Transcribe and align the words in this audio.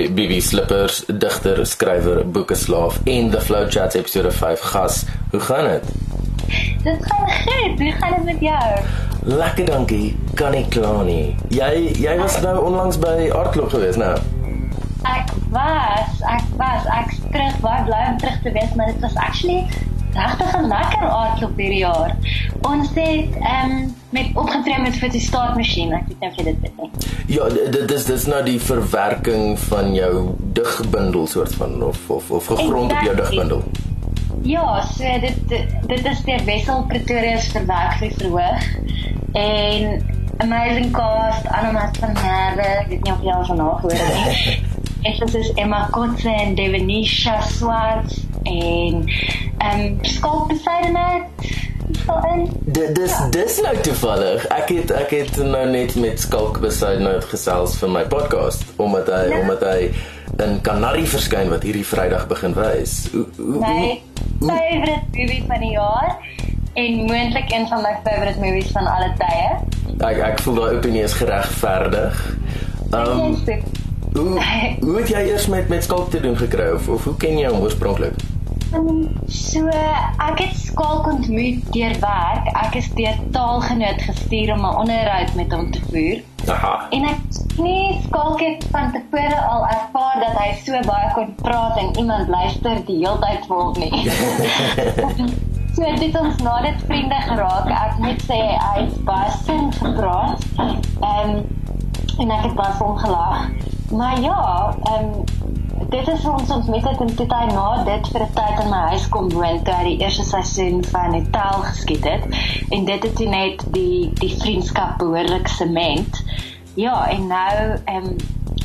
my 0.00 0.08
BB 0.08 0.40
Slippers 0.40 1.04
digter, 1.06 1.66
skrywer, 1.66 2.30
boekeslaaf 2.30 3.00
en 3.04 3.30
The 3.30 3.40
Flow 3.40 3.70
Chats 3.70 3.94
episode 3.94 4.32
5 4.32 4.60
gas. 4.60 5.04
Hoe 5.30 5.40
gaan 5.40 5.64
dit? 5.64 5.82
Dit 6.82 7.06
gaan 7.06 7.28
goed. 7.28 7.78
Hoe 7.78 7.92
gaan 7.92 8.14
dit 8.14 8.24
met 8.24 8.40
jou? 8.40 8.78
Lekker, 9.24 9.64
dankie. 9.64 10.16
Kan 10.34 10.50
nie 10.50 10.64
kla 10.68 11.02
nie. 11.02 11.36
Jy 11.48 11.92
jy 12.00 12.16
was 12.16 12.40
nou 12.40 12.56
onlangs 12.64 12.98
by 12.98 13.28
Artklub 13.28 13.68
gewees, 13.68 14.00
nou. 14.00 14.16
Ek 15.04 15.32
was, 15.52 16.24
ek 16.28 16.48
was, 16.56 16.88
ek 16.96 17.12
terug, 17.30 17.60
baie 17.60 17.84
bly 17.84 18.00
om 18.14 18.18
terug 18.24 18.40
te 18.42 18.52
wees, 18.56 18.74
maar 18.76 18.92
dit 18.92 19.04
was 19.04 19.16
actually 19.16 19.66
regtig 20.14 20.56
'n 20.56 20.68
lekker 20.68 21.08
aardklop 21.08 21.56
hierdie 21.56 21.84
jaar. 21.84 22.16
Ons 22.60 22.88
het 22.94 23.36
ehm 23.36 23.70
um, 23.70 23.94
met 24.10 24.30
opgetree 24.34 24.80
met 24.80 24.96
fotostaatmasjien, 24.98 25.92
ek 25.92 26.08
weet 26.08 26.20
nie 26.20 26.28
of 26.28 26.36
jy 26.36 26.44
dit. 26.44 26.69
Ja, 27.30 27.48
dit 27.48 27.90
is 27.94 28.04
dis 28.08 28.24
nou 28.26 28.40
die 28.42 28.58
verwerking 28.60 29.58
van 29.68 29.92
jou 29.94 30.34
digbundel 30.56 31.28
soort 31.30 31.54
van 31.54 31.82
of 31.86 32.08
of 32.10 32.30
of 32.30 32.46
gegrond 32.46 32.92
op 32.92 33.04
jou 33.06 33.14
Exactly. 33.14 33.36
digbundel. 33.36 33.62
Ja, 34.42 34.80
so 34.82 35.04
dit 35.20 35.36
dit, 35.86 36.06
is 36.06 36.24
deur 36.26 36.44
Wessel 36.44 36.82
Pretorius 36.88 37.46
verwerk 37.54 38.00
vir 38.00 38.16
verhoog 38.16 38.66
en 39.32 40.02
amazing 40.42 40.90
cast 40.90 41.46
Anna 41.46 41.90
van 42.00 42.16
Merwe, 42.18 42.68
weet 42.88 43.02
nie 43.04 43.12
of 43.12 43.22
jy 43.22 43.36
al 43.36 43.46
van 43.52 43.62
haar 43.62 43.78
gehoor 43.78 44.02
het 44.02 44.26
nie. 44.26 44.58
Dit 45.20 45.34
is 45.34 45.52
Emma 45.54 45.86
Kotze 45.94 46.28
en 46.28 46.54
Devenisha 46.54 47.40
Swarts 47.40 48.24
en 48.42 49.04
ehm 49.58 49.80
um, 49.80 49.98
Skalk 50.02 50.48
Besidenheid. 50.48 51.29
Dit 52.64 52.94
dis 52.94 53.14
dis 53.30 53.60
nou 53.62 53.76
toevallig. 53.82 54.46
Ek 54.54 54.68
het 54.68 54.90
ek 54.90 55.10
het 55.10 55.36
nou 55.44 55.64
net 55.70 55.94
met 55.96 56.20
Skalk 56.20 56.60
besluit 56.62 57.00
nou 57.00 57.16
gesels 57.30 57.76
vir 57.80 57.90
my 57.90 58.04
podcast 58.10 58.64
omdat 58.76 59.06
hy 59.12 59.24
Ja. 59.30 59.40
omdat 59.40 59.60
hy 59.66 59.90
in 60.44 60.60
Canary 60.62 61.04
verskyn 61.06 61.50
wat 61.50 61.62
hierdie 61.62 61.84
Vrydag 61.86 62.26
begin 62.30 62.54
wys. 62.54 63.10
My 63.38 64.00
favorite 64.40 65.02
movie 65.12 65.44
van 65.48 65.60
die 65.60 65.70
jaar 65.74 66.16
en 66.74 66.94
moontlik 67.10 67.52
een 67.52 67.66
van 67.68 67.82
my 67.82 67.94
favorite 68.04 68.38
movies 68.40 68.70
van 68.72 68.86
alle 68.86 69.12
tye. 69.18 69.58
ek 70.06 70.18
ek 70.30 70.38
voel 70.40 70.54
daai 70.54 70.76
opinie 70.76 71.02
is 71.02 71.12
geregverdig. 71.12 72.36
Um, 72.94 73.36
hoe 74.14 74.40
hoe 74.80 74.96
het 74.98 75.08
jy 75.08 75.20
eers 75.30 75.46
met 75.46 75.68
met 75.68 75.84
Skalk 75.84 76.10
te 76.10 76.20
doen 76.20 76.36
gekry 76.36 76.70
of 76.74 76.88
of 76.88 77.04
hoe 77.04 77.16
ken 77.16 77.38
jy 77.38 77.48
hom 77.50 77.60
oorspronklik? 77.62 78.14
Um, 78.74 79.08
so 79.26 79.66
ek 79.66 80.38
het 80.38 80.54
Skalk 80.54 81.06
ontmoet 81.10 81.72
deur 81.74 81.94
werk. 82.00 82.50
Ek 82.54 82.76
is 82.78 82.90
deur 82.94 83.16
taalgenoot 83.34 84.02
gestuur 84.06 84.52
om 84.54 84.62
'n 84.66 84.76
onderhoud 84.82 85.34
met 85.34 85.52
hom 85.52 85.70
te 85.70 85.80
voer. 85.90 86.22
Aha. 86.54 86.86
En 86.90 87.04
ek 87.04 87.18
nee, 87.56 87.98
Skalk 88.06 88.40
het 88.40 88.66
van 88.70 88.92
tevore 88.92 89.40
al 89.40 89.66
ervaar 89.66 90.16
dat 90.20 90.38
hy 90.38 90.54
so 90.62 90.80
baie 90.86 91.10
kon 91.14 91.34
praat 91.34 91.76
en 91.76 91.98
iemand 91.98 92.28
luister 92.28 92.84
die 92.86 92.96
hele 92.96 93.18
tyd 93.18 93.46
vir 93.46 93.56
hom 93.56 93.74
nie. 93.78 94.10
so 95.74 95.82
dit 95.82 96.00
het 96.00 96.20
ons 96.20 96.36
na 96.36 96.60
dit 96.62 96.86
vriende 96.86 97.20
geraak. 97.26 97.66
Ek 97.70 97.98
moet 97.98 98.22
sê 98.22 98.40
hy 98.54 98.76
het 98.84 99.04
baie 99.04 99.30
sin 99.44 99.72
gepraat. 99.72 100.46
Ehm 101.00 101.42
en 102.20 102.30
ek 102.30 102.42
het 102.42 102.54
baie 102.54 102.72
vir 102.78 102.86
hom 102.86 102.96
gelag. 102.96 103.50
Maar 103.90 104.20
ja, 104.20 104.74
ehm 104.94 105.39
dit 105.88 106.08
is 106.08 106.24
ons 106.24 106.50
ons 106.50 106.66
met 106.66 106.84
het 106.84 107.00
en 107.00 107.14
toe 107.16 107.26
hy 107.30 107.46
na 107.52 107.84
dit 107.84 108.08
vir 108.12 108.22
'n 108.22 108.32
tyd 108.34 108.64
in 108.64 108.70
my 108.70 108.80
huis 108.92 109.08
kom 109.08 109.30
woon 109.30 109.62
toe 109.64 109.74
hy 109.74 109.84
die 109.84 110.00
eerste 110.04 110.24
seisoen 110.24 110.84
van 110.84 111.14
Hotel 111.14 111.62
geskiet 111.68 112.04
het 112.04 112.24
en 112.70 112.84
dit 112.84 113.02
het 113.02 113.18
net 113.18 113.64
die 113.72 114.10
die 114.20 114.34
vriendskap 114.36 114.98
behoorlik 114.98 115.48
sement. 115.48 116.22
Ja, 116.74 117.08
en 117.08 117.26
nou 117.26 117.78
ehm 117.84 118.14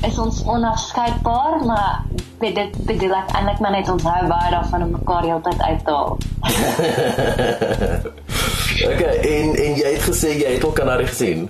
is 0.05 0.17
ons 0.19 0.43
onafskeidbaar, 0.45 1.65
maar 1.65 2.03
dit 2.39 2.55
dit 2.55 2.85
bedoel 2.85 3.13
ek 3.15 3.31
eintlik 3.31 3.59
maar 3.59 3.71
net 3.71 3.89
ons 3.89 4.03
hou 4.03 4.27
baie 4.27 4.51
daarvan 4.51 4.83
om 4.83 4.91
mekaar 4.91 5.23
heeltyd 5.23 5.61
uit 5.61 5.85
te 5.85 5.91
haal. 5.91 6.17
okay, 8.91 9.15
en 9.17 9.55
en 9.55 9.73
jy 9.81 9.93
het 9.93 10.05
gesê 10.09 10.35
jy 10.41 10.57
het 10.57 10.63
al 10.63 10.73
Canary 10.73 11.07
gesien. 11.07 11.49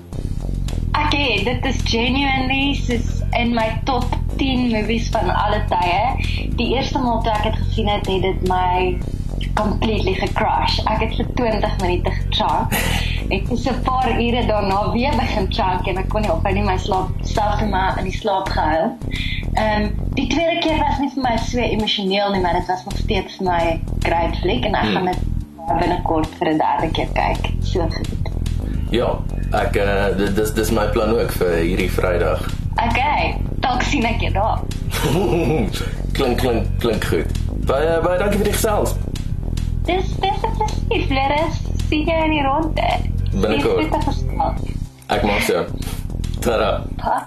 Ek 0.96 1.12
het, 1.14 1.44
dit 1.46 1.66
is 1.66 1.82
genuinely 1.84 2.74
soos 2.86 3.20
in 3.36 3.54
my 3.54 3.82
top 3.84 4.16
10 4.36 4.70
movies 4.72 5.10
van 5.10 5.30
alle 5.30 5.64
tye. 5.72 6.50
Die 6.56 6.74
eerste 6.76 7.00
maal 7.00 7.22
toe 7.22 7.32
ek 7.32 7.44
dit 7.44 7.62
gesien 7.64 7.88
het, 7.88 8.08
het 8.08 8.22
dit 8.22 8.48
my 8.50 8.98
completely 9.56 10.14
gecrash. 10.14 10.80
Ek 10.92 11.04
het 11.06 11.16
vir 11.20 11.28
20 11.40 11.78
minute 11.82 12.12
gechunk. 12.12 12.76
Ek 13.34 13.48
het 13.50 13.60
so 13.60 13.72
'n 13.72 13.82
paar 13.84 14.10
ure 14.22 14.46
daarna 14.46 14.92
weer 14.92 15.16
begin 15.18 15.48
chunk 15.50 15.88
en 15.88 15.98
ek 15.98 16.10
kon 16.10 16.22
nie 16.22 16.32
ophou 16.32 16.54
nie 16.54 16.64
my 16.64 16.78
slaap 16.78 17.10
self 17.22 17.60
toe 17.60 17.68
maar 17.68 17.98
in 17.98 18.04
die 18.04 18.18
slaap 18.18 18.50
gehou. 18.50 18.92
Ehm 19.54 19.82
um, 19.82 19.90
die 20.14 20.28
tweede 20.28 20.60
keer 20.60 20.78
was 20.78 21.00
nie 21.00 21.12
vir 21.14 21.24
my 21.24 21.38
so 21.38 21.60
emosioneel 21.60 22.32
nie, 22.32 22.42
maar 22.42 22.54
dit 22.54 22.68
was 22.68 22.86
nog 22.86 22.98
steeds 22.98 23.40
my 23.40 23.80
great 24.00 24.36
flick 24.36 24.66
en 24.66 24.76
ek 24.76 24.92
gaan 24.94 25.06
dit 25.06 25.20
binnekort 25.80 26.30
vir 26.40 26.54
'n 26.54 26.58
derde 26.58 26.92
keer 26.92 27.08
kyk. 27.14 27.52
So 27.62 27.80
goed. 27.82 28.30
Ja, 28.90 29.18
ek 29.52 29.76
uh, 29.76 30.36
dis 30.36 30.54
dis 30.54 30.72
my 30.72 30.86
plan 30.94 31.10
ook 31.10 31.32
vir 31.32 31.58
hierdie 31.58 31.92
Vrydag. 31.92 32.46
Okay, 32.76 33.38
dalk 33.66 33.84
sien 33.90 34.06
ek 34.08 34.22
jou 34.26 34.32
daar. 34.36 34.62
klink 36.18 36.40
klink 36.42 36.70
klink 36.84 37.10
goed. 37.10 37.44
Baie 37.70 37.98
baie 38.06 38.20
dankie 38.22 38.42
vir 38.42 38.52
die 38.52 38.56
gesels. 38.56 38.96
Dis 39.90 40.14
dis 40.22 40.46
is 40.50 40.56
presies, 40.62 41.10
Leres. 41.14 41.62
Sien 41.90 42.08
jy 42.10 42.22
in 42.28 42.34
die 42.34 42.46
ronde? 42.46 42.88
Binnekort. 43.36 44.00
Ek 45.14 45.26
maak 45.28 45.44
so. 45.46 45.66
Tada. 46.42 46.72
Pa. 47.02 47.20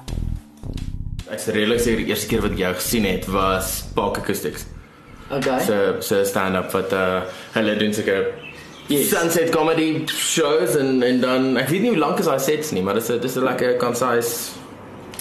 Ek 1.29 1.43
sê 1.43 1.53
redelik 1.55 1.83
seker 1.85 2.03
die 2.03 2.11
eerste 2.11 2.31
keer 2.31 2.43
wat 2.45 2.55
ek 2.57 2.63
jou 2.65 2.75
gesien 2.81 3.07
het 3.07 3.29
was 3.31 3.79
Park 3.95 4.19
Acoustics. 4.23 4.67
Okay. 5.29 5.59
So 5.67 5.99
so 6.05 6.23
stand-up 6.25 6.73
wat 6.75 6.95
uh 6.97 7.25
hulle 7.57 7.79
doen 7.81 7.95
seker 7.97 8.31
Yes. 8.89 9.11
Sunset 9.13 9.51
comedy 9.53 10.07
shows 10.09 10.73
en 10.81 11.03
en 11.05 11.19
dan 11.21 11.59
ek 11.61 11.69
weet 11.69 11.83
nie 11.85 11.91
hoe 11.93 12.01
lank 12.01 12.23
is 12.23 12.31
daai 12.31 12.41
sets 12.41 12.71
nie, 12.73 12.81
maar 12.81 12.97
dis 12.97 13.11
'n 13.13 13.21
dis 13.21 13.37
'n 13.37 13.45
lekker 13.45 13.77
concise 13.77 14.57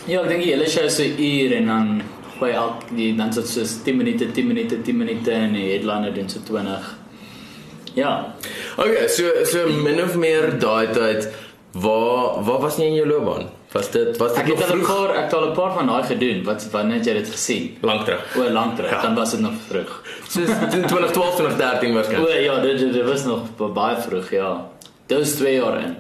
Ja, 0.08 0.22
ek 0.24 0.30
dink 0.30 0.44
die 0.44 0.52
hele 0.54 0.68
show 0.70 0.84
is 0.88 0.96
so 0.96 1.04
'n 1.04 1.18
uur 1.20 1.52
en 1.58 1.66
dan 1.68 2.02
gooi 2.40 2.52
elk 2.52 2.84
die 2.96 3.16
dan 3.16 3.34
so 3.34 3.42
so 3.44 3.62
10 3.84 3.98
minute, 3.98 4.32
10 4.32 4.48
minute, 4.48 4.82
10 4.82 4.98
minute 4.98 5.32
en 5.32 5.54
die 5.54 5.72
headliner 5.72 6.14
doen 6.14 6.30
so 6.30 6.40
20. 6.46 6.96
Ja. 7.96 8.34
Okay, 8.78 9.08
so 9.08 9.24
so 9.44 9.68
min 9.68 10.02
of 10.04 10.16
meer 10.16 10.60
daai 10.60 10.88
tyd 10.94 11.28
waar 11.74 12.44
waar 12.46 12.60
was 12.62 12.78
jy 12.78 12.86
in 12.86 12.94
jou 12.96 13.08
loopbaan? 13.08 13.50
Was 13.74 13.90
dit 13.92 14.18
was 14.18 14.34
dit 14.34 14.40
Ek 14.44 14.48
het 14.48 14.70
al 14.72 14.78
'n 14.78 14.86
paar 14.86 15.10
ek 15.18 15.24
het 15.24 15.34
al 15.34 15.50
'n 15.50 15.54
paar 15.56 15.74
van 15.74 15.88
daai 15.88 16.04
gedoen. 16.04 16.44
Wat 16.44 16.68
wanneer 16.72 16.98
het 16.98 17.06
jy 17.06 17.14
dit 17.14 17.30
gesien? 17.30 17.78
lank 17.82 18.06
terug. 18.06 18.36
O, 18.38 18.50
lank 18.52 18.76
terug. 18.76 18.92
Ja. 18.92 19.02
Dan 19.02 19.16
was 19.16 19.32
dit 19.32 19.40
nog 19.40 19.54
vroeg. 19.68 20.02
So 20.30 20.40
2012 20.46 21.36
2013 21.36 21.92
O 21.92 21.94
waarskynlik. 21.94 22.44
ja, 22.44 22.60
dit 22.60 22.80
dit, 22.80 22.94
dit 22.94 23.04
was 23.06 23.24
nog 23.26 23.42
ba- 23.58 23.68
baie 23.68 23.98
vroeg, 24.02 24.30
ja. 24.32 24.66
Dit 25.08 25.18
was 25.18 25.32
2 25.32 25.56
jaar 25.56 25.80
in. 25.84 25.96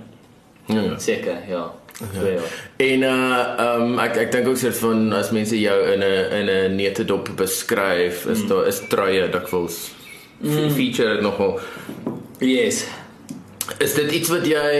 Ja. 0.65 0.81
ja. 0.81 0.97
Seker, 0.99 1.37
ja. 1.49 1.71
2 1.97 2.33
jaar. 2.33 2.51
En 2.77 3.01
uh 3.01 3.81
um 3.81 3.99
ek 3.99 4.17
ek 4.17 4.31
dink 4.31 4.47
ook 4.47 4.57
soort 4.57 4.77
van 4.77 5.13
as 5.13 5.31
mense 5.31 5.59
jou 5.59 5.77
in 5.93 5.99
'n 5.99 6.31
in 6.39 6.49
'n 6.49 6.75
netedop 6.75 7.29
beskryf, 7.35 8.25
is 8.25 8.41
Mm. 8.41 8.47
daar 8.47 8.67
is 8.67 8.81
truie 8.89 9.29
dikwels 9.29 9.91
mm. 10.41 10.69
feature 10.69 11.13
dit 11.13 11.21
nogal. 11.21 11.59
Yes. 12.39 12.85
Is 13.77 13.93
dit 13.93 14.11
iets 14.11 14.29
wat 14.29 14.45
jy 14.45 14.77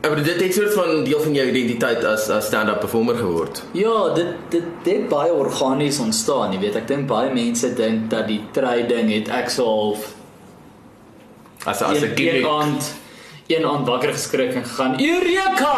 ek 0.00 0.10
bedoel 0.10 0.24
dit 0.24 0.40
het 0.40 0.54
soort 0.54 0.74
van 0.74 1.04
deel 1.04 1.20
van 1.20 1.34
jou 1.34 1.46
identiteit 1.48 2.04
as 2.04 2.28
as 2.28 2.46
stand-up 2.46 2.80
performer 2.80 3.16
geword? 3.16 3.62
Ja, 3.72 4.14
dit 4.14 4.26
dit 4.50 4.64
dit 4.84 5.08
baie 5.08 5.32
organies 5.32 5.98
ontstaan, 5.98 6.52
jy 6.52 6.58
weet. 6.58 6.76
Ek 6.76 6.88
dink 6.88 7.06
baie 7.06 7.32
mense 7.32 7.74
dink 7.74 8.10
dat 8.10 8.26
die 8.28 8.40
trui 8.52 8.86
ding 8.86 9.12
het 9.12 9.28
ek 9.28 9.50
so 9.50 9.64
half 9.64 10.12
As 11.64 11.82
as 11.82 12.02
'n 12.02 12.14
gimmick. 12.16 13.03
Een 13.46 13.66
aand 13.66 13.86
wakker 13.86 14.12
geskrik 14.12 14.54
en 14.54 14.64
gegaan 14.64 15.00
Eureka! 15.00 15.76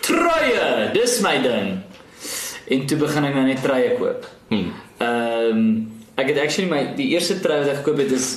Truie, 0.00 0.90
dis 0.92 1.20
my 1.20 1.36
ding. 1.42 1.78
En 2.68 2.86
toe 2.86 2.98
begin 3.00 3.24
ek 3.28 3.34
nou 3.36 3.44
net 3.46 3.62
truie 3.62 3.94
koop. 4.00 4.26
Hmm. 4.48 4.72
Ehm 5.04 5.62
ek 6.18 6.32
het 6.32 6.38
actually 6.42 6.66
my 6.66 6.80
die 6.98 7.12
eerste 7.14 7.36
trui 7.38 7.60
wat 7.60 7.68
ek 7.70 7.76
gekoop 7.84 8.00
het 8.02 8.12
is 8.16 8.28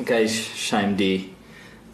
okay, 0.00 0.24
shame 0.26 0.96
die 0.98 1.28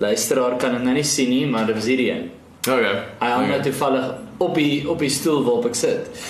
luisteraar 0.00 0.56
kan 0.56 0.72
dit 0.78 0.86
nou 0.86 0.94
nie 0.96 1.04
sien 1.04 1.28
nie, 1.28 1.44
maar 1.46 1.66
dit 1.68 1.76
was 1.76 1.88
hierdie 1.90 2.08
een. 2.14 2.30
Okay. 2.64 2.94
Hy 3.20 3.28
hang 3.28 3.50
nou 3.50 3.60
toevallig 3.66 4.06
op 4.40 4.56
die 4.56 4.88
op 4.88 5.04
die 5.04 5.12
stoel 5.12 5.44
waarop 5.44 5.68
ek 5.68 5.78
sit. 5.78 6.24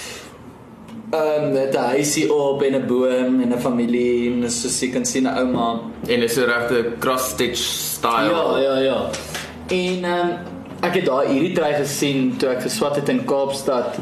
Ehm 1.15 1.53
met 1.55 1.77
'n 1.77 1.95
huisie 1.95 2.27
op 2.33 2.63
en 2.63 2.75
'n 2.75 2.87
boom 2.87 3.41
en 3.41 3.53
'n 3.55 3.61
familie 3.61 4.33
en 4.33 4.51
soos 4.51 4.81
jy 4.81 4.91
kan 4.91 5.05
sien 5.05 5.29
'n 5.29 5.37
ouma 5.39 5.81
En 6.09 6.23
is 6.23 6.37
'n 6.37 6.45
regte 6.45 6.93
cross 6.99 7.31
stitch 7.31 7.59
style. 7.59 8.31
Ja, 8.31 8.59
ja, 8.59 8.79
ja. 8.79 9.11
En 9.69 10.05
ehm 10.05 10.29
um, 10.29 10.31
ek 10.85 10.95
het 10.99 11.07
daai 11.09 11.29
hierdie 11.33 11.53
trui 11.57 11.73
gesien 11.79 12.35
toe 12.37 12.49
ek 12.53 12.63
geswat 12.67 12.97
het 13.01 13.09
in 13.09 13.23
Kaapstad. 13.25 13.97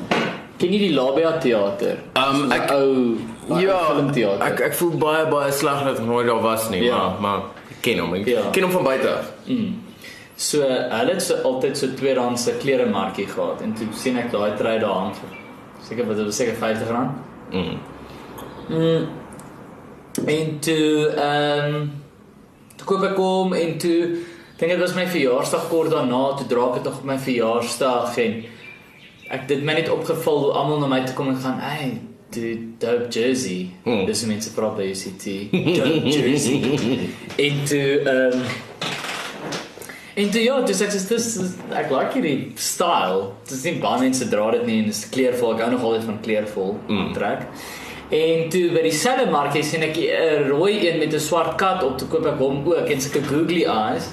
Ken 0.58 0.72
jy 0.74 0.78
die 0.78 0.94
Labia 0.94 1.36
teater? 1.38 1.98
Um, 2.18 2.34
So 2.36 2.44
'n 2.46 2.52
ek- 2.52 2.70
ou 2.70 3.16
Ja, 3.60 3.78
filmteater. 3.94 4.42
ek 4.46 4.60
ek 4.60 4.74
voel 4.74 4.90
baie 4.98 5.26
baie 5.26 5.52
sleg 5.52 5.84
dat 5.84 5.98
ek 5.98 6.04
nooit 6.06 6.26
daar 6.26 6.40
was 6.42 6.68
nie, 6.70 6.82
Ja. 6.84 6.96
maar 6.96 7.20
maar 7.20 7.40
ken 7.80 7.98
hom. 7.98 8.14
Ek 8.14 8.26
Ja. 8.26 8.40
ken 8.52 8.62
hom 8.62 8.72
van 8.72 8.84
buite 8.84 9.08
af. 9.08 9.32
So 10.36 10.60
hulle 10.62 11.12
het 11.12 11.22
so 11.22 11.34
altyd 11.44 11.76
so 11.78 11.86
tweedehandse 11.94 12.52
kleremarkie 12.58 13.26
gehad 13.26 13.60
en 13.62 13.72
toe 13.74 13.86
sien 13.94 14.16
ek 14.18 14.30
daai 14.32 14.56
trui 14.56 14.78
daar 14.78 14.94
hang 14.94 15.14
vir 15.14 15.28
seker 15.88 16.06
wat 16.06 16.16
dit 16.16 16.24
was 16.26 16.36
seker 16.36 16.54
R50. 16.54 17.10
Mm. 17.52 17.78
Mm. 18.68 19.06
En 20.26 20.58
toe 20.60 21.08
ehm 21.16 21.74
um, 21.74 21.92
toe 22.76 22.86
koop 22.86 23.02
ek 23.02 23.16
hom 23.16 23.52
en 23.54 23.78
toe 23.78 24.16
dink 24.62 24.72
dit 24.76 24.80
was 24.80 24.94
my 24.94 25.04
verjaarsdag 25.10 25.68
kort 25.72 25.90
daarna 25.90 26.22
toe 26.38 26.46
dra 26.50 26.68
ek 26.70 26.74
dit 26.78 26.84
nog 26.88 26.98
op 27.02 27.06
my 27.10 27.18
verjaarsdag 27.18 28.18
en 28.22 28.36
ek 29.36 29.46
dit 29.50 29.62
my 29.66 29.74
net 29.78 29.88
opgeval 29.90 30.42
hoe 30.44 30.52
almal 30.60 30.82
na 30.82 30.90
my 30.92 31.00
toe 31.06 31.14
kom 31.18 31.28
en 31.32 31.38
gaan, 31.42 31.58
"Hey, 31.60 32.00
die 32.30 32.74
dope 32.78 33.08
jersey." 33.10 33.70
Hmm. 33.84 34.04
Dis 34.06 34.24
mense 34.26 34.52
praat 34.54 34.76
by 34.76 34.86
UCT. 34.92 35.24
Dope 35.50 36.08
jersey. 36.08 36.60
en 37.46 37.64
toe 37.66 37.86
ehm 38.00 38.38
um, 38.38 38.42
En 40.14 40.30
toe 40.30 40.42
ja, 40.44 40.58
dis 40.60 40.80
ek 40.84 40.90
sê 40.92 41.08
dis 41.08 41.28
ek 41.72 41.90
like 41.90 42.12
hierdie 42.12 42.52
style. 42.60 43.30
Dis 43.48 43.62
nie 43.64 43.78
baie 43.80 44.00
mense 44.02 44.26
dra 44.28 44.50
dit 44.50 44.66
nie 44.66 44.78
en 44.82 44.90
dis 44.90 45.08
kleurvol. 45.08 45.54
Ek 45.54 45.62
hou 45.64 45.70
nog 45.72 45.82
altyd 45.88 46.04
van 46.04 46.18
kleurvol 46.20 46.74
Mm. 46.88 47.12
trek. 47.16 47.46
En 48.12 48.48
toe 48.52 48.66
by 48.74 48.82
dieselfde 48.84 49.30
markie 49.32 49.62
sien 49.64 49.82
ek 49.82 49.96
'n 49.96 50.50
rooi 50.50 50.86
een 50.86 50.98
met 50.98 51.14
'n 51.14 51.18
swart 51.18 51.56
kat 51.56 51.82
op, 51.82 51.96
toe 51.98 52.08
koop 52.08 52.26
ek 52.26 52.38
hom 52.38 52.60
ook 52.66 52.90
en 52.90 53.00
sulke 53.00 53.22
googly 53.24 53.64
eyes. 53.64 54.10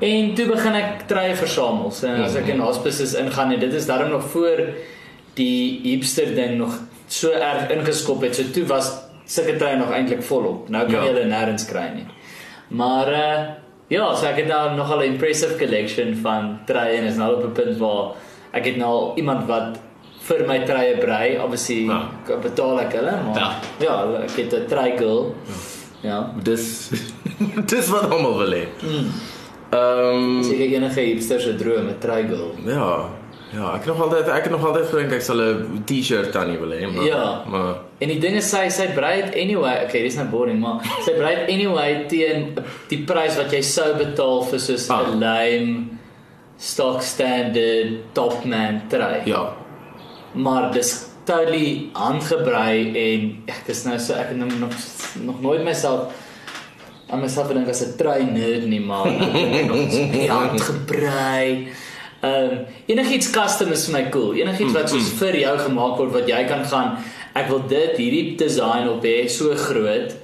En 0.00 0.34
toe 0.34 0.46
begin 0.46 0.74
ek 0.74 1.06
treye 1.10 1.34
versamel. 1.36 1.90
So 1.90 2.06
as 2.06 2.34
ek 2.38 2.46
in 2.48 2.60
hospices 2.60 3.14
ingaan 3.14 3.52
en 3.52 3.60
dit 3.60 3.72
is 3.72 3.86
daarom 3.86 4.10
nog 4.10 4.22
voor 4.30 4.60
die 5.34 5.80
hipster 5.82 6.34
ding 6.34 6.56
nog 6.58 6.74
so 7.08 7.30
erg 7.30 7.70
ingeskop 7.70 8.22
het. 8.22 8.34
So 8.36 8.42
toe 8.52 8.64
was 8.66 8.92
sulke 9.26 9.56
treye 9.56 9.76
nog 9.76 9.90
eintlik 9.90 10.22
volop. 10.22 10.68
Nou 10.68 10.84
kan 10.86 10.94
Ja. 10.94 11.02
jy 11.04 11.12
hulle 11.12 11.24
nêrens 11.30 11.66
kry 11.68 11.90
nie. 11.94 12.06
Maar 12.68 13.08
uh 13.08 13.48
ja, 13.88 14.14
so 14.14 14.26
ek 14.26 14.36
het 14.36 14.46
nou 14.46 14.76
nogal 14.76 14.98
'n 15.00 15.12
impressive 15.12 15.56
collection 15.58 16.14
van 16.22 16.58
treye 16.66 16.98
en 16.98 17.04
is 17.04 17.16
nou 17.16 17.34
op 17.36 17.44
'n 17.44 17.52
punt 17.52 17.76
waar 17.78 18.14
ek 18.52 18.64
het 18.64 18.76
nou 18.76 18.88
al 18.90 19.12
iemand 19.16 19.46
wat 19.46 19.78
vir 20.20 20.44
my 20.46 20.58
treye 20.64 20.98
brei. 20.98 21.38
Obviously 21.40 21.86
Ja. 21.86 22.10
betaal 22.42 22.80
ek 22.80 22.92
hulle, 22.92 23.16
maar 23.24 23.36
Ja. 23.36 23.54
ja, 23.80 24.22
ek 24.22 24.30
het 24.36 24.52
'n 24.54 24.66
trey 24.68 24.96
girl. 24.98 25.34
Ja. 26.02 26.30
Dis 26.42 26.90
dis 27.72 27.88
wat 27.88 28.10
almal 28.10 28.36
wil 28.38 28.52
hê. 28.52 28.66
Ehm 29.70 30.42
Seker 30.42 30.76
enige 30.78 31.00
hipster 31.00 31.40
se 31.40 31.54
droom, 31.56 31.88
'n 31.88 32.28
girl. 32.28 32.52
ja. 32.64 33.08
Ja, 33.52 33.74
ek 33.76 33.86
nog 33.86 34.00
altyd 34.00 34.28
ek 34.28 34.42
het 34.42 34.50
nog 34.52 34.64
altyd 34.66 34.86
gedink 34.90 35.12
ek 35.12 35.22
sal 35.22 35.40
'n 35.40 35.82
T-shirt 35.86 36.36
aan 36.36 36.58
wil 36.60 36.68
hê, 36.70 36.84
maar 36.92 37.04
Ja. 37.04 37.42
maar 37.48 37.74
En 38.00 38.08
die 38.08 38.18
ding 38.20 38.36
is 38.36 38.50
sy 38.50 38.68
sy 38.68 38.86
brei 38.94 39.22
dit 39.22 39.34
anyway. 39.42 39.84
Okay, 39.84 40.02
dis 40.02 40.14
nou 40.16 40.26
boring, 40.28 40.60
maar 40.60 40.80
sy 41.04 41.12
brei 41.16 41.34
dit 41.36 41.54
anyway 41.54 42.04
teen 42.08 42.54
die 42.88 42.98
prys 43.04 43.36
wat 43.36 43.50
jy 43.50 43.60
sou 43.62 43.94
betaal 43.96 44.42
vir 44.44 44.58
soos 44.60 44.88
'n 44.88 44.92
Ah. 44.92 45.08
lame 45.20 45.84
stock 46.58 47.02
standard 47.02 48.12
topman 48.14 48.82
trei. 48.88 49.22
ja. 49.24 49.52
Maar 50.34 50.72
dis 50.72 51.06
totally 51.24 51.88
handgebrei 51.94 52.92
en 52.96 53.42
ek 53.48 53.68
is 53.68 53.84
nou 53.84 53.98
so 53.98 54.12
ek 54.14 54.28
het 54.28 54.36
nou 54.36 54.50
nog 54.58 54.72
nog 55.24 55.40
nooit 55.40 55.64
myself 55.64 56.12
aan 57.10 57.20
myself 57.20 57.48
gedink 57.48 57.68
as 57.68 57.82
'n 57.84 57.96
trei 57.96 58.24
nerd 58.24 58.66
nie, 58.68 58.80
maar 58.80 59.06
ek 59.06 59.70
so 59.90 60.06
die 60.12 60.28
handgebrei. 60.30 61.68
Ehm 62.20 62.50
um, 62.50 62.64
enigiets 62.86 63.30
custom 63.30 63.72
is 63.72 63.86
vir 63.86 63.92
my 64.00 64.08
cool. 64.10 64.34
Enigiets 64.34 64.72
wat 64.74 64.90
soos 64.90 65.08
vir 65.20 65.36
jou 65.38 65.58
gemaak 65.58 65.98
word 65.98 66.12
wat 66.12 66.26
jy 66.28 66.44
kan 66.48 66.64
gaan 66.64 66.96
ek 67.38 67.48
wil 67.48 67.60
dit 67.70 67.96
hierdie 68.00 68.36
design 68.40 68.88
op 68.90 69.04
hê 69.06 69.28
so 69.30 69.54
groot 69.54 70.16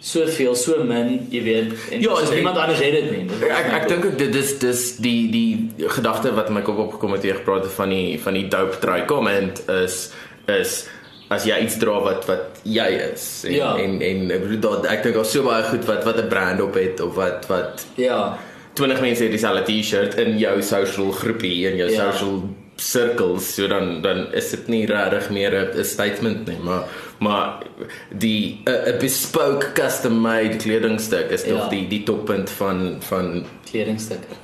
soveel 0.00 0.54
so 0.54 0.84
min, 0.86 1.26
jy 1.30 1.40
weet, 1.42 1.72
en 1.90 2.00
Ja, 2.04 2.14
en- 2.22 2.34
niemand 2.34 2.56
anders 2.56 2.78
het 2.78 2.92
dit 2.92 3.10
nie. 3.10 3.24
Dit 3.26 3.42
is 3.42 3.48
Ek 3.50 3.72
ek 3.82 3.88
dink 3.88 4.04
ook 4.04 4.18
dit 4.18 4.32
dis 4.32 4.52
dis 4.58 4.96
die 5.02 5.30
die 5.32 5.88
gedagte 5.90 6.30
wat 6.36 6.50
my 6.54 6.62
kop 6.62 6.78
opgekom 6.78 7.12
het 7.16 7.20
toe 7.24 7.30
jy 7.32 7.36
gepraat 7.40 7.64
het 7.66 7.72
van 7.72 7.88
die 7.90 8.18
van 8.22 8.34
die 8.38 8.46
dope 8.48 8.78
try 8.78 9.00
comment 9.10 9.58
is 9.68 10.12
is 10.46 10.86
as 11.30 11.44
jy 11.44 11.58
iets 11.64 11.76
dra 11.78 12.00
wat 12.00 12.26
wat 12.26 12.60
jy 12.64 12.88
is 13.12 13.44
en 13.44 13.52
Ja. 13.54 13.76
en, 13.76 14.00
en 14.02 14.30
ek 14.30 14.40
bedoel 14.48 14.60
dat 14.60 14.86
ek 14.86 15.02
dink 15.02 15.14
daar's 15.14 15.32
so 15.32 15.42
baie 15.42 15.62
goed 15.62 15.84
wat 15.86 16.04
wat 16.04 16.16
'n 16.22 16.28
brand 16.28 16.60
op 16.60 16.74
het 16.74 17.00
of 17.00 17.14
wat 17.14 17.46
wat 17.48 17.86
ja. 17.96 18.38
20 18.74 19.00
mense 19.00 19.22
het 19.22 19.30
dieselfde 19.32 19.64
T-shirt 19.66 20.14
in 20.14 20.38
jou 20.38 20.62
social 20.62 21.10
groepie 21.12 21.68
en 21.68 21.76
jou 21.76 21.90
Ja. 21.90 22.12
social 22.12 22.42
circles 22.76 23.54
so 23.54 23.66
dan 23.68 24.02
dan 24.02 24.32
is 24.32 24.50
dit 24.50 24.68
nie 24.68 24.86
regtig 24.86 25.30
meer 25.30 25.52
'n 25.74 25.84
statement 25.84 26.46
nie 26.46 26.58
maar 26.62 26.84
maar 27.18 27.62
die 28.10 28.60
'n 28.66 28.98
bespoke 29.00 29.72
custom 29.74 30.20
made 30.20 30.56
kledingstuk 30.56 31.30
is 31.30 31.42
tog 31.42 31.62
Ja. 31.62 31.68
die 31.68 31.88
die 31.88 32.02
toppunt 32.04 32.50
van 32.50 32.96
van 33.00 33.44
kledingstukke. 33.70 34.34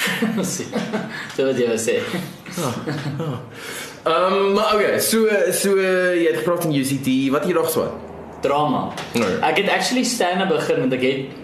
so 1.36 1.44
wat 1.46 1.58
jy 1.58 1.66
wou 1.66 1.76
sê. 1.78 1.98
Ehm 4.04 4.32
um, 4.32 4.52
maar 4.52 4.74
okay, 4.74 4.98
so 5.00 5.28
so 5.52 5.76
jy 5.76 6.24
het 6.30 6.40
gepraat 6.40 6.62
van 6.62 6.74
UCT, 6.74 7.08
wat 7.30 7.44
het 7.44 7.50
jy 7.50 7.56
nog 7.56 7.70
swat? 7.70 7.92
Drama. 8.40 8.88
Nee. 9.12 9.36
Ek 9.44 9.60
het 9.60 9.68
actually 9.68 10.04
stand-up 10.08 10.48
begin 10.48 10.80
want 10.86 10.96
ek 10.96 11.04
het 11.04 11.38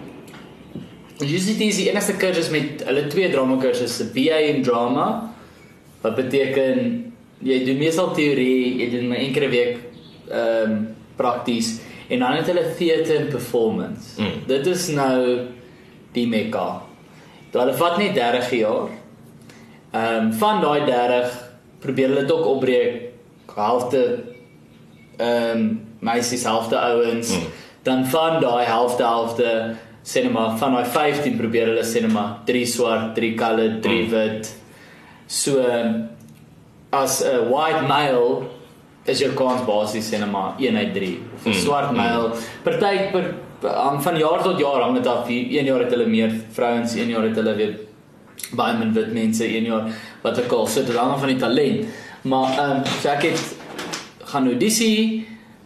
UCT 1.21 1.61
is 1.67 1.77
die 1.77 1.89
enigste 1.91 2.17
kursus 2.17 2.49
met 2.49 2.81
hulle 2.85 3.05
twee 3.13 3.29
drama 3.29 3.59
kursusse, 3.61 4.09
BA 4.13 4.41
in 4.49 4.63
drama. 4.65 5.07
Wat 6.01 6.17
beteken 6.17 6.81
jy 7.45 7.61
doen 7.65 7.77
meestal 7.77 8.09
teorie, 8.17 8.77
jy 8.81 8.89
doen 8.95 9.11
maar 9.11 9.21
een 9.21 9.33
keer 9.33 9.47
'n 9.47 9.53
week 9.53 9.77
ehm 10.29 10.71
um, 10.71 10.95
prakties 11.17 11.77
en 12.09 12.19
dan 12.19 12.41
het 12.41 12.45
hulle 12.45 12.73
theater 12.77 13.15
en 13.15 13.27
performance. 13.27 14.21
Mm. 14.21 14.45
Dit 14.47 14.65
is 14.65 14.87
nou 14.87 15.39
die 16.11 16.27
mekka. 16.27 16.81
Daar 17.51 17.73
vat 17.75 17.97
net 17.97 18.15
30 18.15 18.51
jaar. 18.51 18.89
Ehm 19.91 20.25
um, 20.25 20.33
van 20.33 20.61
daai 20.61 20.85
30 20.85 21.46
probeer 21.87 22.07
hulle 22.11 22.21
dit 22.27 22.31
ook 22.35 22.45
opbreek 22.55 23.01
helfte 23.55 24.01
ehm 25.17 25.57
um, 25.57 25.61
meisies 25.99 26.43
helfte 26.45 26.77
ouens 26.77 27.29
Mm. 27.33 27.39
mm. 27.41 27.51
dan 27.83 28.05
van 28.05 28.41
daai 28.41 28.65
helfte 28.65 29.03
helfte 29.03 29.75
cinema 30.03 30.43
van 30.57 30.73
daai 30.77 30.85
15 30.85 31.37
probeer 31.39 31.65
hulle 31.71 31.83
cinema 31.83 32.25
3 32.45 32.65
swart 32.65 33.15
3 33.15 33.33
colored 33.39 33.81
3 33.81 34.03
Mm. 34.03 34.09
wit 34.13 34.51
so 35.27 35.57
as 36.91 37.23
'n 37.23 37.49
white 37.49 37.81
male 37.87 38.43
is 39.05 39.19
jou 39.19 39.31
kans 39.33 39.61
basies 39.65 40.09
cinema 40.09 40.55
1 40.59 40.77
uit 40.77 40.93
3 40.93 41.19
of 41.35 41.45
'n 41.45 41.49
Mm. 41.49 41.53
swart 41.65 41.91
male 41.95 42.31
party 42.63 42.95
per 43.11 43.23
hang 43.61 44.01
van 44.03 44.17
jaar 44.17 44.43
tot 44.43 44.59
jaar 44.59 44.81
hang 44.81 44.95
dit 44.95 45.07
af 45.07 45.29
een 45.29 45.65
jaar 45.65 45.79
het 45.79 45.91
hulle 45.91 46.05
meer 46.05 46.31
vrouens 46.51 46.93
een 46.93 47.09
jaar 47.09 47.23
het 47.23 47.35
hulle 47.35 47.55
weer 47.55 47.73
baie 48.51 48.77
min 48.79 48.93
wit 48.93 49.13
mense 49.13 49.45
een 49.45 49.69
jaar 49.69 49.89
wat 50.23 50.39
ook 50.39 50.51
al 50.51 50.67
so 50.67 50.83
dit 50.83 50.95
hang 50.95 51.11
af 51.11 51.19
van 51.19 51.33
die 51.33 51.41
talent 51.41 51.87
maar 52.21 52.57
ehm 52.57 52.77
um, 52.77 52.83
so 53.01 53.09
ek 53.09 53.23
het 53.29 53.55
gaan 54.31 54.47
audisie 54.47 55.25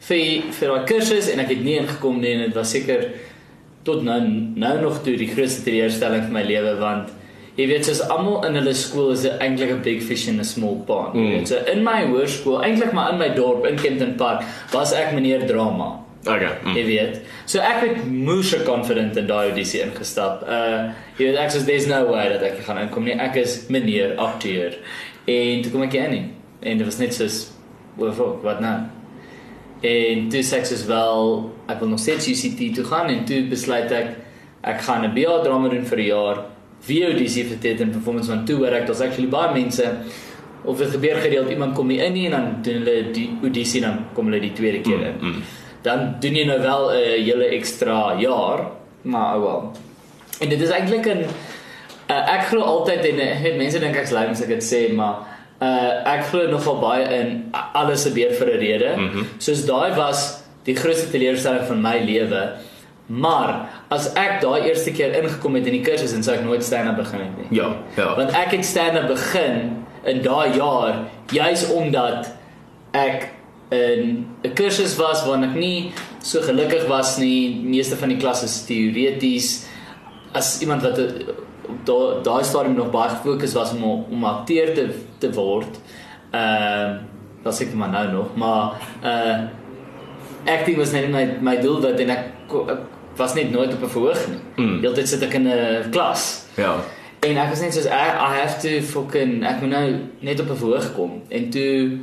vir 0.10 0.52
vir 0.60 0.74
daai 0.74 0.86
kursus 0.94 1.30
en 1.32 1.40
ek 1.40 1.56
het 1.56 1.64
nie 1.64 1.78
ingekom 1.82 2.22
nie 2.22 2.36
en 2.36 2.46
dit 2.48 2.56
was 2.58 2.72
seker 2.72 3.08
tot 3.84 4.04
nou 4.04 4.20
nou 4.66 4.76
nog 4.82 5.02
toe 5.06 5.18
die 5.18 5.30
grootste 5.34 5.66
teleurstelling 5.66 6.28
vir 6.28 6.38
my 6.38 6.46
lewe 6.46 6.76
want 6.82 7.10
jy 7.58 7.68
weet 7.68 7.88
soos 7.88 8.02
almal 8.14 8.46
in 8.48 8.58
hulle 8.60 8.74
skool 8.78 9.12
is 9.14 9.26
eintlik 9.30 9.72
'n 9.74 9.82
big 9.84 10.04
fish 10.04 10.28
in 10.28 10.40
a 10.40 10.44
small 10.44 10.78
pond. 10.88 11.14
Mm. 11.14 11.22
Mm. 11.22 11.32
Weet, 11.32 11.48
so 11.48 11.58
in 11.74 11.84
my 11.84 12.06
hoërskool, 12.08 12.64
eintlik 12.64 12.94
maar 12.94 13.12
in 13.12 13.20
my 13.20 13.30
dorp 13.36 13.66
in 13.66 13.76
Kenton 13.76 14.16
Park, 14.16 14.44
was 14.72 14.94
ek 14.94 15.14
meneer 15.14 15.48
drama. 15.48 16.01
Okay. 16.26 16.52
Mm. 16.64 16.76
Jy 16.78 16.86
weet. 16.86 17.22
So 17.46 17.60
ek 17.60 17.80
het 17.82 18.04
moeë 18.06 18.66
confident 18.66 19.18
in 19.18 19.28
daai 19.28 19.50
audisie 19.50 19.82
ingestap. 19.82 20.44
Uh 20.46 20.92
jy 21.18 21.32
weet 21.32 21.40
ek 21.42 21.52
sê 21.52 21.66
there's 21.66 21.88
no 21.88 22.04
way 22.12 22.30
dat 22.30 22.42
ek 22.42 22.62
gaan 22.68 22.78
inkom 22.78 23.04
nie. 23.10 23.18
Ek 23.18 23.36
is 23.42 23.66
meneer 23.70 24.18
akteur. 24.18 24.78
En 25.26 25.62
toe 25.62 25.72
kom 25.72 25.84
ek 25.84 25.94
in 25.94 26.12
nie. 26.12 26.28
en 26.62 26.78
dit 26.78 26.86
was 26.86 26.98
net 26.98 27.14
soos 27.14 27.38
wat 27.98 28.18
wat 28.46 28.60
nou? 28.62 28.78
En 29.82 30.28
toe 30.30 30.42
sê 30.46 30.62
ek 30.62 30.68
soos 30.70 30.84
wel 30.90 31.32
ek 31.72 31.80
wil 31.82 31.94
nog 31.94 32.02
steeds 32.02 32.30
UCT 32.30 32.68
toe 32.78 32.86
gaan 32.86 33.10
en 33.10 33.24
toe 33.26 33.42
besluit 33.50 33.92
ek 33.92 34.12
ek 34.62 34.82
gaan 34.86 35.06
'n 35.06 35.14
BA 35.16 35.42
drama 35.44 35.70
doen 35.70 35.86
vir 35.86 36.00
'n 36.00 36.06
jaar. 36.06 36.46
Wie 36.86 37.06
audisie 37.06 37.46
vir 37.46 37.58
theater 37.58 37.86
en 37.86 37.92
performance 37.92 38.30
want 38.30 38.48
toe 38.48 38.58
hoor 38.58 38.74
ek 38.74 38.88
daar's 38.88 39.02
actually 39.02 39.30
baie 39.30 39.54
mense 39.54 39.86
of 40.64 40.78
dit 40.78 40.90
gebeur 40.90 41.18
gereeld 41.22 41.50
iemand 41.50 41.76
kom 41.76 41.88
nie 41.88 41.98
in 41.98 42.14
nie 42.14 42.26
en 42.26 42.32
dan 42.32 42.62
doen 42.62 42.74
hulle 42.74 43.12
die 43.12 43.30
audisie 43.42 43.82
dan 43.82 44.06
kom 44.14 44.26
hulle 44.26 44.40
die 44.40 44.54
tweede 44.54 44.82
keer 44.82 45.02
in. 45.02 45.16
Mm, 45.22 45.28
mm. 45.28 45.42
Dan 45.82 46.16
doen 46.20 46.36
jy 46.36 46.46
nou 46.46 46.60
wel 46.62 46.92
'n 46.92 46.96
uh, 46.96 47.26
hele 47.26 47.46
ekstra 47.58 48.16
jaar, 48.20 48.60
maar 49.02 49.36
oh 49.36 49.42
wel. 49.42 49.72
En 50.40 50.50
dit 50.50 50.62
is 50.62 50.70
eintlik 50.70 51.06
'n 51.06 51.26
uh, 52.10 52.34
ek 52.36 52.48
glo 52.50 52.62
altyd 52.62 53.06
en 53.06 53.20
ek 53.20 53.42
weet 53.44 53.58
mense 53.58 53.80
dink 53.80 53.96
ek's 53.96 54.12
lui 54.12 54.26
as 54.28 54.42
ek 54.42 54.48
dit 54.48 54.64
sê, 54.64 54.94
maar 54.94 55.16
uh 55.62 56.14
ek 56.14 56.24
glo 56.32 56.48
nogal 56.50 56.80
baie 56.82 57.06
in 57.20 57.54
alles 57.74 58.06
gebeur 58.06 58.34
vir 58.34 58.48
'n 58.48 58.60
rede. 58.60 58.94
Mm. 58.98 59.10
-hmm. 59.10 59.26
Soos 59.38 59.66
daai 59.66 59.94
was 59.96 60.42
die 60.64 60.76
grootste 60.76 61.10
teleurstelling 61.10 61.68
van 61.68 61.82
my 61.82 61.98
lewe. 62.06 62.50
Maar 63.06 63.70
as 63.88 64.14
ek 64.14 64.42
daai 64.42 64.62
eerste 64.70 64.92
keer 64.92 65.14
ingekom 65.24 65.56
het 65.56 65.66
in 65.66 65.72
die 65.72 65.84
kursus 65.84 66.14
en 66.14 66.24
sou 66.24 66.36
ek 66.36 66.44
nooit 66.44 66.64
stand-up 66.64 66.96
begin 66.96 67.20
het 67.20 67.38
nie. 67.38 67.60
Ja, 67.60 67.76
ja. 67.96 68.16
Want 68.16 68.32
ek 68.32 68.52
het 68.56 68.66
stand-up 68.66 69.08
begin 69.08 69.86
in 70.04 70.22
daai 70.22 70.56
jaar 70.58 71.04
juis 71.32 71.68
omdat 71.70 72.32
ek 72.92 73.28
in 73.72 74.28
'n 74.44 74.54
kursus 74.54 74.96
was 74.96 75.24
waarin 75.26 75.50
ek 75.50 75.56
nie 75.56 75.94
so 76.20 76.42
gelukkig 76.42 76.88
was 76.88 77.18
nie. 77.18 77.56
Meeste 77.64 77.96
van 77.96 78.10
die 78.10 78.18
klas 78.18 78.44
is 78.44 78.66
teoreties. 78.66 79.66
As 80.34 80.60
iemand 80.62 80.82
wat 80.82 80.98
eh, 80.98 81.08
daai 81.84 82.22
daai 82.24 82.44
stadium 82.44 82.76
nog 82.76 82.92
baie 82.92 83.10
gefokus 83.10 83.54
was 83.54 83.72
om 83.72 83.84
om 83.84 84.26
akteur 84.26 84.74
te 84.74 84.90
te 85.20 85.32
word. 85.34 85.80
Ehm 86.32 86.92
uh, 86.92 87.00
was 87.44 87.62
ek 87.62 87.74
maar 87.74 87.90
nou 87.90 88.12
nog, 88.12 88.36
maar 88.36 88.78
uh 89.04 89.40
acting 90.46 90.78
was 90.78 90.92
net 90.92 91.10
my 91.10 91.38
my 91.42 91.58
doelwit 91.62 92.00
en 92.00 92.10
ek, 92.10 92.26
ek 92.50 92.80
was 93.18 93.34
net 93.34 93.52
nooit 93.52 93.74
op 93.74 93.84
'n 93.84 93.90
verhoog 93.90 94.28
nie. 94.28 94.66
Mm. 94.66 94.80
Heeltyd 94.82 95.08
sit 95.08 95.24
ek 95.24 95.34
in 95.34 95.48
'n 95.48 95.90
klas. 95.92 96.46
Ja. 96.56 96.76
En 97.20 97.38
ek 97.38 97.50
was 97.50 97.62
net 97.62 97.74
soos 97.74 97.86
I, 97.86 98.08
I 98.18 98.32
have 98.42 98.60
to 98.62 98.82
fucking 98.82 99.46
ek 99.46 99.62
moet 99.62 99.70
nou 99.70 99.96
net 100.20 100.40
op 100.40 100.50
'n 100.50 100.56
verhoog 100.56 100.94
kom. 100.94 101.22
En 101.30 101.50
toe 101.50 102.00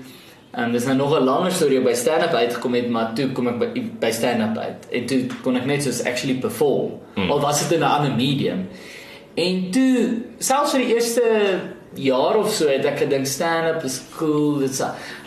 en 0.51 0.73
dis 0.73 0.85
nou 0.85 0.97
nog 0.97 1.19
'n 1.19 1.25
langer 1.25 1.53
storie 1.53 1.81
by 1.81 1.95
stand-up 1.95 2.33
uitgekom 2.33 2.75
het, 2.75 2.89
maar 2.89 3.15
toe 3.15 3.33
kom 3.33 3.49
ek 3.49 3.59
by, 3.59 3.83
by 4.01 4.11
stand-up 4.11 4.57
uit. 4.57 4.87
En 4.91 5.07
toe 5.07 5.27
kon 5.43 5.57
ek 5.57 5.65
net 5.65 5.83
soos 5.83 6.05
actually 6.05 6.39
perform. 6.39 6.93
Mm. 7.15 7.31
Al 7.31 7.41
was 7.41 7.63
dit 7.63 7.73
in 7.73 7.85
'n 7.85 7.91
ander 7.91 8.15
medium. 8.15 8.69
En 9.35 9.71
toe 9.71 10.23
selfs 10.39 10.71
vir 10.71 10.81
die 10.81 10.95
eerste 10.95 11.23
jaar 11.95 12.37
of 12.37 12.51
so 12.53 12.69
het 12.69 12.85
ek 12.85 12.99
gedink 12.99 13.27
stand-up 13.27 13.85
is 13.85 14.03
cool. 14.17 14.59
Dit's 14.59 14.81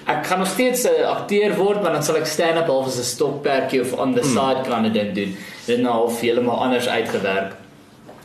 ek 0.05 0.25
gaan 0.25 0.39
nog 0.39 0.47
steeds 0.47 0.83
'n 0.83 1.03
akteur 1.05 1.55
word, 1.55 1.81
maar 1.81 1.91
dan 1.91 2.03
sal 2.03 2.15
ek 2.15 2.25
stand-up 2.25 2.67
half 2.67 2.87
as 2.87 2.97
'n 2.97 3.03
stokperdjie 3.03 3.81
of 3.81 3.93
on 3.93 4.13
the 4.13 4.23
side 4.23 4.61
kan 4.67 4.85
'n 4.85 4.93
ding 4.93 5.13
doen. 5.13 5.35
Dit 5.65 5.79
nou 5.79 5.93
half 5.93 6.19
heeltemal 6.19 6.63
anders 6.63 6.87
uitgewerk. 6.87 7.55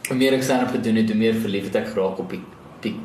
Hoe 0.08 0.16
meer 0.16 0.32
ek 0.32 0.42
stand-up 0.42 0.70
gedoen 0.70 0.96
het, 0.96 1.08
hoe 1.08 1.18
meer 1.18 1.34
verlief 1.34 1.64
het 1.64 1.74
ek 1.74 1.88
geraak 1.88 2.18
op 2.18 2.30
die 2.30 2.42
die 2.80 2.96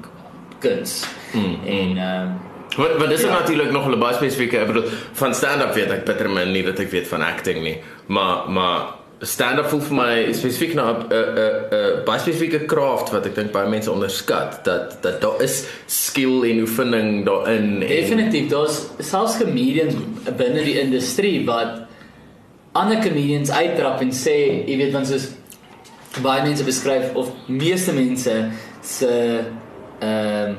kuns. 0.60 1.04
Mm. 1.34 1.58
En 1.66 1.98
ehm 1.98 2.51
Want 2.78 2.92
want 2.98 3.10
dis 3.10 3.22
Ja. 3.22 3.40
natuurlik 3.40 3.72
nog 3.72 3.88
'n 3.88 4.00
baie 4.00 4.14
spesifieke, 4.16 4.58
ek 4.58 4.68
bedoel 4.68 4.90
van 5.14 5.34
stand-up 5.36 5.74
weet 5.74 5.92
ek 5.92 6.06
bitter 6.06 6.30
min 6.30 6.52
nie 6.52 6.64
dat 6.64 6.80
ek 6.80 6.92
weet 6.92 7.08
van 7.08 7.22
acting 7.22 7.62
nie. 7.64 7.78
Maar 8.06 8.50
maar 8.50 8.82
stand-up 9.22 9.66
voel 9.70 9.82
vir 9.82 9.96
my 9.96 10.34
spesifiek 10.34 10.74
na 10.74 10.92
'n 10.92 10.96
'n 11.10 11.16
'n 11.72 12.04
baie 12.06 12.20
spesifieke 12.20 12.66
kraft 12.66 13.12
wat 13.12 13.26
ek 13.26 13.36
dink 13.36 13.52
baie 13.52 13.70
mense 13.70 13.92
onderskat 13.92 14.64
dat 14.64 14.98
dat 15.02 15.22
daar 15.22 15.42
is 15.42 15.66
skill 15.86 16.44
en 16.44 16.60
oefening 16.60 17.26
daarin. 17.26 17.80
Definitief, 17.80 18.50
daar's 18.50 18.88
selfs 19.00 19.38
comedians 19.38 19.94
binne 20.38 20.64
die 20.64 20.80
industrie 20.80 21.46
wat 21.46 21.82
ander 22.74 22.98
comedians 23.00 23.52
uittrap 23.52 24.02
en 24.02 24.12
sê, 24.12 24.66
jy 24.68 24.78
weet 24.78 24.92
want 24.92 25.08
soos 25.08 25.28
baie 26.22 26.42
mense 26.44 26.64
beskryf 26.64 27.14
of 27.14 27.28
meeste 27.48 27.94
mense 27.94 28.50
se 28.82 29.40
ehm 30.00 30.56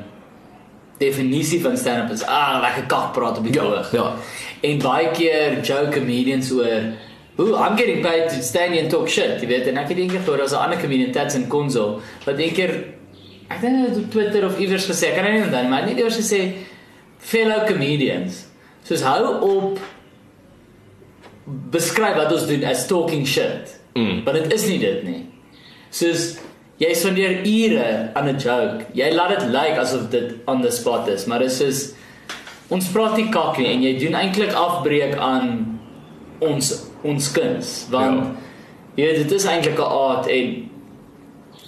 definisie 0.99 1.61
van 1.61 1.77
stand-up 1.77 2.11
is 2.11 2.23
ah 2.25 2.59
lekker 2.61 2.85
kak 2.87 3.13
praat 3.13 3.37
op 3.37 3.43
die 3.43 3.53
Ja, 3.53 3.61
verhoog. 3.61 3.91
ja. 3.91 4.15
En 4.61 4.77
baie 4.79 5.11
keer 5.11 5.61
joke 5.61 5.89
comedians 5.99 6.51
oor 6.51 6.93
Ooh, 7.37 7.57
I'm 7.57 7.75
getting 7.75 8.03
paid 8.03 8.29
to 8.29 8.41
stand 8.41 8.73
here 8.73 8.81
and 8.83 8.91
talk 8.91 9.07
shit. 9.09 9.41
Jy 9.41 9.47
weet, 9.47 9.67
en 9.67 9.77
ek 9.77 9.87
het 9.89 9.97
eendag 9.97 10.21
gehoor 10.23 10.37
daar's 10.37 10.51
'n 10.53 10.55
ander 10.61 10.77
comedian 10.79 11.11
Tats 11.11 11.35
en 11.35 11.47
Konzo 11.47 11.99
wat 12.25 12.37
eendag 12.37 12.69
ek 13.49 13.61
dink 13.61 13.75
hy 13.75 13.87
het 13.89 13.97
op 13.97 14.11
Twitter 14.11 14.45
of 14.45 14.59
iewers 14.59 14.85
gesê, 14.85 15.13
kan 15.15 15.23
nou 15.23 15.33
nie 15.33 15.41
onthou 15.43 15.61
nie, 15.61 15.69
maar 15.69 15.81
hy 15.81 15.87
het 15.89 15.95
net 15.95 16.03
eers 16.05 16.17
gesê 16.17 16.53
fellow 17.17 17.65
comedians. 17.67 18.45
Soos 18.83 19.01
hou 19.01 19.41
op 19.41 19.79
beskryf 21.73 22.15
wat 22.15 22.31
ons 22.31 22.47
doen 22.47 22.63
as 22.63 22.85
talking 22.87 23.25
shit. 23.27 23.79
Mm. 23.93 24.23
Want 24.25 24.37
dit 24.43 24.53
is 24.53 24.65
nie 24.67 24.79
dit 24.79 25.03
nie. 25.03 25.21
Soos 25.89 26.37
jy 26.83 26.93
spandeer 26.97 27.41
ure 27.47 27.89
aan 28.13 28.29
'n 28.29 28.39
joke. 28.39 28.85
Jy 28.93 29.09
laat 29.13 29.39
dit 29.39 29.49
lyk 29.49 29.53
like 29.53 29.79
asof 29.79 30.09
dit 30.09 30.35
on 30.47 30.61
the 30.61 30.71
spot 30.71 31.07
is, 31.07 31.25
maar 31.25 31.39
dit 31.39 31.51
is 31.51 31.57
soos 31.57 31.93
ons 32.73 32.89
praat 32.93 33.17
nie 33.17 33.29
kak 33.31 33.57
nie 33.57 33.69
en 33.73 33.83
jy 33.83 33.93
doen 34.01 34.17
eintlik 34.17 34.53
afbreek 34.57 35.17
aan 35.21 35.79
ons 36.43 36.71
ons 37.03 37.31
kuns 37.35 37.71
want 37.93 38.21
ja. 38.95 39.03
jy 39.03 39.09
dit 39.21 39.31
is 39.37 39.45
eintlik 39.45 39.79
'n 39.79 39.89
aard 39.99 40.27
en 40.27 40.69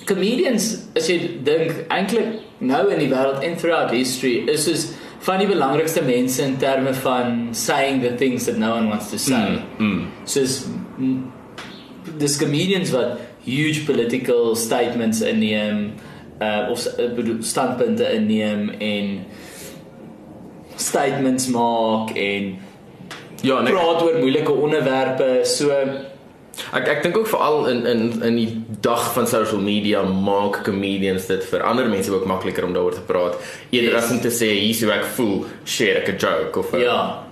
comedians 0.10 0.70
as 0.96 1.10
jy 1.10 1.18
dink 1.44 1.86
eintlik 1.90 2.40
nou 2.60 2.84
in 2.94 3.00
die 3.00 3.12
wêreld 3.12 3.44
en 3.44 3.58
throughout 3.58 3.92
history 3.92 4.38
is 4.52 4.66
soos 4.66 4.88
van 5.26 5.42
die 5.42 5.48
belangrikste 5.50 6.04
mense 6.06 6.42
in 6.44 6.58
terme 6.62 6.94
van 6.94 7.48
saying 7.52 8.02
the 8.02 8.14
things 8.16 8.46
that 8.46 8.58
no 8.58 8.76
one 8.76 8.90
wants 8.90 9.10
to 9.10 9.18
say. 9.18 9.64
Mm, 9.80 9.86
mm. 9.86 10.02
Soos 10.30 10.68
dis 12.22 12.38
comedians 12.38 12.92
wat 12.94 13.25
huge 13.46 13.86
political 13.86 14.56
statements 14.56 15.22
inneem 15.22 15.94
uh 16.42 16.72
of 16.72 16.86
ek 17.00 17.16
bedoel 17.16 17.44
standpunte 17.44 18.08
inneem 18.14 18.70
en 18.80 19.26
statements 20.76 21.48
maak 21.48 22.12
en 22.16 22.58
Ja, 23.46 23.60
en 23.60 23.68
ek, 23.68 23.74
praat 23.76 24.02
oor 24.02 24.20
moeilike 24.20 24.52
onderwerpe. 24.52 25.42
So 25.46 25.70
ek 26.74 26.88
ek 26.88 27.02
dink 27.04 27.18
ook 27.20 27.28
veral 27.28 27.68
in 27.68 27.86
in 27.86 28.02
in 28.24 28.36
die 28.40 28.64
dag 28.82 29.14
van 29.14 29.28
social 29.28 29.60
media 29.62 30.02
maak 30.04 30.62
comedians 30.64 31.28
dit 31.28 31.44
vir 31.52 31.64
ander 31.68 31.90
mense 31.92 32.12
ook 32.12 32.26
makliker 32.26 32.64
om 32.64 32.74
daaroor 32.74 32.96
te 32.96 33.04
praat 33.06 33.36
eerder 33.70 33.92
Yes. 33.92 34.04
as 34.04 34.12
om 34.12 34.22
te 34.24 34.32
sê 34.32 34.54
hier's 34.60 34.82
hoe 34.84 34.92
ek 34.92 35.06
voel, 35.18 35.46
share 35.66 36.00
ek 36.02 36.10
'n 36.14 36.18
joke 36.18 36.60
of 36.60 36.74
'n 36.74 36.80
ja, 36.80 37.25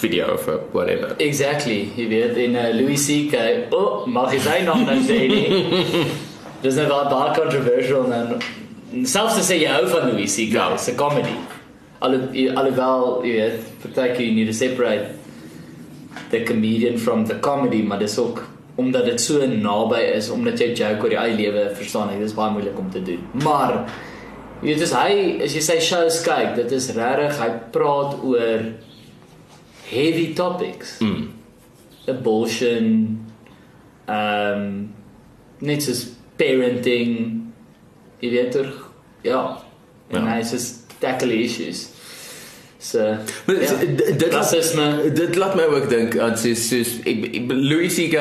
video 0.00 0.34
of 0.34 0.46
'n 0.48 0.58
whatever. 0.72 1.14
exactly. 1.18 1.88
Jy 1.96 2.08
weet 2.08 2.36
en 2.36 2.54
uh, 2.56 2.68
Louis 2.80 3.00
CK, 3.06 3.34
oh, 3.74 4.06
mag 4.06 4.32
jy 4.32 4.40
sy 4.40 4.58
naam 4.64 4.84
nou 4.88 4.98
sê 5.06 5.18
nie? 5.28 5.48
Dis 6.64 6.74
nou 6.76 6.86
wel 6.88 7.08
baie 7.10 7.34
controversial 7.38 8.08
dan 8.08 8.36
selfs 9.06 9.36
te 9.38 9.42
sê 9.52 9.56
jy 9.60 9.68
hou 9.70 9.86
van 9.88 10.10
Louis 10.12 10.34
CK, 10.36 10.52
Ja. 10.52 10.74
is 10.74 10.88
'n 10.88 10.96
comedy. 10.96 11.34
Alho 12.00 12.18
alhoewel 12.56 13.22
jy 13.24 13.32
weet, 13.32 13.60
partykeer 13.82 14.24
you 14.26 14.34
need 14.34 14.46
to 14.46 14.52
separate 14.56 15.06
the 16.30 16.42
comedian 16.44 16.98
from 16.98 17.26
the 17.26 17.38
comedy, 17.40 17.82
maar 17.82 17.98
dis 17.98 18.18
ook 18.18 18.42
omdat 18.76 19.04
dit 19.04 19.20
so 19.20 19.46
naby 19.46 20.00
is 20.16 20.30
omdat 20.30 20.58
jy 20.58 20.72
joke 20.74 21.02
oor 21.02 21.08
die 21.10 21.18
eie 21.18 21.34
lewe 21.36 21.70
verstaan 21.76 22.08
ek 22.14 22.20
dis 22.22 22.32
baie 22.34 22.50
moeilik 22.52 22.78
om 22.78 22.90
te 22.90 23.02
doen. 23.02 23.20
Maar 23.44 23.84
jy 24.62 24.72
weet 24.74 24.82
as 24.82 24.92
hy 24.92 25.40
as 25.44 25.54
jy 25.54 25.60
sy 25.60 25.78
shows 25.80 26.22
kyk, 26.24 26.54
dit 26.56 26.72
is 26.72 26.88
regtig 26.96 27.38
hy 27.40 27.48
praat 27.74 28.16
oor 28.24 28.60
heavy 29.90 30.32
topics. 30.34 30.98
Mm. 31.00 31.28
Abortion 32.08 32.86
um 34.08 34.64
net 35.60 35.82
soos 35.84 36.06
parenting 36.40 37.12
jy 38.22 38.30
weet 38.32 38.52
toch 38.56 38.72
ja 39.26 39.42
en 40.10 40.24
Ja. 40.24 40.36
hy 40.38 40.42
sê 40.42 40.58
tackle 41.00 41.34
issues. 41.44 41.88
So 42.80 42.98
Maar 43.46 43.60
ja. 43.62 43.74
d- 43.76 43.96
d- 43.98 44.18
dit 44.18 44.32
laat, 44.32 45.14
dit 45.14 45.36
laat 45.36 45.54
my 45.54 45.62
ook 45.68 45.88
dink 45.90 46.16
aan 46.18 46.36
soos 46.40 46.62
soos 46.68 46.94
ek, 47.04 47.26
ek 47.36 47.52
Louis 47.52 47.94
CK 47.94 48.16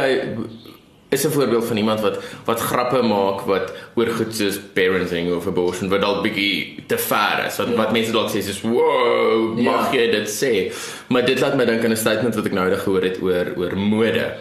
is 1.09 1.25
'n 1.25 1.31
voorbeeld 1.31 1.65
van 1.65 1.77
iemand 1.77 1.99
wat 2.01 2.19
wat 2.45 2.59
grappe 2.59 3.01
maak 3.01 3.41
wat 3.45 3.73
oor 3.95 4.07
goed 4.07 4.35
soos 4.35 4.59
parenting 4.73 5.33
of 5.35 5.47
abortion 5.47 5.89
wat 5.89 6.01
dalk 6.01 6.21
bietjie 6.23 6.83
te 6.87 6.97
ver 6.97 7.45
is 7.47 7.57
wat 7.57 7.67
Ja. 7.67 7.71
ja. 7.73 7.77
wat 7.77 7.91
mense 7.91 8.11
dalk 8.11 8.29
sê 8.29 8.41
soos 8.41 8.61
wow 8.61 9.57
mag 9.57 9.93
Ja. 9.93 9.99
jy 9.99 10.11
dit 10.11 10.27
sê 10.29 10.71
maar 11.09 11.25
dit 11.25 11.39
laat 11.39 11.55
my 11.57 11.65
dink 11.65 11.83
aan 11.83 11.91
'n 11.91 11.97
statement 11.97 12.35
wat 12.35 12.45
ek 12.45 12.51
nou 12.53 12.65
eendag 12.65 12.83
gehoor 12.83 13.01
het 13.03 13.21
oor 13.21 13.47
oor 13.57 13.75
mode 13.77 14.33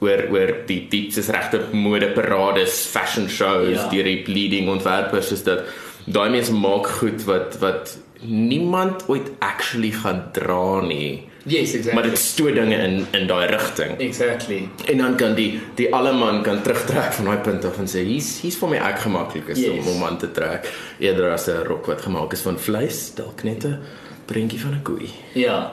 oor 0.00 0.20
oor 0.32 0.54
die 0.66 0.86
die 0.90 1.10
soos 1.10 1.28
regte 1.28 1.60
mode 1.72 2.06
parades 2.14 2.86
fashion 2.86 3.28
shows 3.28 3.68
Ja. 3.76 3.88
ja. 3.90 4.02
die 4.02 4.22
leading 4.26 4.68
ontwerpers 4.68 5.32
is 5.32 5.42
dat 5.42 5.60
daai 6.06 6.30
mense 6.30 6.52
maak 6.52 6.86
goed 6.86 7.24
wat 7.24 7.58
wat 7.60 7.98
niemand 8.24 9.04
ooit 9.08 9.30
actually 9.40 9.90
gaan 9.90 10.28
dra 10.32 10.80
nie 10.80 11.22
Yes, 11.44 11.72
exactly. 11.74 11.94
maar 11.94 12.02
dit 12.10 12.18
stoot 12.18 12.54
dinge 12.54 12.76
in 12.76 13.06
in 13.10 13.26
daai 13.26 13.46
rigting 13.50 13.98
exactly. 13.98 14.68
en 14.86 14.98
dan 14.98 15.16
kan 15.16 15.34
die 15.34 15.60
die 15.74 15.88
alleman 15.94 16.42
kan 16.42 16.62
terugtrek 16.62 17.12
van 17.12 17.24
daai 17.24 17.38
punt 17.38 17.64
af 17.64 17.78
en 17.78 17.86
sê 17.90 18.04
hier's 18.06 18.40
hier's 18.42 18.56
vir 18.56 18.68
my 18.68 18.76
ek 18.76 18.98
gemaklik 18.98 19.48
is 19.48 19.58
Yes. 19.58 19.70
om 19.86 19.88
om 19.96 20.04
aan 20.04 20.18
te 20.18 20.30
trek 20.30 20.68
eerder 20.98 21.32
as 21.32 21.48
'n 21.48 21.64
rok 21.66 21.86
wat 21.86 22.00
gemaak 22.02 22.32
is 22.32 22.40
van 22.40 22.58
vleis 22.58 23.14
dalk 23.14 23.42
net 23.44 23.64
'n 23.64 23.78
prentjie 24.26 24.60
van 24.60 24.72
'n 24.74 24.82
koei 24.82 25.08
Ja. 25.34 25.72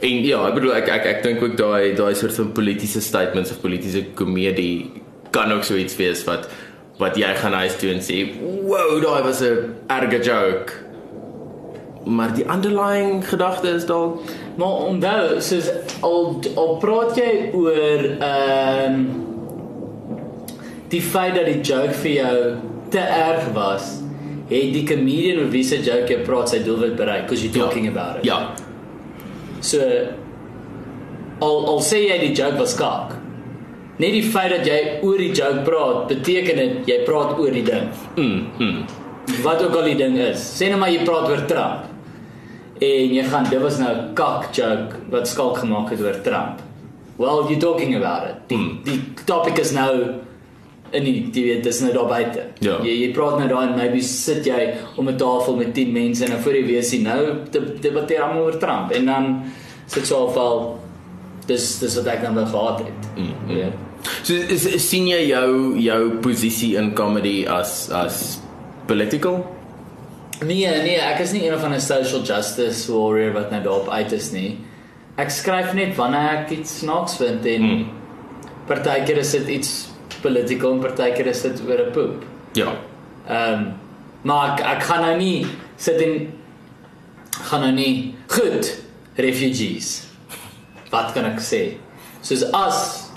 En 0.00 0.24
ja, 0.24 0.46
ek 0.48 0.54
bedoel 0.54 0.74
ek 0.74 0.88
ek 0.88 1.04
ek 1.04 1.22
dink 1.22 1.42
ook 1.42 1.56
daai 1.56 1.94
daai 1.94 2.14
soort 2.14 2.34
van 2.34 2.52
politieke 2.52 3.00
statements 3.00 3.50
of 3.50 3.60
politieke 3.60 4.04
komedie 4.14 4.90
kan 5.30 5.52
ook 5.52 5.64
so 5.64 5.74
iets 5.76 5.96
wees 5.96 6.24
wat 6.24 6.48
wat 6.98 7.16
jy 7.16 7.34
gaan 7.34 7.52
huis 7.52 7.76
toe 7.76 7.90
en 7.92 8.00
sê, 8.00 8.28
"Wow, 8.62 9.00
daai 9.02 9.22
was 9.22 9.40
'n 9.42 9.74
erge 9.88 10.18
joke." 10.22 10.72
Maar 12.04 12.34
die 12.34 12.44
underlying 12.44 13.28
gedagte 13.28 13.68
is 13.68 13.84
dalk 13.86 14.20
Maar 14.60 14.84
onthou, 14.90 15.40
soos 15.40 15.70
al 16.04 16.24
al 16.60 16.74
praat 16.82 17.16
jy 17.16 17.30
oor 17.56 18.06
ehm 18.20 19.00
die 20.90 21.00
feit 21.06 21.36
dat 21.38 21.46
die 21.46 21.60
joke 21.62 21.94
vir 22.02 22.12
jou 22.16 22.36
te 22.90 22.98
erg 22.98 23.46
was, 23.54 23.92
het 24.50 24.72
die 24.74 24.82
comedian 24.88 25.38
oor 25.44 25.52
wie 25.52 25.62
se 25.64 25.78
joke 25.86 26.10
jy 26.10 26.18
praat 26.26 26.50
sy 26.50 26.58
doelwit 26.66 26.96
bereik 26.98 27.28
because 27.28 27.44
you're 27.46 27.54
talking 27.54 27.86
ja. 27.86 27.92
about 27.94 28.18
it. 28.18 28.24
ja, 28.26 28.40
So 29.60 29.78
al 31.40 31.66
al 31.72 31.80
sê 31.84 32.02
jy 32.08 32.18
die 32.26 32.32
joke 32.36 32.58
was 32.60 32.74
kak. 32.76 33.14
Net 34.00 34.12
die 34.16 34.24
feit 34.32 34.50
dat 34.54 34.66
jy 34.66 34.80
oor 35.04 35.20
die 35.20 35.30
joke 35.36 35.62
praat, 35.66 36.02
beteken 36.08 36.60
dit 36.60 36.88
jy 36.88 36.98
praat 37.06 37.38
oor 37.38 37.52
die 37.52 37.64
ding. 37.64 37.88
mm, 38.16 38.42
mm. 38.58 38.82
Wat 39.44 39.62
ook 39.62 39.76
al 39.76 39.88
die 39.92 39.96
ding 40.00 40.18
is. 40.18 40.42
Sê 40.58 40.68
net 40.72 40.80
maar 40.80 40.90
jy 40.90 41.04
praat 41.06 41.28
oor 41.30 41.46
Trump. 41.48 41.86
En 42.80 43.12
jy 43.14 43.22
gaan 43.28 43.44
dit 43.50 43.60
was 43.60 43.78
nou 43.78 43.90
'n 43.96 44.14
kak 44.14 44.52
joke 44.56 44.96
wat 45.10 45.28
skalk 45.28 45.58
gemaak 45.58 45.90
het 45.90 46.00
oor 46.00 46.20
Trump. 46.22 46.60
Well, 47.16 47.44
you 47.48 47.56
talking 47.58 47.94
about 47.96 48.22
it. 48.30 48.36
Die 48.48 48.56
Hmm. 48.58 48.78
die 48.84 49.00
topic 49.24 49.58
is 49.58 49.72
nou 49.72 50.14
in 50.92 51.04
die 51.04 51.28
jy 51.32 51.42
weet 51.42 51.62
dis 51.64 51.80
nou 51.80 51.92
daar 51.92 52.06
buite. 52.08 52.42
Ja. 52.58 52.78
Jy 52.82 52.94
jy 53.06 53.12
praat 53.12 53.38
nou 53.38 53.48
daar 53.48 53.62
en 53.68 53.76
maybe 53.76 54.00
sit 54.02 54.44
jy 54.46 54.74
om 54.96 55.08
'n 55.08 55.16
tafel 55.16 55.56
met 55.56 55.74
10 55.74 55.92
mense 55.92 56.24
en 56.24 56.30
dan 56.30 56.40
voor 56.40 56.52
jy 56.54 56.66
weet 56.66 56.84
sien 56.86 57.02
nou 57.02 57.26
de- 57.50 57.74
debatteer 57.80 58.22
almal 58.22 58.42
oor 58.42 58.56
Trump 58.58 58.90
en 58.90 59.06
dan 59.06 59.42
sit 59.86 60.06
so 60.06 60.26
al 60.26 60.78
dis 61.46 61.78
dis 61.78 61.94
wat 61.96 62.06
ek 62.06 62.22
dan 62.22 62.34
wel 62.34 62.46
gehad 62.46 62.78
het. 62.78 63.16
Mm, 63.16 63.34
mm. 63.48 63.56
Ja. 63.58 63.66
So 64.22 64.32
is, 64.34 64.64
is 64.66 64.88
sien 64.88 65.06
jy 65.06 65.26
jou 65.26 65.78
jou 65.78 66.10
posisie 66.20 66.76
in 66.76 66.94
comedy 66.94 67.46
as 67.46 67.90
as 67.90 68.38
political? 68.86 69.44
Nee, 70.44 70.66
nee, 70.82 70.96
ek 71.00 71.18
is 71.20 71.32
nie 71.32 71.42
een 71.50 71.58
van 71.60 71.72
'n 71.74 71.80
social 71.80 72.22
justice 72.22 72.92
warrior 72.92 73.32
wat 73.32 73.50
nou 73.50 73.62
daarop 73.62 73.88
uit 73.88 74.12
is 74.12 74.30
nie. 74.32 74.58
Ek 75.16 75.30
skryf 75.30 75.72
net 75.74 75.96
wanneer 75.96 76.38
ek 76.38 76.50
iets 76.50 76.78
snaaks 76.78 77.16
vind 77.16 77.46
en 77.46 77.62
Mm. 77.62 77.86
partykeer 78.66 79.16
is 79.18 79.30
dit 79.30 79.48
iets 79.48 79.88
political 80.22 80.72
en 80.72 80.78
partykeer 80.80 81.26
is 81.26 81.42
dit 81.42 81.60
oor 81.68 81.78
'n 81.86 81.90
poep. 81.92 82.24
Ja. 82.52 82.72
Ehm 83.28 83.52
um, 83.52 83.72
maar 84.22 84.52
ek, 84.58 84.66
ek 84.66 84.82
gaan 84.82 85.00
nou 85.00 85.16
nie 85.16 85.46
sit 85.76 86.00
en 86.00 86.32
gaan 87.42 87.60
nou 87.60 87.72
nie 87.72 88.14
goed 88.26 88.78
refugees. 89.16 90.06
Wat 90.90 91.12
kan 91.12 91.24
ek 91.24 91.38
sê? 91.40 91.76
Soos 92.20 92.42
as 92.52 93.08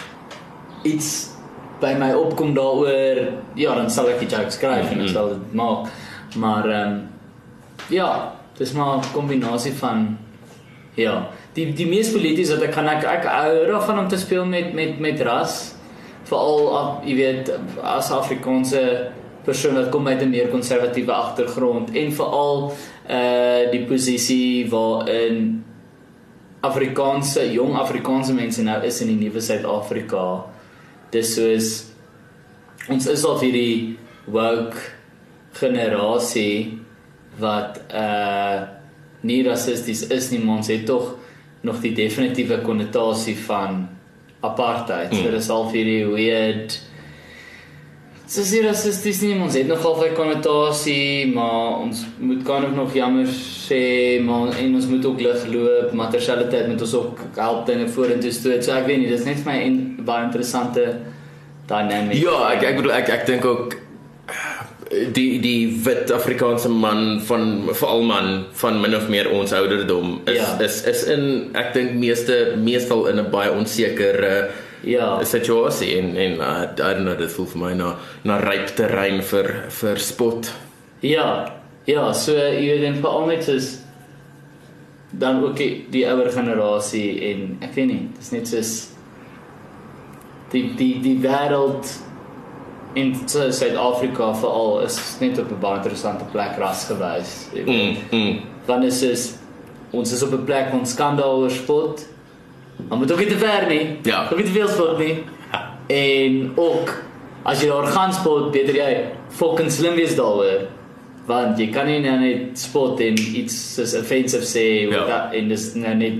iets 0.84 1.30
by 1.80 1.94
my 1.98 2.12
opkom 2.14 2.54
daaroor, 2.54 3.28
ja, 3.56 3.76
dan 3.76 3.90
sal 3.90 4.08
ek 4.10 4.20
die 4.20 4.28
joke 4.38 4.52
skryf 4.52 4.92
en 4.92 5.00
ek 5.00 5.06
Mhm. 5.08 5.14
sal 5.14 5.28
dit 5.30 5.54
maak. 5.54 5.88
Maar 6.36 6.70
ehm 6.70 6.92
um, 6.92 7.10
ja, 7.90 8.34
dis 8.58 8.74
maar 8.74 8.98
'n 8.98 9.12
kombinasie 9.14 9.74
van 9.74 10.18
ja, 10.96 11.28
die 11.54 11.74
die 11.74 11.88
mees 11.88 12.12
polities 12.12 12.50
wat 12.50 12.62
ek 12.62 12.74
gaan 12.74 12.88
ek 12.88 13.04
ek 13.04 13.26
hou 13.26 13.66
daarvan 13.68 14.00
om 14.00 14.08
te 14.08 14.18
speel 14.18 14.46
met 14.46 14.74
met 14.74 15.00
met 15.00 15.22
ras 15.22 15.76
veral 16.24 16.78
af- 16.78 17.06
jy 17.06 17.16
weet 17.16 17.52
as 17.84 18.12
Afrikaanse 18.12 19.12
persoon 19.44 19.76
wat 19.76 19.90
kom 19.92 20.08
uit 20.08 20.22
'n 20.22 20.30
meer 20.30 20.48
konservatiewe 20.48 21.12
agtergrond 21.12 21.96
en 21.96 22.12
veral 22.12 22.74
uh 23.10 23.72
die 23.72 23.86
posisie 23.86 24.70
waarin 24.70 25.64
Afrikaanse 26.62 27.52
jong 27.54 27.76
Afrikaanse 27.76 28.34
mense 28.34 28.64
nou 28.64 28.84
is 28.84 29.02
in 29.02 29.08
die 29.08 29.28
nuwe 29.28 29.42
Suid-Afrika. 29.42 30.46
Dis 31.12 31.34
soos 31.36 31.86
ons 32.90 33.08
is 33.08 33.26
al 33.26 33.40
hierdie 33.40 33.98
woke 34.26 34.78
generasie 35.52 36.80
wat 37.40 37.82
uh 37.94 38.62
nie 39.24 39.40
rassisties 39.48 40.02
is 40.12 40.32
nie, 40.34 40.40
maar 40.44 40.58
ons 40.60 40.68
het 40.68 40.86
tog 40.86 41.14
nog 41.64 41.78
die 41.80 41.94
definitiewe 41.96 42.58
konnotasie 42.60 43.38
van 43.46 43.86
apartheid. 44.44 45.14
Mm. 45.14 45.22
So 45.22 45.32
dis 45.32 45.50
al 45.50 45.70
hierdie 45.72 46.04
weird 46.12 46.76
Dis 48.34 48.50
nie 48.50 48.64
rassisties 48.64 49.20
nie, 49.22 49.34
ons 49.46 49.54
het 49.54 49.68
nog 49.70 49.84
al 49.86 50.06
'n 50.06 50.16
konnotasie, 50.16 51.28
maar 51.28 51.78
ons 51.86 52.06
moet 52.18 52.44
kan 52.44 52.66
ook 52.66 52.76
nog 52.76 52.94
jammer 52.94 53.28
sê, 53.28 54.20
maar 54.24 54.58
en 54.58 54.76
ons 54.76 54.88
moet 54.88 55.06
ook 55.06 55.22
lig 55.22 55.46
loop, 55.54 55.92
maar 55.94 56.10
terselfdertyd 56.10 56.68
moet 56.68 56.82
ons 56.82 56.94
ook 56.94 57.20
help 57.36 57.66
dinge 57.66 57.88
vorentoe 57.88 58.32
stoot. 58.32 58.64
So 58.64 58.72
ek 58.72 58.86
weet 58.86 58.98
nie, 58.98 59.08
dis 59.08 59.26
net 59.26 59.38
vir 59.38 59.52
my 59.52 59.60
'n 59.66 60.02
baie 60.06 60.24
interessante 60.24 60.98
dynamic. 61.68 62.14
Ja, 62.14 62.54
ek 62.54 62.64
ek 62.64 62.76
bedoel 62.76 62.92
ek 62.92 63.10
ek 63.10 63.26
dink 63.26 63.46
ook 63.46 63.76
die 65.14 65.40
die 65.42 65.80
wit 65.86 66.12
Afrikaanse 66.12 66.70
man 66.70 67.22
van 67.28 67.70
veral 67.74 68.02
man 68.04 68.46
van 68.60 68.82
min 68.82 68.96
of 68.96 69.08
meer 69.10 69.30
ons 69.32 69.54
ouderdom 69.54 70.22
is 70.28 70.38
Ja. 70.38 70.60
is 70.60 70.84
is 70.88 71.04
in 71.08 71.50
ek 71.56 71.74
dink 71.74 71.94
meeste 71.94 72.54
meestal 72.58 73.08
in 73.08 73.20
'n 73.20 73.30
baie 73.32 73.52
onsekere 73.52 74.50
Ja. 74.84 75.24
situasie 75.24 75.98
en 75.98 76.16
en 76.18 76.32
uh, 76.40 76.64
I 76.64 76.94
don't 76.94 77.06
know 77.08 77.16
dit 77.18 77.32
voel 77.32 77.46
vir 77.46 77.62
my 77.62 77.74
na 77.74 77.96
na 78.24 78.38
ryp 78.38 78.68
terrein 78.76 79.22
vir 79.22 79.66
vir 79.70 79.98
spot. 79.98 80.52
Ja. 81.02 81.54
Ja, 81.86 82.14
so 82.14 82.32
jy 82.32 82.60
weet 82.80 82.84
en 82.84 82.96
veral 83.02 83.26
net 83.28 83.44
soos 83.44 83.80
dan 85.12 85.44
ook 85.44 85.58
die, 85.58 85.86
die 85.92 86.06
ouer 86.08 86.32
generasie 86.32 87.22
en 87.32 87.58
ek 87.62 87.74
weet 87.76 87.88
nie, 87.88 88.10
dis 88.18 88.32
net 88.32 88.48
soos 88.48 88.90
die 90.52 90.74
die 90.78 91.00
die 91.04 91.18
wêreld 91.24 91.86
in 92.94 93.16
so- 93.26 93.52
Suid-Afrika 93.52 94.34
veral 94.36 94.82
is 94.82 95.18
net 95.20 95.40
op 95.40 95.52
'n 95.52 95.60
baie 95.60 95.76
interessante 95.76 96.24
plek 96.32 96.58
rasgewys. 96.58 97.48
jy 97.54 97.64
weet. 97.64 97.98
Mm, 98.12 98.20
mm. 98.20 98.40
Want 98.66 98.84
is 98.84 99.02
is 99.02 99.34
ons 99.92 100.12
is 100.14 100.24
op 100.24 100.32
'n 100.34 100.44
plek 100.46 100.70
waar 100.72 100.80
ons 100.80 100.94
kan 100.94 101.16
daaroor 101.18 101.52
spot. 101.52 102.08
Maar 102.90 102.98
moet 102.98 103.12
ook 103.12 103.18
nie 103.20 103.28
te 103.28 103.38
ver 103.38 103.68
nie. 103.68 104.00
Ja. 104.04 104.24
Ook 104.32 104.36
nie 104.38 104.46
te 104.46 104.52
veel 104.52 104.68
spot 104.68 104.98
nie. 104.98 105.24
En 105.88 106.52
ook 106.56 107.04
as 107.44 107.62
jy 107.62 107.68
daar 107.68 107.86
gaan 107.88 108.14
spot, 108.14 108.52
beter 108.52 108.76
jy 108.76 109.06
fucking 109.30 109.72
slim 109.72 109.96
wees 109.96 110.16
daaroor. 110.16 110.68
Want 111.26 111.58
jy 111.58 111.68
kan 111.72 111.86
nie 111.86 112.00
nou 112.00 112.20
net 112.20 112.60
spot 112.60 113.00
en 113.00 113.14
iets 113.36 113.74
soos 113.76 113.94
offensive 113.96 114.44
sê 114.46 114.90
Ja. 114.90 115.06
dat 115.06 115.34
en 115.34 115.48
dis 115.48 115.74
nou 115.74 115.96
net 115.96 116.14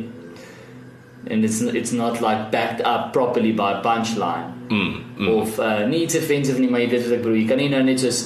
and 1.32 1.44
it's 1.44 1.62
it's 1.62 1.92
not 1.92 2.20
like 2.22 2.52
backed 2.52 2.82
up 2.86 3.12
properly 3.14 3.54
by 3.54 3.72
a 3.72 3.80
punchline 3.82 4.52
Mm, 4.74 4.94
mm. 5.18 5.28
of 5.38 5.60
uh, 5.62 5.84
nie 5.90 6.02
iets 6.08 6.16
offensive 6.18 6.58
nie, 6.60 6.70
maar 6.74 6.82
jy 6.82 6.90
weet 6.96 7.04
wat 7.06 7.18
ek 7.20 7.24
bedoel. 7.26 7.38
Jy 7.44 7.48
kan 7.52 7.60
nie 7.62 7.70
nou 7.70 7.84
net 7.86 8.00
soos 8.02 8.22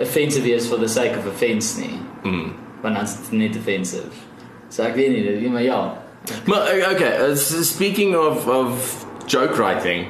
offensive 0.00 0.44
wees 0.46 0.68
for 0.70 0.78
the 0.78 0.88
sake 0.88 1.18
of 1.18 1.26
offense 1.26 1.80
nie. 1.80 1.96
Mm. 2.22 2.52
Want 2.84 2.94
dan 2.94 3.04
is 3.08 3.16
dit 3.24 3.32
net 3.40 3.56
offensive. 3.58 4.22
So 4.70 4.84
ek 4.86 4.94
weet 4.96 5.10
nie, 5.16 5.22
dit- 5.26 5.50
maar 5.52 5.62
ja. 5.66 5.80
Maar 6.46 6.70
okay, 6.92 7.12
uh, 7.30 7.34
speaking 7.36 8.14
of 8.16 8.46
of 8.46 8.92
joke 9.26 9.56
writing, 9.58 10.06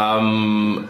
um 0.00 0.86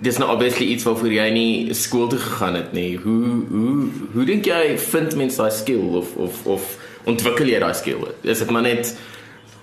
dis 0.00 0.18
nou 0.18 0.30
obviously 0.30 0.66
iets 0.70 0.84
waarvoor 0.86 1.10
jy 1.12 1.26
nie 1.34 1.74
skool 1.74 2.06
toe 2.12 2.18
gegaan 2.22 2.54
het 2.54 2.72
nie. 2.76 2.96
Hoe 3.02 3.42
hoe 3.50 3.88
hoe 4.14 4.24
dink 4.28 4.46
jy 4.46 4.76
vind 4.78 5.16
mens 5.18 5.36
daai 5.40 5.50
skill 5.50 5.96
of 5.98 6.14
of 6.16 6.44
of 6.46 6.68
ontwikkel 7.10 7.50
jy 7.50 7.58
daai 7.58 7.74
skill? 7.74 8.04
Is 8.22 8.38
dit 8.44 8.50
maar 8.54 8.62
net 8.62 8.92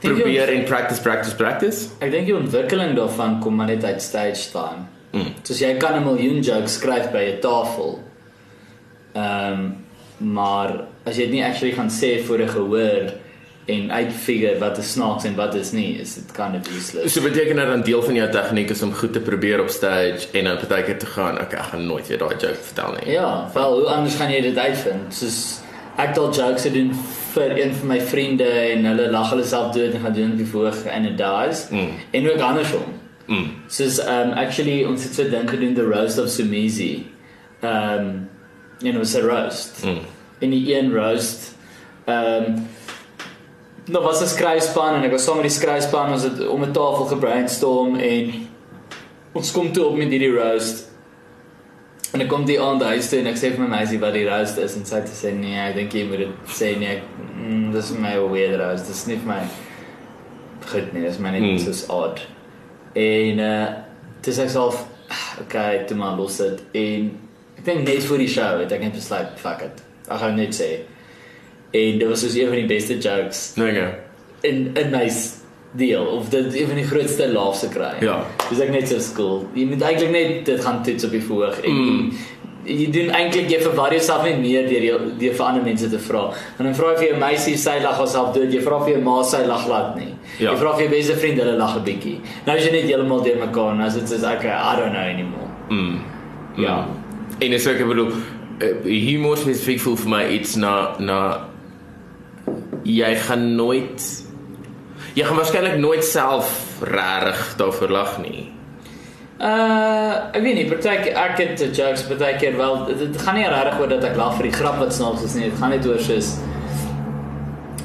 probeer 0.06 0.52
en 0.54 0.64
practice 0.70 1.02
practice 1.02 1.36
practice? 1.36 1.90
Ek 2.00 2.12
dink 2.12 2.30
die 2.30 2.38
ontwikkeling 2.38 2.96
daarvan 2.98 3.40
kom 3.44 3.56
maar 3.60 3.72
net 3.72 3.84
uit 3.84 4.02
stage 4.02 4.52
time. 4.52 4.88
Mm. 5.16 5.34
Soos 5.44 5.60
jy 5.60 5.76
kan 5.82 5.96
'n 6.00 6.04
miljoen 6.04 6.42
jokes 6.42 6.80
skryf 6.80 7.12
by 7.12 7.24
'n 7.36 7.40
tafel. 7.42 8.00
Ehm 9.14 9.52
um, 9.52 9.86
maar 10.18 10.86
as 11.04 11.18
jy 11.18 11.28
dit 11.28 11.32
nie 11.32 11.44
actually 11.44 11.74
gaan 11.76 11.90
sê 11.92 12.24
voor 12.24 12.40
'n 12.40 12.50
gehoor 12.50 13.14
en 13.66 13.92
uitfigure 13.92 14.58
wat 14.62 14.78
is 14.78 14.92
snaaks 14.92 15.24
en 15.24 15.36
wat 15.36 15.56
is 15.56 15.72
nie, 15.72 15.98
is 16.02 16.14
dit 16.14 16.32
kind 16.32 16.56
of 16.56 16.68
useless. 16.70 17.14
So 17.14 17.22
beteken 17.22 17.56
dit 17.56 17.66
dan 17.66 17.82
deel 17.82 18.04
van 18.04 18.16
jou 18.16 18.30
tegniek 18.32 18.70
is 18.70 18.82
om 18.82 18.94
goed 18.94 19.14
te 19.14 19.20
probeer 19.20 19.62
op 19.62 19.70
stage 19.70 20.28
en 20.32 20.44
dan 20.44 20.58
partykeer 20.58 21.00
te 21.00 21.06
gaan, 21.06 21.40
okay, 21.42 21.60
ek 21.60 21.72
gaan 21.72 21.86
nooit 21.88 22.08
weer 22.08 22.22
daai 22.22 22.36
joke 22.38 22.62
vertel 22.62 22.98
nie. 23.00 23.14
Ja, 23.14 23.50
wel 23.54 23.80
hoe 23.80 23.88
anders 23.90 24.16
gaan 24.16 24.32
jy 24.32 24.42
dit 24.42 24.58
uitvind? 24.58 25.14
Soos 25.14 25.40
ek 25.96 26.12
het 26.12 26.18
al 26.18 26.34
jokes 26.34 26.68
gedoen 26.68 26.92
vir 27.36 27.56
een 27.60 27.74
van 27.76 27.88
my 27.88 28.00
vriende 28.02 28.48
en 28.48 28.86
hulle 28.86 29.08
lag 29.12 29.30
hulle 29.32 29.46
self 29.48 29.74
dood 29.76 29.96
en 29.96 30.04
gaan 30.04 30.16
doen 30.16 30.36
die 30.40 30.48
voorg 30.48 30.86
en 30.92 31.06
it 31.06 31.18
dies. 31.18 31.66
Mm. 31.72 31.90
En 32.12 32.30
ook 32.32 32.40
andersom. 32.40 32.94
Mm. 33.28 33.52
Soos 33.68 34.00
um 34.00 34.32
actually 34.40 34.84
ons 34.86 35.04
het 35.04 35.18
so 35.18 35.30
dink 35.30 35.50
gedoen 35.50 35.76
the 35.76 35.86
roast 35.88 36.20
of 36.20 36.30
Sumizi. 36.30 37.06
Um 37.62 38.30
you 38.80 38.92
know, 38.92 39.02
it's 39.02 39.16
a 39.16 39.22
roast. 39.22 39.84
Mm. 39.86 40.04
In 40.40 40.50
die 40.50 40.76
een 40.76 40.94
roast 40.94 41.54
um 42.08 42.68
nou 43.86 44.04
was 44.04 44.22
'n 44.22 44.28
skryfspan 44.28 44.96
en 44.96 45.04
ek 45.04 45.12
was 45.12 45.24
saam 45.24 45.36
met 45.36 45.48
die 45.48 45.60
skryfspan 45.60 46.12
ons 46.12 46.24
het 46.24 46.48
om 46.48 46.64
'n 46.64 46.72
tafel 46.72 47.06
gebrainstorm 47.06 47.96
en 47.96 48.34
ons 49.32 49.52
kom 49.52 49.72
toe 49.72 49.86
op 49.86 49.98
met 49.98 50.10
hierdie 50.10 50.34
roast 50.34 50.90
En 52.16 52.22
ek 52.24 52.30
kom 52.32 52.46
die 52.48 52.56
aand 52.64 52.84
huis 52.88 53.10
toe 53.12 53.20
en 53.20 53.28
ek 53.28 53.36
sê 53.40 53.50
vir 53.52 53.60
my 53.66 53.68
meisie 53.74 53.98
wat 54.00 54.14
die 54.16 54.24
roast 54.28 54.60
is 54.64 54.76
en 54.80 54.86
sy 54.88 55.02
het 55.02 55.10
gesê 55.12 55.34
nee, 55.36 55.58
ek 55.60 55.76
dink 55.76 55.96
jy 55.98 56.06
moet 56.08 56.22
dit 56.24 56.54
sê 56.56 56.70
nee, 56.80 56.94
ek, 56.96 57.04
mm, 57.36 57.66
dis 57.76 57.90
vir 57.92 58.00
my 58.06 58.14
'n 58.16 58.30
weird 58.32 58.56
roast. 58.62 58.88
Dis 58.88 59.02
nie 59.10 59.18
vir 59.20 59.28
my 59.34 59.42
goed 60.72 60.94
nie, 60.94 61.02
dis 61.04 61.20
my 61.20 61.32
net 61.36 61.42
Mm. 61.44 61.60
soos 61.60 61.84
odd. 61.90 62.22
En 62.96 63.40
uh 63.40 63.68
dis 64.24 64.40
ek 64.40 64.50
self 64.50 64.86
okay, 65.42 65.84
toe 65.86 65.98
maar 65.98 66.16
los 66.18 66.38
dit 66.38 66.62
en 66.74 67.12
ek 67.60 67.66
dink 67.66 67.84
net 67.88 68.04
vir 68.04 68.18
die 68.18 68.28
show 68.32 68.60
het 68.60 68.72
ek 68.72 68.82
net 68.82 68.94
besluit 68.94 69.28
fuck 69.38 69.62
it. 69.62 69.84
Ek 70.10 70.20
gaan 70.20 70.36
net 70.36 70.56
sê. 70.56 70.70
En 71.74 72.00
dit 72.00 72.08
was 72.08 72.20
soos 72.22 72.36
een 72.36 72.48
van 72.48 72.56
die 72.56 72.68
beste 72.68 72.98
jokes 72.98 73.54
Nee, 73.58 73.72
nee. 73.72 73.92
in 74.44 74.72
'n 74.78 74.92
nice 74.92 75.44
deel 75.78 76.06
of 76.06 76.30
dit 76.30 76.54
een 76.56 76.68
van 76.68 76.76
die 76.76 76.86
grootste 76.88 77.28
laughs 77.32 77.60
te 77.60 77.68
kry. 77.70 77.94
Ja. 78.02 78.22
Dis 78.50 78.60
ek 78.60 78.70
net 78.72 78.88
so 78.88 79.00
skool. 79.00 79.46
Jy 79.54 79.66
moet 79.66 79.82
eintlik 79.82 80.12
net 80.12 80.46
dit 80.46 80.62
gaan 80.64 80.84
toets 80.84 81.04
op 81.06 81.12
die 81.12 81.22
verhoog 81.22 81.60
en 81.64 81.72
Mm. 81.72 82.12
jy, 82.66 82.74
jy 82.80 82.92
doen 82.92 83.10
eintlik 83.14 83.50
jy 83.52 83.60
verwar 83.62 83.92
jouself 83.94 84.24
net 84.24 84.40
meer 84.42 84.68
deur 84.70 84.84
jou 84.84 85.00
deur 85.20 85.34
vir 85.34 85.46
ander 85.46 85.64
mense 85.64 85.90
te 85.90 86.00
vra. 86.00 86.24
En 86.60 86.66
dan 86.66 86.76
vra 86.76 86.92
jy 86.94 86.98
vir 86.98 87.08
jou 87.10 87.18
meisie 87.20 87.58
sy 87.58 87.80
lag 87.84 87.98
haarself 87.98 88.34
dood, 88.34 88.54
jy 88.54 88.62
vra 88.62 88.80
vir 88.86 88.94
jou 88.96 89.02
ma 89.04 89.22
sy 89.24 89.44
lag 89.46 89.68
laat 89.68 89.96
nie. 90.00 90.14
Ja. 90.40 90.52
Jy 90.52 90.58
vra 90.58 90.74
vir 90.76 90.82
jou 90.88 90.90
beste 90.96 91.16
vriend 91.16 91.38
hulle 91.40 91.58
lag 91.58 91.76
'n 91.78 91.84
bietjie. 91.84 92.20
Nou 92.46 92.58
is 92.58 92.66
jy 92.66 92.72
net 92.72 92.84
heeltemal 92.90 93.22
deur 93.24 93.38
mekaar 93.38 93.72
en 93.74 93.82
as 93.82 93.94
dit 93.94 94.12
is 94.12 94.24
okay, 94.24 94.50
I 94.50 94.76
don't 94.80 94.92
know 94.92 95.02
anymore. 95.02 95.50
Mm. 95.70 96.00
Ja. 96.58 96.88
En 97.40 97.52
dis 97.52 97.68
ek 97.68 97.88
bedoel 97.88 98.12
uh, 98.62 98.68
humor 98.84 99.38
spesifiek 99.38 99.80
voel 99.80 99.96
vir 99.98 100.10
my 100.10 100.24
iets 100.30 100.56
na 100.56 100.96
na 101.00 101.20
jy 102.84 103.16
gaan 103.16 103.56
nooit 103.56 104.25
jy 105.16 105.24
gaan 105.24 105.40
waarskynlik 105.40 105.78
nooit 105.80 106.04
self 106.04 106.80
regtig 106.84 107.56
daarvoor 107.58 107.92
lag 107.92 108.18
nie. 108.22 108.52
Uh, 109.36 110.32
ek 110.32 110.42
weet 110.44 110.56
nie, 110.56 110.68
partykeer 110.70 111.18
ek 111.20 111.40
het 111.42 111.60
uh, 111.60 111.68
jokes 111.76 112.06
partykeer 112.08 112.56
wel 112.56 112.86
dit, 112.88 113.02
dit 113.04 113.18
gaan 113.20 113.36
nie 113.36 113.48
regtig 113.52 113.82
oor 113.82 113.90
dat 113.92 114.06
ek 114.08 114.16
lag 114.20 114.38
vir 114.38 114.48
die 114.48 114.56
grap 114.56 114.80
wat 114.80 114.96
snaaks 114.96 115.26
is 115.28 115.36
nie. 115.36 115.50
Dit 115.50 115.60
gaan 115.60 115.74
net 115.76 115.88
oor 115.88 116.00
soos 116.04 116.38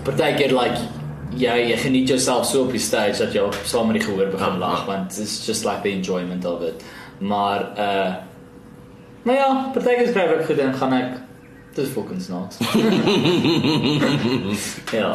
partykeer 0.07 0.55
like 0.55 0.79
jy 1.41 1.57
jy 1.71 1.79
geniet 1.83 2.11
jouself 2.15 2.47
so 2.47 2.65
op 2.67 2.71
die 2.75 2.83
stage 2.83 3.19
dat 3.19 3.35
jy 3.35 3.43
saam 3.67 3.91
met 3.91 3.99
die 3.99 4.07
gehoor 4.07 4.31
begin 4.31 4.55
Ja, 4.59 4.63
lag 4.63 4.85
ja. 4.85 4.87
want 4.93 5.19
it's 5.19 5.47
just 5.47 5.67
like 5.67 5.83
the 5.83 5.91
enjoyment 5.91 6.45
of 6.45 6.63
it. 6.63 6.87
Maar 7.19 7.67
uh 7.79 8.15
maar 9.23 9.35
ja, 9.35 9.51
partykeer 9.75 10.09
skryf 10.09 10.39
ek 10.39 10.47
goed 10.47 10.59
en 10.59 10.75
gaan 10.75 10.95
ek 10.97 11.19
dis 11.75 11.91
fucking 11.93 12.23
snaaks. 12.23 12.57
ja. 15.01 15.13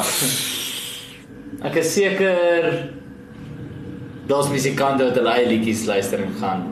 Ek 1.64 1.76
is 1.76 1.94
seker 1.94 2.90
daar's 4.28 4.50
musikante 4.50 5.04
wat 5.06 5.16
hulle 5.20 5.34
eie 5.38 5.48
liedjies 5.48 5.86
luister 5.86 6.20
en 6.26 6.34
gaan 6.40 6.64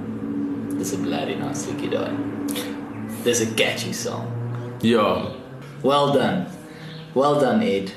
dis 0.78 0.94
'n 0.94 1.04
bloody 1.06 1.36
nice 1.36 1.68
liedjie 1.70 1.90
daai. 1.90 2.12
Dis 3.24 3.42
'n 3.42 3.54
catchy 3.56 3.94
song. 3.94 4.26
Ja. 4.82 5.22
Well 5.84 6.12
done. 6.14 6.46
Well 7.14 7.40
done, 7.40 7.66
Ed. 7.66 7.92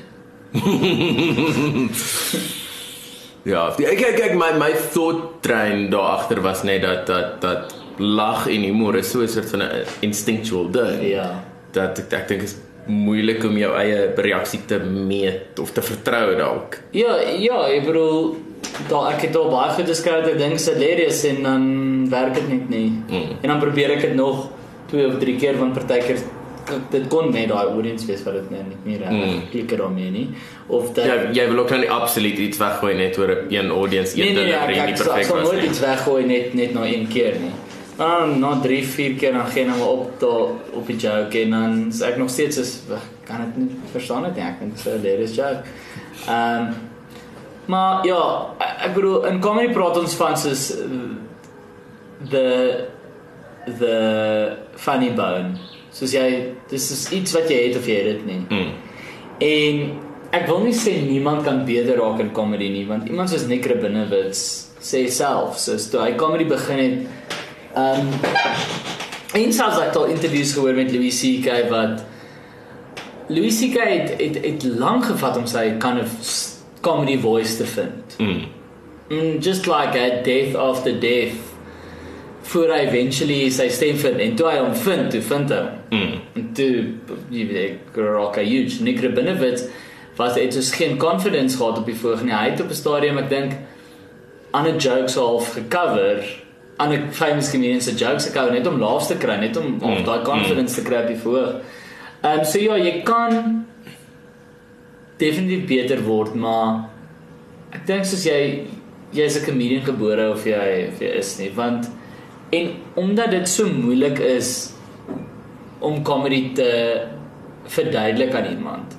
Ja, 3.47 3.69
ek 3.79 4.01
kyk 4.01 4.17
kyk 4.19 4.33
my 4.35 4.49
my 4.59 4.73
thought 4.91 5.37
train 5.47 5.87
daar 5.93 6.17
agter 6.19 6.41
was 6.43 6.65
net 6.67 6.83
dat 6.83 7.07
dat 7.07 7.37
dat 7.41 7.75
lag 8.03 8.49
en 8.51 8.65
humor 8.67 8.97
is 8.99 9.11
so 9.11 9.23
'n 9.23 9.29
soort 9.29 9.51
van 9.51 9.63
'n 9.63 9.87
instinctual 10.01 10.71
ding. 10.71 11.03
Ja. 11.03 11.45
Dat 11.71 11.99
ek 11.99 12.13
ek 12.13 12.29
dink 12.29 12.43
is 12.43 12.57
moeilik 12.87 13.45
om 13.45 13.57
jou 13.59 13.73
eie 13.77 14.13
reaksie 14.17 14.61
te 14.67 14.79
meet 14.79 15.59
of 15.61 15.71
te 15.73 15.83
vertrou 15.83 16.37
dalk. 16.37 16.79
Ja, 16.91 17.17
ja, 17.39 17.67
ek 17.69 17.85
bedoel 17.87 18.37
daar 18.89 19.13
ek 19.15 19.21
het 19.27 19.37
al 19.37 19.51
baie 19.51 19.71
goed 19.75 19.89
geskryf, 19.89 20.27
ek 20.27 20.39
dink 20.39 20.59
hilarious 20.61 21.25
en 21.25 21.43
dan 21.43 22.09
werk 22.11 22.35
dit 22.35 22.49
net 22.49 22.69
nie. 22.69 22.89
Mm. 23.09 23.37
En 23.43 23.49
dan 23.49 23.59
probeer 23.59 23.91
ek 23.91 24.01
dit 24.01 24.15
nog 24.15 24.49
twee 24.91 25.07
of 25.07 25.19
drie 25.19 25.37
keer 25.37 25.59
want 25.59 25.75
partykeer 25.75 26.19
dit 26.91 27.05
kon 27.09 27.31
net 27.31 27.49
daai 27.49 27.67
audience 27.71 28.07
wees 28.07 28.23
wat 28.27 28.35
dit 28.35 28.51
net 28.51 28.65
nie, 28.67 28.77
nie 28.85 28.97
reg 28.99 29.11
Mm. 29.13 29.43
klik 29.51 29.77
daarmee 29.79 30.11
nie 30.11 30.29
of 30.67 30.93
dat 30.95 31.05
Ja, 31.07 31.15
jy 31.33 31.49
wil 31.49 31.59
ook 31.63 31.71
nou 31.71 31.81
nie 31.81 31.91
absoluut 31.91 32.39
iets 32.39 32.59
weggooi 32.59 32.95
net 32.95 33.19
oor 33.19 33.29
'n 33.31 33.55
een 33.55 33.71
audience 33.71 34.17
Nee 34.17 34.29
een 34.29 34.35
nee, 34.35 34.45
nee 34.45 34.53
delivery 34.53 34.79
ek, 34.79 34.85
nie 34.87 34.93
ek, 34.93 34.97
sal- 34.97 35.07
ek 35.07 35.13
perfek 35.15 35.25
sal 35.25 35.37
was 35.37 35.49
nooit 35.49 35.61
nie. 35.61 35.69
iets 35.71 35.81
weggooi 35.81 36.25
net 36.27 36.55
net 36.55 36.75
na 36.75 36.85
een 36.87 37.07
keer 37.09 37.35
nie. 37.41 37.51
Dan 37.97 38.39
na 38.41 38.61
3, 38.61 38.85
4 38.85 39.15
keer 39.17 39.33
dan 39.33 39.47
gee 39.47 39.65
nou 39.65 39.79
maar 39.79 39.89
op 39.89 40.21
daar 40.21 40.77
op 40.77 40.87
die 40.87 40.97
joke 40.97 41.41
en 41.41 41.51
dan 41.51 41.77
sê 41.93 42.11
ek 42.11 42.19
nog 42.21 42.31
steeds 42.31 42.59
is 42.61 42.81
"Wag, 42.89 43.05
kan 43.25 43.41
dit 43.45 43.57
nie 43.57 43.79
verstaan 43.93 44.23
dit 44.23 44.35
nie. 44.35 44.45
Ek 44.45 44.59
dink 44.61 44.77
dit 44.77 44.87
is 44.87 44.93
'n 44.93 44.99
hilarious 45.01 45.35
joke. 45.35 45.63
Ehm 46.29 46.67
um, 46.67 46.75
maar 47.67 48.07
ja, 48.07 48.47
ek, 48.59 48.95
bedoel 48.95 49.25
in 49.27 49.41
comedy 49.41 49.73
praat 49.73 49.99
ons 49.99 50.15
van 50.15 50.37
soos 50.39 50.77
uh, 50.77 51.17
the 52.31 52.85
the 53.79 53.97
funny 54.75 55.11
bone. 55.15 55.59
Soos 55.91 56.13
jy 56.13 56.53
dis 56.71 56.91
is 56.91 57.11
iets 57.13 57.33
wat 57.33 57.51
jy 57.51 57.69
het 57.69 57.77
of 57.77 57.87
jy 57.87 57.95
het 57.95 58.05
dit 58.05 58.27
nie. 58.27 58.43
Mm. 58.49 58.73
En 59.39 59.91
ek 60.31 60.47
wil 60.47 60.63
nie 60.67 60.75
sê 60.77 60.95
niemand 61.03 61.45
kan 61.47 61.65
beter 61.65 61.99
raak 61.99 62.21
in 62.21 62.33
comedy 62.33 62.69
nie, 62.69 62.87
want 62.87 63.09
iemand 63.09 63.31
soos 63.31 63.47
Nick 63.47 63.67
Rabinowitz 63.67 64.67
sê 64.87 65.07
self, 65.11 65.59
soos 65.59 65.89
toe 65.91 66.01
hy 66.05 66.13
comedy 66.21 66.47
begin 66.49 66.79
het, 66.79 67.26
ehm 67.77 68.01
um, 68.01 68.13
en 69.37 69.53
selfs 69.53 69.79
ek 69.79 69.91
het 69.91 69.97
al 70.01 70.13
interviews 70.13 70.53
gehoor 70.57 70.75
met 70.75 70.93
Louis 70.93 71.17
CK 71.21 71.67
wat 71.71 72.05
Louis 73.29 73.59
CK 73.61 73.89
het 73.91 74.15
het, 74.21 74.39
het 74.45 74.65
lank 74.65 75.05
gevat 75.05 75.37
om 75.37 75.47
sy 75.51 75.75
kind 75.83 76.01
of 76.01 76.15
comedy 76.81 77.19
voice 77.21 77.57
te 77.57 77.67
vind. 77.67 78.17
Mm. 78.19 78.47
Mm, 79.09 79.39
just 79.43 79.67
like 79.67 79.99
a 79.99 80.23
death 80.23 80.55
after 80.55 81.01
death 81.01 81.35
voor 82.47 82.71
hy 82.71 82.85
eventually 82.87 83.51
sy 83.51 83.67
stem 83.75 83.99
vind 83.99 84.23
en 84.23 84.37
toe 84.39 84.47
hy 84.51 84.59
hom 84.61 84.75
vind, 84.87 85.11
toe 85.11 85.23
vind 85.23 85.51
hy 85.51 85.59
hom. 85.65 85.81
Mm. 85.91 86.21
En 86.39 86.49
toe 86.55 86.71
jy 87.35 87.47
weet 87.51 87.63
ek 87.65 87.99
raak 87.99 88.39
hy 88.39 88.47
huge. 88.47 88.81
Nick 88.87 89.03
Rabinowitz 89.03 89.67
was 90.17 90.39
het 90.39 90.55
dus 90.55 90.73
geen 90.73 90.97
confidence 91.03 91.59
gehad 91.59 91.79
op 91.83 91.91
die 91.91 91.99
voorg 91.99 92.23
nie. 92.25 92.35
Hy 92.35 92.53
het 92.53 92.63
op 92.63 92.71
'n 92.71 92.81
stadium 92.83 93.19
ek 93.19 93.29
dink 93.31 93.59
ander 94.51 94.77
jokes 94.77 95.15
half 95.15 95.53
gecover, 95.53 96.23
ander 96.79 97.09
famous 97.13 97.51
comedians 97.51 97.85
se 97.85 97.95
jokes 97.97 98.29
gecover 98.29 98.53
net 98.53 98.67
om 98.67 98.79
laaste 98.81 99.15
te 99.15 99.21
kry, 99.21 99.37
net 99.41 99.57
om 99.57 99.67
mm, 99.67 99.81
Mm, 99.83 100.05
daai 100.05 100.25
confidence 100.25 100.75
te 100.77 100.85
kry 100.85 101.03
op 101.05 101.09
die 101.09 101.21
voorg. 101.23 101.61
Ehm 102.23 102.41
um, 102.41 102.45
so 102.45 102.59
ja, 102.59 102.77
jy 102.77 103.03
kan 103.07 103.65
definitief 105.19 105.67
beter 105.69 106.03
word, 106.05 106.35
maar 106.35 106.91
ek 107.73 107.87
dink 107.87 108.05
soos 108.05 108.27
jy 108.27 108.67
jy's 109.17 109.37
'n 109.41 109.45
comedian 109.47 109.85
gebore 109.85 110.31
of 110.31 110.45
jy 110.47 110.89
of 110.89 111.01
jy 111.01 111.13
is 111.19 111.39
nie, 111.39 111.51
want 111.55 111.89
en 112.53 112.73
omdat 112.95 113.31
dit 113.31 113.49
so 113.49 113.67
moeilik 113.67 114.19
is 114.19 114.73
om 115.81 116.03
comedy 116.03 116.53
te 116.55 117.07
verduidelik 117.65 118.35
aan 118.35 118.51
iemand. 118.51 118.97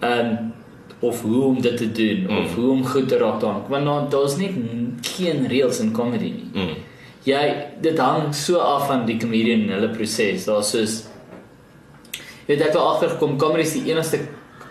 Ehm 0.00 0.26
um, 0.26 0.47
of 1.00 1.22
hoe 1.22 1.44
om 1.44 1.60
dit 1.62 1.76
te 1.76 1.92
doen 1.92 2.26
mm. 2.28 2.38
of 2.38 2.54
hoe 2.54 2.70
om 2.70 2.86
goed 2.86 3.08
te 3.08 3.18
raak 3.18 3.40
daaraan. 3.40 3.64
Want 3.68 3.84
daar 3.84 4.08
daar's 4.10 4.36
net 4.36 4.50
geen 5.00 5.46
reëls 5.48 5.80
in 5.80 5.92
comedy 5.92 6.32
nie. 6.32 6.50
Mm. 6.52 6.74
Jy 7.28 7.44
dit 7.80 7.98
hang 7.98 8.34
so 8.34 8.58
af 8.58 8.86
van 8.86 9.06
die 9.06 9.18
comedian 9.20 9.66
en 9.68 9.76
hulle 9.76 9.90
proses. 9.94 10.44
Daar's 10.48 10.70
soos 10.74 10.98
jy 12.48 12.54
weet 12.54 12.60
ek 12.64 12.72
het 12.72 12.80
agtergekom 12.80 13.38
comedy 13.38 13.66
is 13.66 13.76
die 13.76 13.90
enigste 13.92 14.22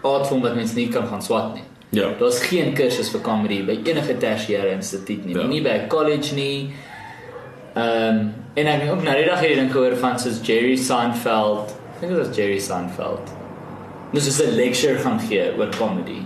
aardvorm 0.01 0.41
wat 0.41 0.55
mens 0.55 0.73
nie 0.73 0.87
kan 0.89 1.07
gaan 1.07 1.21
swat 1.21 1.53
nie. 1.53 1.63
Ja. 1.95 2.09
Daar's 2.19 2.41
geen 2.43 2.73
kursus 2.75 3.09
vir 3.13 3.21
comedy 3.23 3.61
by 3.65 3.77
enige 3.85 4.17
tersiêre 4.19 4.73
instituut 4.75 5.25
nie, 5.25 5.35
Ja. 5.35 5.41
ja. 5.41 5.47
nie 5.47 5.61
by 5.61 5.77
college 5.87 6.35
nie. 6.35 6.73
Ehm 7.77 8.19
um, 8.19 8.33
en 8.57 8.67
ek 8.67 8.81
het 8.81 8.89
ook 8.89 9.03
nou 9.05 9.15
die 9.15 9.25
dag 9.25 9.39
hierdie 9.39 9.59
ding 9.59 9.71
gehoor 9.71 9.95
van 10.01 10.19
soos 10.19 10.39
Jerry 10.43 10.75
Seinfeld. 10.75 11.75
Ek 11.93 11.99
dink 12.01 12.15
dit 12.15 12.25
was 12.25 12.35
Jerry 12.35 12.59
Seinfeld. 12.59 13.36
Dis 14.13 14.27
is 14.27 14.41
'n 14.41 14.55
lecture 14.55 14.97
gaan 14.97 15.19
gee 15.19 15.57
oor 15.57 15.69
comedy. 15.75 16.21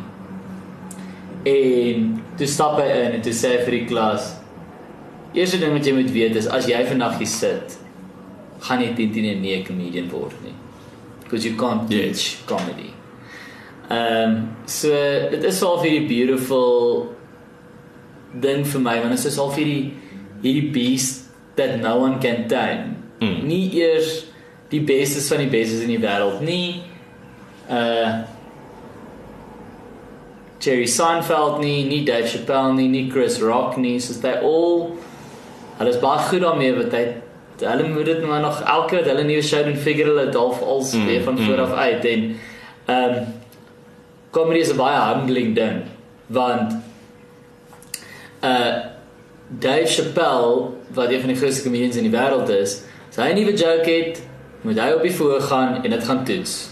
En 1.43 2.23
toe 2.37 2.47
stap 2.47 2.77
hy 2.77 2.85
in 2.85 3.11
en 3.11 3.21
toe 3.21 3.33
sê 3.33 3.57
hy 3.57 3.63
vir 3.65 3.71
die 3.71 3.85
klas: 3.85 4.35
"Eerste 5.33 5.59
ding 5.59 5.73
wat 5.73 5.85
jy 5.85 5.93
moet 5.93 6.11
weet 6.11 6.35
is 6.35 6.47
as 6.47 6.67
jy 6.67 6.85
vandag 6.85 7.17
hier 7.17 7.27
sit, 7.27 7.77
gaan 8.59 8.81
jy 8.81 8.93
teen 8.95 9.11
teen 9.11 9.41
'n 9.41 9.65
comedian 9.65 10.09
word 10.09 10.35
nie. 10.43 10.53
Because 11.23 11.47
you 11.47 11.55
can't 11.57 11.89
teach 11.89 12.45
comedy." 12.45 12.93
Ehm 13.89 14.31
um, 14.31 14.49
so 14.65 14.89
dit 15.31 15.43
is 15.43 15.63
al 15.63 15.79
vir 15.81 15.89
die 15.89 16.07
beautiful 16.07 17.15
ding 18.39 18.63
vir 18.65 18.81
my 18.81 18.99
want 18.99 19.15
dit 19.15 19.25
is 19.25 19.37
al 19.37 19.51
vir 19.51 19.65
die 19.65 19.93
hierdie 20.41 20.71
beast 20.71 21.31
that 21.55 21.79
no 21.81 21.97
one 21.99 22.19
can 22.19 22.47
tame. 22.47 22.95
Mm. 23.19 23.43
Nie 23.47 23.65
eers 23.81 24.25
die 24.69 24.81
bestes 24.81 25.27
van 25.27 25.43
die 25.43 25.49
bestes 25.51 25.81
in 25.81 25.91
die 25.91 25.99
wêreld 25.99 26.41
nie. 26.41 26.83
Uh 27.71 28.21
Jerry 30.61 30.85
Seinfeld 30.85 31.59
nie, 31.59 31.87
nie 31.89 32.03
Dave 32.05 32.27
Chappelle 32.27 32.73
nie, 32.73 32.87
nie 32.87 33.09
Chris 33.09 33.39
Rock 33.41 33.77
nie, 33.77 33.97
soos 33.99 34.19
they 34.21 34.35
all 34.45 34.91
hulle 35.79 35.89
is 35.89 35.97
baie 36.03 36.21
goed 36.27 36.43
daarmee 36.43 36.75
wat 36.77 36.93
hy 36.93 37.05
hulle 37.61 37.87
moet 37.89 38.05
dit 38.05 38.21
maar 38.25 38.41
nog 38.43 38.61
elke 38.61 38.91
keer 38.91 39.01
wat 39.01 39.09
hulle 39.09 39.23
nuwe 39.25 39.41
show 39.45 39.63
doen 39.65 39.77
figure 39.77 40.11
hulle 40.11 40.27
dit 40.29 40.37
half 40.37 40.61
als 40.61 40.93
Mm, 40.93 41.05
weer 41.05 41.23
van 41.23 41.33
mm. 41.33 41.45
voor 41.45 41.61
af 41.61 41.71
uit 41.71 42.05
en 42.05 42.23
ehm 42.85 43.17
um, 43.17 43.25
comedy 44.31 44.59
is 44.59 44.71
'n 44.73 44.77
baie 44.77 45.01
humbling 45.01 45.55
ding 45.55 45.81
want 46.27 46.77
uh 48.43 48.75
Dave 49.59 49.85
Chappelle 49.85 50.69
wat 50.93 51.11
een 51.11 51.19
van 51.19 51.27
die 51.27 51.37
grootste 51.37 51.63
comedians 51.63 51.95
in 51.95 52.03
die 52.07 52.19
wêreld 52.19 52.49
is, 52.49 52.81
as 53.09 53.15
hy 53.15 53.31
'n 53.31 53.35
nuwe 53.35 53.53
joke 53.53 53.91
het, 53.91 54.21
moet 54.61 54.79
hy 54.79 54.91
op 54.91 55.01
die 55.01 55.15
voor 55.15 55.41
gaan 55.41 55.83
en 55.83 55.89
dit 55.89 56.03
gaan 56.03 56.23
toets. 56.25 56.70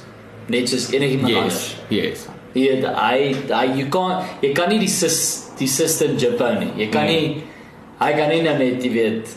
Net 0.50 0.70
soos 0.70 0.90
enigiemand 0.92 1.36
anders. 1.36 1.76
Yes. 1.90 2.04
Yes. 2.04 2.28
Ja, 2.54 2.94
hy 3.10 3.34
hy 3.50 3.66
you 3.80 3.90
can't 3.94 4.26
jy 4.42 4.54
kan 4.58 4.70
nie 4.70 4.80
die 4.80 4.88
sys, 4.90 5.52
die 5.60 5.68
system 5.70 6.18
Japan 6.18 6.60
nie. 6.60 6.72
Jy 6.86 6.90
kan 6.92 7.06
Nee. 7.06 7.28
nie 7.28 7.44
hy 8.00 8.12
kan 8.18 8.30
nie 8.30 8.42
nou 8.42 8.58
net 8.58 8.84
jy 8.84 8.90
weet 8.94 9.36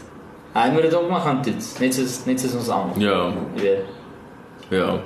hy 0.54 0.70
moet 0.72 0.82
dit 0.82 0.94
ook 0.94 1.10
maar 1.10 1.20
gaan 1.20 1.42
toets, 1.42 1.78
net 1.80 1.94
soos 1.94 2.24
net 2.26 2.40
soos 2.40 2.54
ons 2.54 2.68
almal. 2.68 2.96
Ja. 3.00 3.32
Jy 3.56 3.62
weet. 3.62 3.84
Ja. 4.70 4.98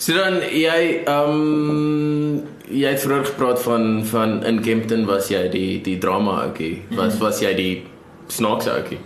So 0.00 0.14
dan 0.16 0.40
jy 0.40 1.02
ehm 1.04 1.30
um, 1.30 2.42
jy 2.70 2.88
het 2.88 3.00
vroeër 3.04 3.24
gepraat 3.26 3.60
van 3.62 4.04
van 4.06 4.44
in 4.46 4.62
Kempton 4.62 5.04
was 5.06 5.28
jy 5.28 5.48
die 5.52 5.80
die 5.84 5.98
drama 5.98 6.40
ouetjie. 6.46 6.82
Was 6.96 7.14
Mhm. 7.14 7.22
was 7.24 7.40
jy 7.40 7.54
die 7.54 7.82
snaakse 8.28 8.70
ouetjie? 8.72 8.98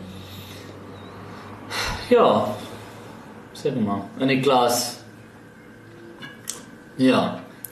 Ja. 2.10 2.46
Sê 3.54 3.72
maar 3.84 4.02
in 4.20 4.28
die 4.28 4.40
klas. 4.40 5.00
Ja. 7.00 7.22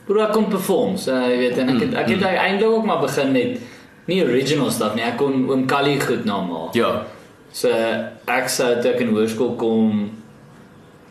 Broer 0.07 0.27
ek 0.27 0.35
kon 0.35 0.49
perform, 0.51 0.97
so 0.99 1.15
jy 1.15 1.37
weet 1.39 1.61
en 1.63 1.77
ek 1.77 1.83
het 1.85 1.99
ek 2.03 2.09
het 2.17 2.25
eintlik 2.27 2.69
ook 2.69 2.87
maar 2.89 3.03
begin 3.05 3.33
met 3.33 3.61
nie 4.11 4.23
original 4.25 4.71
stuff 4.75 4.97
nie. 4.99 5.05
Ek 5.07 5.19
kon 5.21 5.45
oom 5.51 5.67
Callie 5.71 6.01
goed 6.03 6.25
namaak. 6.27 6.75
Ja. 6.79 7.05
So 7.55 7.71
ek 7.71 8.51
sou 8.51 8.71
toe 8.81 8.95
ek 8.95 9.05
in 9.05 9.13
hoërskool 9.15 9.55
kom 9.61 10.03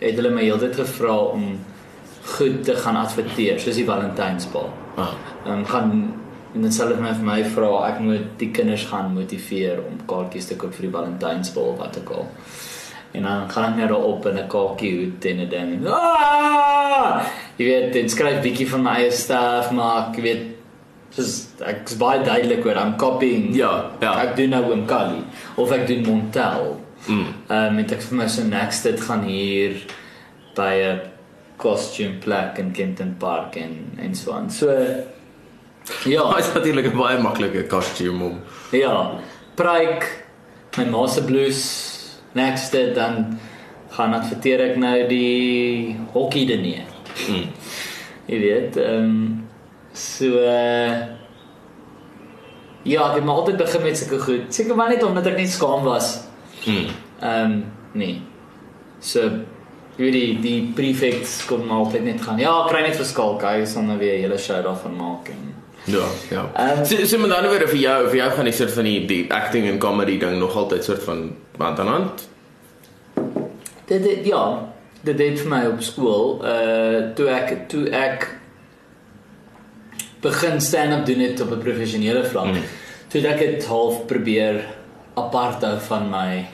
het 0.01 0.17
hulle 0.17 0.33
my 0.33 0.43
heeltyd 0.43 0.75
gevra 0.81 1.13
om 1.35 1.53
goed 2.35 2.63
te 2.65 2.75
gaan 2.77 2.97
adverteer 2.99 3.61
soos 3.61 3.77
die 3.79 3.87
Valentynsbal. 3.87 4.67
Ah. 4.97 5.13
Ehm 5.45 5.61
um, 5.61 5.65
gaan 5.69 5.93
en 6.51 6.65
dan 6.65 6.73
sal 6.75 6.91
hulle 6.91 6.99
my 6.99 7.13
vir 7.15 7.27
my 7.29 7.39
vra 7.53 7.69
ek 7.87 8.01
moet 8.03 8.25
die 8.41 8.49
kinders 8.51 8.83
gaan 8.89 9.13
motiveer 9.15 9.79
om 9.85 10.01
kaartjies 10.07 10.49
te 10.49 10.57
koop 10.59 10.73
vir 10.75 10.89
die 10.89 10.95
Valentynsbal 10.97 11.71
of 11.73 11.79
wat 11.79 11.99
ook 12.01 12.11
al. 12.17 12.27
En 12.27 12.70
dan 13.23 13.49
gaan 13.51 13.75
net 13.77 13.89
daar 13.89 14.03
op 14.07 14.25
in 14.25 14.37
'n 14.37 14.47
kaartjie 14.47 14.93
hoed 14.99 15.25
en 15.25 15.39
'n 15.39 15.49
ding. 15.49 15.87
Ah! 15.87 17.25
jy 17.57 17.65
weet, 17.65 17.95
en 17.95 18.09
skryf 18.09 18.41
bietjie 18.41 18.69
van 18.69 18.83
my 18.83 18.95
eie 19.01 19.11
stuff, 19.11 19.71
maar 19.71 20.09
ek 20.09 20.21
weet 20.23 20.43
soos 21.09 21.47
ek's 21.67 21.97
baie 21.99 22.23
duidelik 22.23 22.65
oor 22.65 22.77
I'm 22.79 22.95
copying. 22.97 23.55
Ja, 23.55 23.91
ja. 23.99 24.13
Ek 24.23 24.35
doen 24.35 24.49
nou 24.49 24.63
oom 24.71 24.85
Kali 24.85 25.23
of 25.55 25.71
ek 25.71 25.87
doen 25.87 26.05
Montel. 26.07 26.77
Mm. 27.07 27.25
Ehm 27.49 27.67
um, 27.67 27.77
en 27.79 27.85
ek 27.91 28.01
vir 28.01 28.17
my 28.17 28.27
so 28.27 28.43
next 28.43 28.83
dit 28.83 29.01
gaan 29.01 29.23
hier 29.23 29.75
by 30.55 30.73
'n 30.81 30.99
costume 31.57 32.17
plek 32.23 32.57
in 32.57 32.71
Kenton 32.71 33.15
Park 33.19 33.55
en 33.55 33.91
en 33.99 34.15
so 34.15 34.31
aan. 34.31 34.49
So 34.49 34.67
ja, 36.05 36.23
Dit 36.35 36.45
is 36.45 36.53
natuurlik 36.53 36.93
'n 36.93 36.97
baie 36.97 37.17
maklike 37.19 37.67
kostuum 37.67 38.21
om. 38.21 38.39
ja, 38.71 39.11
pryk 39.55 40.25
my 40.77 40.85
ma 40.85 41.07
se 41.07 41.21
blouse 41.21 41.90
next 42.33 42.71
dit 42.71 42.95
dan 42.95 43.39
gaan 43.91 44.13
adverteer 44.15 44.63
ek 44.69 44.77
nou 44.79 44.95
die 45.09 45.95
hokkie 46.13 46.45
diner. 46.47 46.87
Mm. 47.27 47.47
Jy 48.31 48.39
weet, 48.39 48.77
ehm 48.79 49.07
um, 49.07 49.47
so 49.91 50.39
uh, 50.39 50.93
ja, 52.87 53.09
ek 53.09 53.17
het 53.19 53.25
maar 53.27 53.41
altyd 53.41 53.57
begin 53.59 53.83
met 53.83 53.97
sulke 53.99 54.19
goed. 54.23 54.45
Seker 54.55 54.75
maar 54.75 54.93
net 54.93 55.03
omdat 55.03 55.27
ek 55.33 55.39
net 55.41 55.51
skaam 55.51 55.83
was. 55.83 56.13
Mm. 56.65 56.91
Ehm 57.19 57.51
um, 57.51 57.57
nee. 57.91 58.21
So 59.03 59.27
jy 59.97 60.07
weet 60.07 60.15
die 60.15 60.39
die 60.41 60.61
prefects 60.77 61.41
maar 61.51 61.83
altyd 61.83 62.07
net 62.07 62.21
gaan. 62.23 62.39
Ja, 62.39 62.53
kry 62.69 62.85
net 62.87 62.95
vir 62.95 63.09
skalk. 63.09 63.43
Hy 63.43 63.65
sal 63.65 63.83
nou 63.89 63.99
weer 63.99 64.15
'n 64.17 64.23
hele 64.23 64.37
show 64.37 64.63
daarvan 64.63 64.95
maak 64.95 65.29
en 65.29 65.50
Ja, 65.85 66.05
ja. 66.29 66.51
Ehm, 66.55 66.85
so, 66.85 67.05
so 67.05 67.17
met 67.17 67.31
ander 67.31 67.49
woorde 67.49 67.67
vir 67.67 67.79
jou, 67.79 68.09
vir 68.09 68.17
jou 68.17 68.31
gaan 68.31 68.45
die 68.45 68.53
soort 68.53 68.71
van 68.71 68.83
die, 68.83 69.05
die 69.05 69.21
acting 69.33 69.65
en 69.67 69.79
comedy 69.81 70.17
ding 70.19 70.37
nog 70.39 70.55
altyd 70.55 70.83
soort 70.83 71.03
van 71.03 71.35
hand 71.57 71.79
aan 71.79 71.87
hand. 71.87 72.29
dit, 73.91 74.03
dit 74.03 74.25
ja, 74.25 74.73
dit 75.01 75.19
het 75.19 75.39
vir 75.41 75.49
my 75.49 75.65
op 75.71 75.81
skool 75.83 76.37
uh 76.45 77.11
toe 77.17 77.27
ek 77.33 77.53
toe 77.71 77.87
ek 77.95 78.27
begin 80.21 80.61
stand-up 80.61 81.05
doen 81.05 81.23
het 81.25 81.41
op 81.41 81.51
'n 81.51 81.63
professionele 81.63 82.23
vlak. 82.25 82.53
Mm. 82.53 82.63
Toe 83.09 83.27
ek 83.27 83.39
dit 83.39 83.65
half 83.65 84.05
probeer 84.05 84.61
apart 85.13 85.63
hou 85.63 85.79
van 85.79 86.09
my 86.09 86.47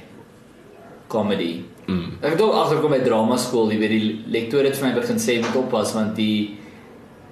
comedy. 1.07 1.63
Mm. 1.85 2.17
Ek 2.21 2.31
het 2.31 2.41
ook 2.41 2.53
agterkom 2.53 2.91
by 2.91 3.03
drama 3.03 3.37
skool, 3.37 3.71
jy 3.71 3.79
weet 3.79 3.89
die 3.89 4.23
lektor 4.27 4.63
het 4.63 4.77
vir 4.77 4.87
my 4.87 4.93
begin 4.93 5.19
sê 5.19 5.39
moet 5.39 5.55
oppas 5.55 5.93
want 5.93 6.15
die 6.15 6.56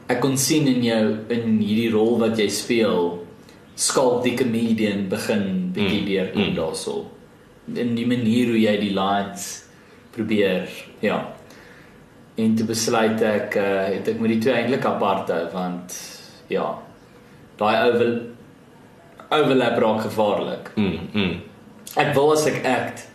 ek 0.07 0.19
kon 0.21 0.37
sien 0.37 0.67
in 0.69 0.83
jou 0.85 1.03
in 1.33 1.57
hierdie 1.59 1.91
rol 1.93 2.19
wat 2.21 2.37
jy 2.39 2.47
speel 2.53 3.25
skalk 3.75 4.21
die 4.23 4.35
comedian 4.37 5.07
begin 5.11 5.71
bietjie 5.75 6.01
Mm, 6.01 6.07
deurkom 6.09 6.43
mm. 6.49 6.55
daarso. 6.55 7.05
In 7.75 7.95
die 7.95 8.05
manier 8.07 8.51
hoe 8.53 8.59
jy 8.59 8.75
die 8.79 8.93
lines 8.95 9.65
probeer, 10.15 10.69
ja. 11.01 11.17
En 12.37 12.55
toe 12.55 12.67
besluit 12.67 13.21
ek 13.21 13.57
uh, 13.59 13.87
het 13.95 14.07
ek 14.07 14.19
moet 14.19 14.35
die 14.35 14.39
twee 14.43 14.53
eintlik 14.53 14.85
apart 14.85 15.31
hou 15.31 15.43
want 15.53 15.97
ja, 16.51 16.67
daai 17.57 17.75
over 17.89 18.09
overlap 19.35 19.77
raak 19.81 20.01
gevaarlik. 20.05 20.71
Mm. 20.75 21.09
Mm. 21.13 21.35
Ek 21.95 22.13
wil 22.15 22.31
as 22.35 22.45
ek 22.47 22.63
act 22.67 23.05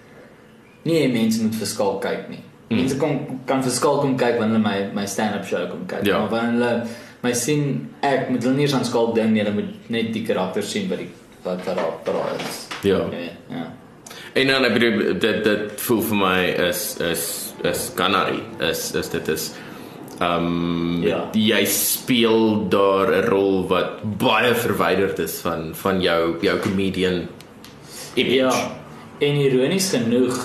nie 0.84 1.06
mense 1.12 1.42
moet 1.42 1.56
verskaal 1.60 1.98
kyk 2.02 2.28
nie. 2.32 2.42
Mm. 2.70 2.76
Mense 2.78 2.96
kom 2.96 3.40
kan 3.46 3.62
verskaal 3.66 3.98
kom 4.00 4.12
kyk 4.18 4.36
wanneer 4.38 4.60
hulle 4.60 4.62
my 4.62 5.00
my 5.00 5.06
stand-up 5.06 5.44
show 5.44 5.64
kom 5.70 5.86
kyk. 5.90 6.04
Ja. 6.06 6.20
Maar 6.20 6.28
wanneer 6.30 6.52
hulle 6.52 6.86
my 7.22 7.32
sien 7.34 7.64
ek 8.06 8.28
moet 8.30 8.44
hulle 8.46 8.54
nie 8.56 8.66
eens 8.68 8.74
aan 8.78 8.84
skaal 8.86 9.10
ding 9.16 9.32
nie, 9.34 9.42
hulle 9.42 9.54
moet 9.56 9.90
net 9.90 10.12
die 10.14 10.22
karakter 10.26 10.62
sien 10.62 10.86
wat 10.88 11.02
die 11.02 11.08
wat 11.42 11.64
wat 11.66 11.76
daar 11.76 11.96
daar 12.06 12.36
is. 12.46 12.60
Ja. 12.86 13.00
Ja. 13.10 13.32
ja. 13.50 13.66
En 14.38 14.46
dan 14.46 14.64
ek 14.64 14.76
bedoel 14.78 15.18
dit 15.18 15.42
dit 15.44 15.80
voel 15.86 16.02
vir 16.12 16.16
my 16.20 16.38
is 16.68 16.84
is 17.02 17.24
is 17.66 17.90
canary 17.98 18.38
is 18.70 18.94
is 18.94 19.10
dit 19.16 19.28
is 19.34 19.50
ehm 20.20 20.46
um, 20.46 21.02
Ja. 21.02 21.24
jy 21.32 21.64
speel 21.66 22.68
daar 22.68 23.10
'n 23.10 23.24
rol 23.28 23.66
wat 23.68 24.02
baie 24.18 24.54
verwyderd 24.54 25.18
is 25.18 25.40
van 25.40 25.74
van 25.74 26.00
jou 26.00 26.36
jou 26.40 26.58
comedian 26.60 27.26
image. 28.14 28.34
Ja. 28.34 28.52
En 29.18 29.34
ironies 29.34 29.90
genoeg 29.90 30.38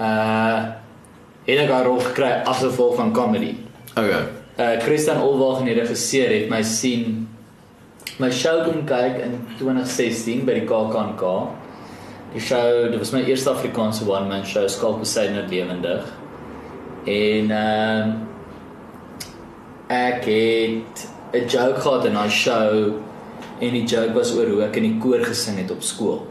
uh 0.00 0.77
het 1.48 1.58
ek 1.64 1.70
'n 1.70 1.84
rol 1.84 2.00
gekry 2.00 2.42
as 2.44 2.60
gevolg 2.60 2.96
van 2.96 3.12
comedy. 3.12 3.54
Okay. 3.96 4.24
Uh 4.58 4.80
Christian 4.82 5.22
Olwagen 5.22 5.64
die 5.64 5.74
regisseur 5.74 6.28
het 6.28 6.50
my 6.50 6.62
sien 6.62 7.28
my 8.18 8.30
show 8.30 8.64
kom 8.64 8.84
kyk 8.86 9.20
in 9.22 9.38
2016 9.58 10.44
by 10.44 10.58
die 10.58 10.66
KAKNK. 10.66 11.22
Die 12.32 12.40
show, 12.40 12.90
dit 12.90 12.98
was 12.98 13.12
my 13.12 13.22
eerste 13.24 13.50
Afrikaanse 13.50 14.04
one 14.06 14.28
man 14.28 14.44
show, 14.44 14.66
Skalk 14.68 14.98
Besaidner 15.00 15.46
lewendig. 15.48 16.04
En 17.06 17.50
ehm 17.50 18.10
ek 19.88 20.24
het 20.24 21.08
'n 21.32 21.46
joke 21.48 21.80
gehad 21.80 22.04
in 22.04 22.14
daai 22.14 22.30
show 22.30 22.92
en 23.60 23.70
die 23.72 23.84
joke 23.84 24.12
was 24.12 24.34
oor 24.34 24.46
hoe 24.46 24.62
ek 24.62 24.76
in 24.76 24.82
die 24.82 24.98
koor 24.98 25.24
gesing 25.24 25.56
het 25.58 25.70
op 25.70 25.82
skool. 25.82 26.26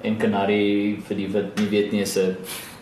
En 0.00 0.16
Canary 0.18 0.96
vir 1.08 1.16
die 1.16 1.28
wat 1.32 1.58
nie 1.58 1.68
weet 1.68 1.92
nie 1.92 2.00
is 2.00 2.16
'n 2.16 2.36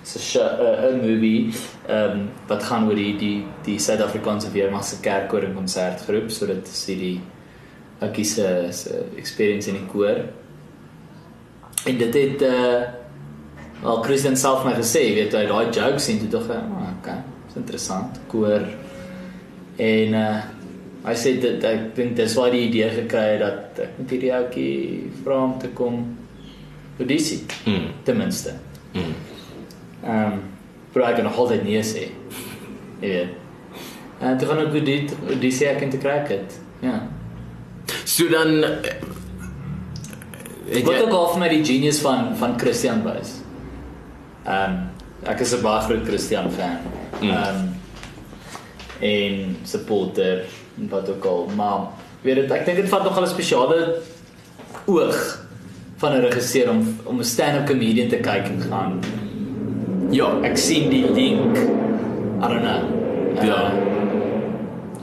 'n 0.04 0.20
show- 0.20 0.56
'n 0.60 0.94
'n 0.94 1.00
movie 1.00 1.52
ehm 1.88 2.10
um, 2.10 2.28
wat 2.48 2.62
gaan 2.62 2.88
oor 2.88 2.94
die 2.94 3.16
die 3.18 3.44
die 3.64 3.78
Suid-Afrikaanse 3.78 4.50
weermag 4.52 4.84
se 4.84 4.96
kerkkoor 5.00 5.42
en 5.44 5.54
konsertgroep, 5.54 6.30
so 6.30 6.46
dit 6.46 6.66
is 6.68 6.86
hierdie 6.86 7.20
ekkie 8.00 8.24
se 8.24 8.68
se 8.70 9.04
experience 9.16 9.68
in 9.70 9.74
die 9.76 9.86
koor. 9.92 10.18
En 11.86 11.98
dit 11.98 12.14
het 12.14 12.42
uh 12.42 12.82
wel 13.82 14.02
Christian 14.02 14.36
self 14.36 14.64
my 14.64 14.72
gesê, 14.72 15.00
jy 15.04 15.14
weet 15.14 15.32
hy 15.36 15.46
daai 15.46 15.70
joke 15.74 15.98
sien 16.00 16.18
toe 16.18 16.28
dog 16.32 16.46
ek, 16.50 16.62
oh, 16.72 16.88
okay, 16.98 17.18
dis 17.46 17.56
interessant, 17.60 18.20
koor. 18.28 18.62
En 19.78 20.14
uh 20.14 20.42
hy 21.04 21.12
sê 21.20 21.34
dit 21.40 21.64
ek 21.68 21.90
dink 21.96 22.14
dis 22.16 22.34
waar 22.38 22.50
die 22.54 22.62
idee 22.68 22.88
gekry 22.90 23.24
het 23.34 23.40
dat 23.40 23.78
ek 23.84 23.98
met 23.98 24.10
hierdie 24.14 24.30
ouetjie 24.32 25.10
vra 25.24 25.42
om 25.44 25.58
te 25.60 25.68
kom 25.76 26.16
audisie 26.98 27.42
Mm. 27.66 27.90
ten 28.04 28.16
minste. 28.16 28.54
Mm. 28.94 29.12
Ehm 30.04 30.32
um, 30.32 30.42
maar 30.94 31.08
ek 31.10 31.16
kan 31.18 31.24
nog 31.24 31.36
altyd 31.36 31.64
nee 31.66 31.82
sê. 31.82 32.04
Jy 33.00 33.08
weet. 33.08 33.28
En 34.20 34.38
toe 34.38 34.48
gaan 34.48 34.60
ek 34.62 34.84
dit 34.86 35.14
audisie 35.28 35.66
ek 35.66 35.80
in 35.82 35.90
te 35.90 35.98
kry 35.98 36.20
het. 36.28 36.58
Ja. 36.84 37.00
So 38.04 38.28
dan 38.30 38.62
eh, 38.62 38.70
het 40.68 40.84
Wat 40.86 40.94
jy 40.94 41.00
ook 41.02 41.16
al 41.18 41.28
vir 41.32 41.40
my 41.42 41.48
die 41.50 41.64
genius 41.64 41.98
van 42.04 42.36
van 42.38 42.58
Christian 42.60 43.02
was. 43.02 43.40
Ehm 44.44 44.76
um, 44.76 44.82
ek 45.24 45.40
is 45.40 45.54
'n 45.56 45.62
baie 45.62 45.80
groot 45.88 46.04
Christian 46.06 46.50
fan. 46.50 46.78
Mm. 47.20 47.30
Ehm 47.30 47.48
um, 47.48 47.72
en 49.00 49.56
supporter 49.62 50.44
en 50.78 50.88
wat 50.88 51.08
ook 51.10 51.24
al, 51.24 51.48
maar 51.56 51.80
weet 52.22 52.36
dit 52.36 52.50
ek 52.50 52.64
dink 52.64 52.76
dit 52.76 52.88
vat 52.88 53.04
nogal 53.04 53.24
'n 53.24 53.34
spesiale 53.34 53.80
oog 54.86 55.18
van 55.96 56.12
'n 56.12 56.20
regisseur 56.20 56.70
om 56.70 56.80
om 57.04 57.18
'n 57.18 57.24
stand-up 57.24 57.66
comedian 57.66 58.08
te 58.08 58.16
kyk 58.16 58.46
en 58.46 58.60
gaan 58.70 59.00
ja, 60.10 60.28
ek 60.42 60.56
sien 60.56 60.90
die 60.90 61.06
link. 61.14 61.56
I 62.42 62.48
don't 62.48 62.60
know. 62.60 62.82
Ja. 63.44 63.72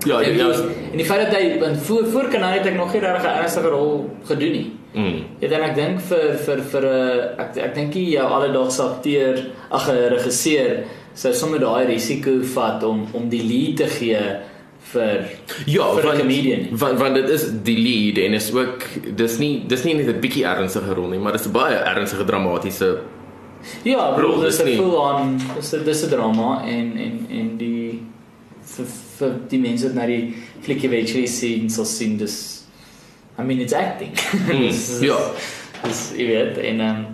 ja, 0.05 0.21
En 0.21 0.37
ja. 0.37 0.47
die, 0.51 0.63
en 0.91 0.97
die 0.97 1.05
feit 1.05 1.25
dat 1.29 1.35
hy 1.39 1.59
want 1.59 1.77
voor 1.87 2.05
voor 2.11 2.27
kan 2.31 2.43
hy 2.43 2.57
het 2.57 2.65
ek 2.65 2.75
nog 2.77 2.93
nie 2.93 3.01
regtig 3.01 3.23
'n 3.31 3.37
ernstige 3.43 3.69
rol 3.69 4.09
gedoen 4.25 4.51
nie. 4.51 4.71
Mm. 4.93 5.23
Ja, 5.39 5.47
dan 5.47 5.61
ek 5.61 5.75
dink 5.75 5.99
vir 6.01 6.33
vir 6.45 6.59
vir 6.71 6.81
'n 6.85 7.39
ek 7.39 7.57
ek 7.57 7.75
dink 7.75 7.93
nie 7.95 8.09
jou 8.11 8.25
alledaagse 8.27 8.81
akteur, 8.83 9.35
ag 9.71 9.87
'n 9.89 10.09
regisseur 10.15 10.83
sou 11.13 11.33
sommer 11.33 11.59
daai 11.59 11.85
risiko 11.85 12.31
vat 12.43 12.83
om 12.83 13.07
om 13.13 13.29
die 13.29 13.43
lead 13.43 13.77
te 13.77 13.87
gee 13.87 14.19
vir 14.93 15.25
Ja, 15.65 15.93
vir 15.95 16.13
'n 16.13 16.17
comedian. 16.19 16.67
want 16.71 16.99
want 16.99 17.15
dit 17.15 17.29
is 17.29 17.51
die 17.63 17.77
lead 17.77 18.17
en 18.17 18.33
is 18.33 18.51
ook 18.53 18.83
dis 19.15 19.37
nie 19.39 19.63
dis 19.67 19.83
nie 19.83 19.93
net 19.93 20.07
'n 20.07 20.19
bietjie 20.19 20.43
ernstige 20.45 20.93
rol 20.95 21.07
nie, 21.09 21.19
maar 21.19 21.31
dis 21.33 21.45
'n 21.47 21.51
baie 21.51 21.75
ernstige 21.75 22.25
dramatiese 22.25 22.97
Ja, 23.83 24.11
bro, 24.15 24.41
dis 24.41 24.59
is 24.59 24.65
'n 24.65 24.77
full 24.77 24.95
on 24.95 25.37
dis 25.55 25.73
'n 25.73 25.83
dis 25.85 26.03
'n 26.05 26.09
drama 26.09 26.63
en 26.65 26.97
en 26.97 27.27
en 27.29 27.57
die 27.57 28.01
vir 28.75 28.85
vir 29.19 29.31
die 29.49 29.59
mense 29.59 29.83
wat 29.87 29.95
na 29.95 30.05
die 30.05 30.33
fliek 30.61 30.83
eventually 30.83 31.27
sien 31.27 31.69
sal 31.69 31.85
sien 31.85 32.17
dis 32.17 32.63
I 33.39 33.43
mean 33.43 33.59
it's 33.59 33.73
acting. 33.73 34.11
Dis- 34.47 34.99
ja. 35.01 35.17
Dis 35.83 36.11
jy 36.17 36.25
weet 36.27 36.57
en 36.57 36.81
um, 36.81 37.05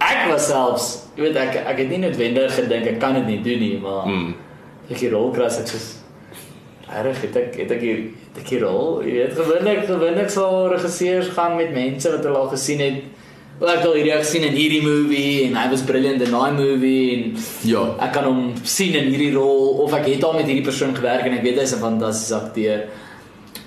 ek 0.00 0.28
was 0.30 0.46
selfs 0.48 0.86
jy 1.16 1.22
weet 1.28 1.36
ek 1.36 1.56
ek 1.66 1.78
het 1.78 1.88
nie 1.90 1.98
noodwendig 1.98 2.54
gedink 2.54 2.86
ek 2.86 2.98
kan 3.00 3.14
dit 3.14 3.26
nie 3.26 3.42
doen 3.42 3.60
nie, 3.60 3.78
maar 3.78 4.06
Mm. 4.06 4.34
ek 4.90 4.98
hier 4.98 5.12
rol 5.12 5.30
kry 5.32 5.44
as 5.44 5.58
ek 5.60 5.66
soos 5.68 5.98
reg 7.02 7.20
het 7.22 7.36
ek 7.36 7.54
het 7.56 7.70
ek 7.70 7.80
hier 7.80 7.96
het 8.32 8.42
ek 8.42 8.48
hier 8.48 8.60
rol, 8.64 9.02
jy 9.04 9.12
weet 9.12 9.32
gewoonlik 9.38 9.86
gewoonlik 9.86 10.30
sal 10.30 10.68
regisseurs 10.72 11.28
gaan 11.36 11.56
met 11.56 11.72
mense 11.72 12.10
wat 12.10 12.24
hulle 12.24 12.36
al 12.38 12.48
gesien 12.48 12.80
het. 12.80 12.94
Wel 13.60 13.68
ek 13.70 13.76
het 13.78 13.86
al 13.86 13.94
hierdie 13.94 14.12
gesien 14.18 14.42
in 14.48 14.56
hierdie 14.56 14.82
movie 14.82 15.44
en 15.46 15.54
hy 15.54 15.68
was 15.70 15.82
brilliant 15.86 16.22
in 16.24 16.30
daai 16.34 16.52
movie 16.56 17.14
en 17.14 17.36
Ja. 17.68 17.82
ek 18.00 18.12
kan 18.12 18.24
hom 18.24 18.52
sien 18.64 18.94
in 18.94 19.10
hierdie 19.12 19.32
rol 19.34 19.78
of 19.84 19.92
ek 19.94 20.06
het 20.06 20.24
al 20.24 20.32
met 20.32 20.46
hierdie 20.46 20.64
persoon 20.64 20.94
gewerk 20.96 21.26
en 21.26 21.32
ek 21.38 21.42
weet 21.42 21.58
hy's 21.60 21.72
'n 21.76 21.78
fantastiese 21.80 22.34
akteur. 22.34 22.84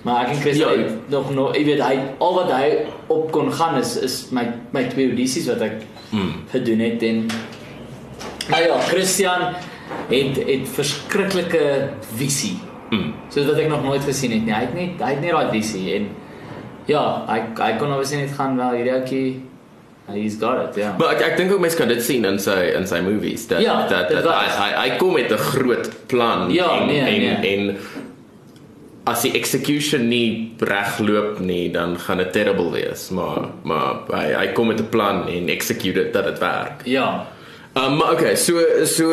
Maar 0.03 0.25
ek 0.25 0.29
en 0.35 0.41
Chris 0.41 0.57
Ja. 0.57 0.71
ja, 0.71 0.83
nog 1.09 1.31
nog 1.33 1.55
ek 1.55 1.65
weet 1.65 1.79
hy 1.81 1.99
al 2.19 2.33
wat 2.35 2.51
hy 2.51 2.85
op 3.07 3.31
kon 3.31 3.51
gaan 3.51 3.77
is 3.79 3.95
is 3.97 4.27
my 4.31 4.45
my 4.73 4.83
twee 4.89 5.07
audisies 5.09 5.47
wat 5.47 5.61
ek 5.61 5.81
Mm. 6.11 6.31
gedoen 6.51 6.79
het 6.79 7.03
en 7.03 7.27
nou 8.49 8.63
ja, 8.63 8.77
Christian 8.79 9.41
het 10.09 10.35
het 10.37 10.67
verskriklike 10.69 11.89
visie. 12.15 12.59
Mm. 12.91 13.13
Soos 13.29 13.45
wat 13.45 13.57
ek 13.57 13.67
nog 13.69 13.83
nooit 13.83 14.03
gesien 14.03 14.31
het 14.31 14.45
nie. 14.45 14.53
Hy 14.53 14.61
het 14.61 14.73
net 14.73 14.89
hy 15.01 15.09
het 15.13 15.21
net 15.21 15.31
daai 15.31 15.51
visie 15.51 15.95
en 15.95 16.07
ja, 16.85 17.25
hy 17.27 17.39
hy 17.57 17.77
kon 17.79 17.91
obviously 17.91 18.17
net 18.21 18.31
gaan 18.37 18.57
wel 18.57 18.71
hierdie 18.77 18.93
ouetjie 18.93 19.41
he's 20.13 20.37
got 20.39 20.69
it, 20.69 20.75
ja. 20.75 20.95
Maar 20.99 21.15
ek 21.15 21.21
ek 21.21 21.37
dink 21.37 21.51
ook 21.51 21.59
mense 21.59 21.77
kan 21.77 21.87
dit 21.87 22.01
sien 22.03 22.25
in 22.25 22.39
sy 22.39 22.71
in 22.77 22.87
sy 22.87 23.01
movies 23.01 23.47
dat 23.47 23.61
Ja, 23.61 23.87
dat, 23.89 24.09
dat 24.09 24.27
hy, 24.29 24.47
hy 24.49 24.71
hy 24.81 24.97
kom 24.97 25.13
met 25.13 25.31
'n 25.31 25.37
groot 25.37 25.89
plan 26.07 26.51
Ja, 26.53 26.81
en 26.81 26.87
nee, 26.87 26.99
en, 27.01 27.41
nee. 27.41 27.55
en 27.55 27.77
as 29.05 29.21
die 29.21 29.33
execution 29.37 30.07
nie 30.09 30.53
reg 30.59 30.99
loop 30.99 31.39
nie 31.39 31.69
dan 31.71 31.97
gaan 31.97 32.17
dit 32.17 32.31
terrible 32.33 32.71
wees 32.73 33.09
maar 33.13 33.49
maar 33.63 34.05
hy 34.13 34.33
hy 34.33 34.47
kom 34.57 34.67
met 34.67 34.79
'n 34.81 34.89
plan 34.89 35.27
en 35.27 35.49
execute 35.49 35.93
dit 35.93 36.13
dat 36.13 36.25
dit 36.25 36.39
werk. 36.39 36.85
Ja. 36.85 37.27
Um 37.75 37.97
maar 37.97 38.13
okay, 38.13 38.35
so 38.35 38.85
so 38.85 39.11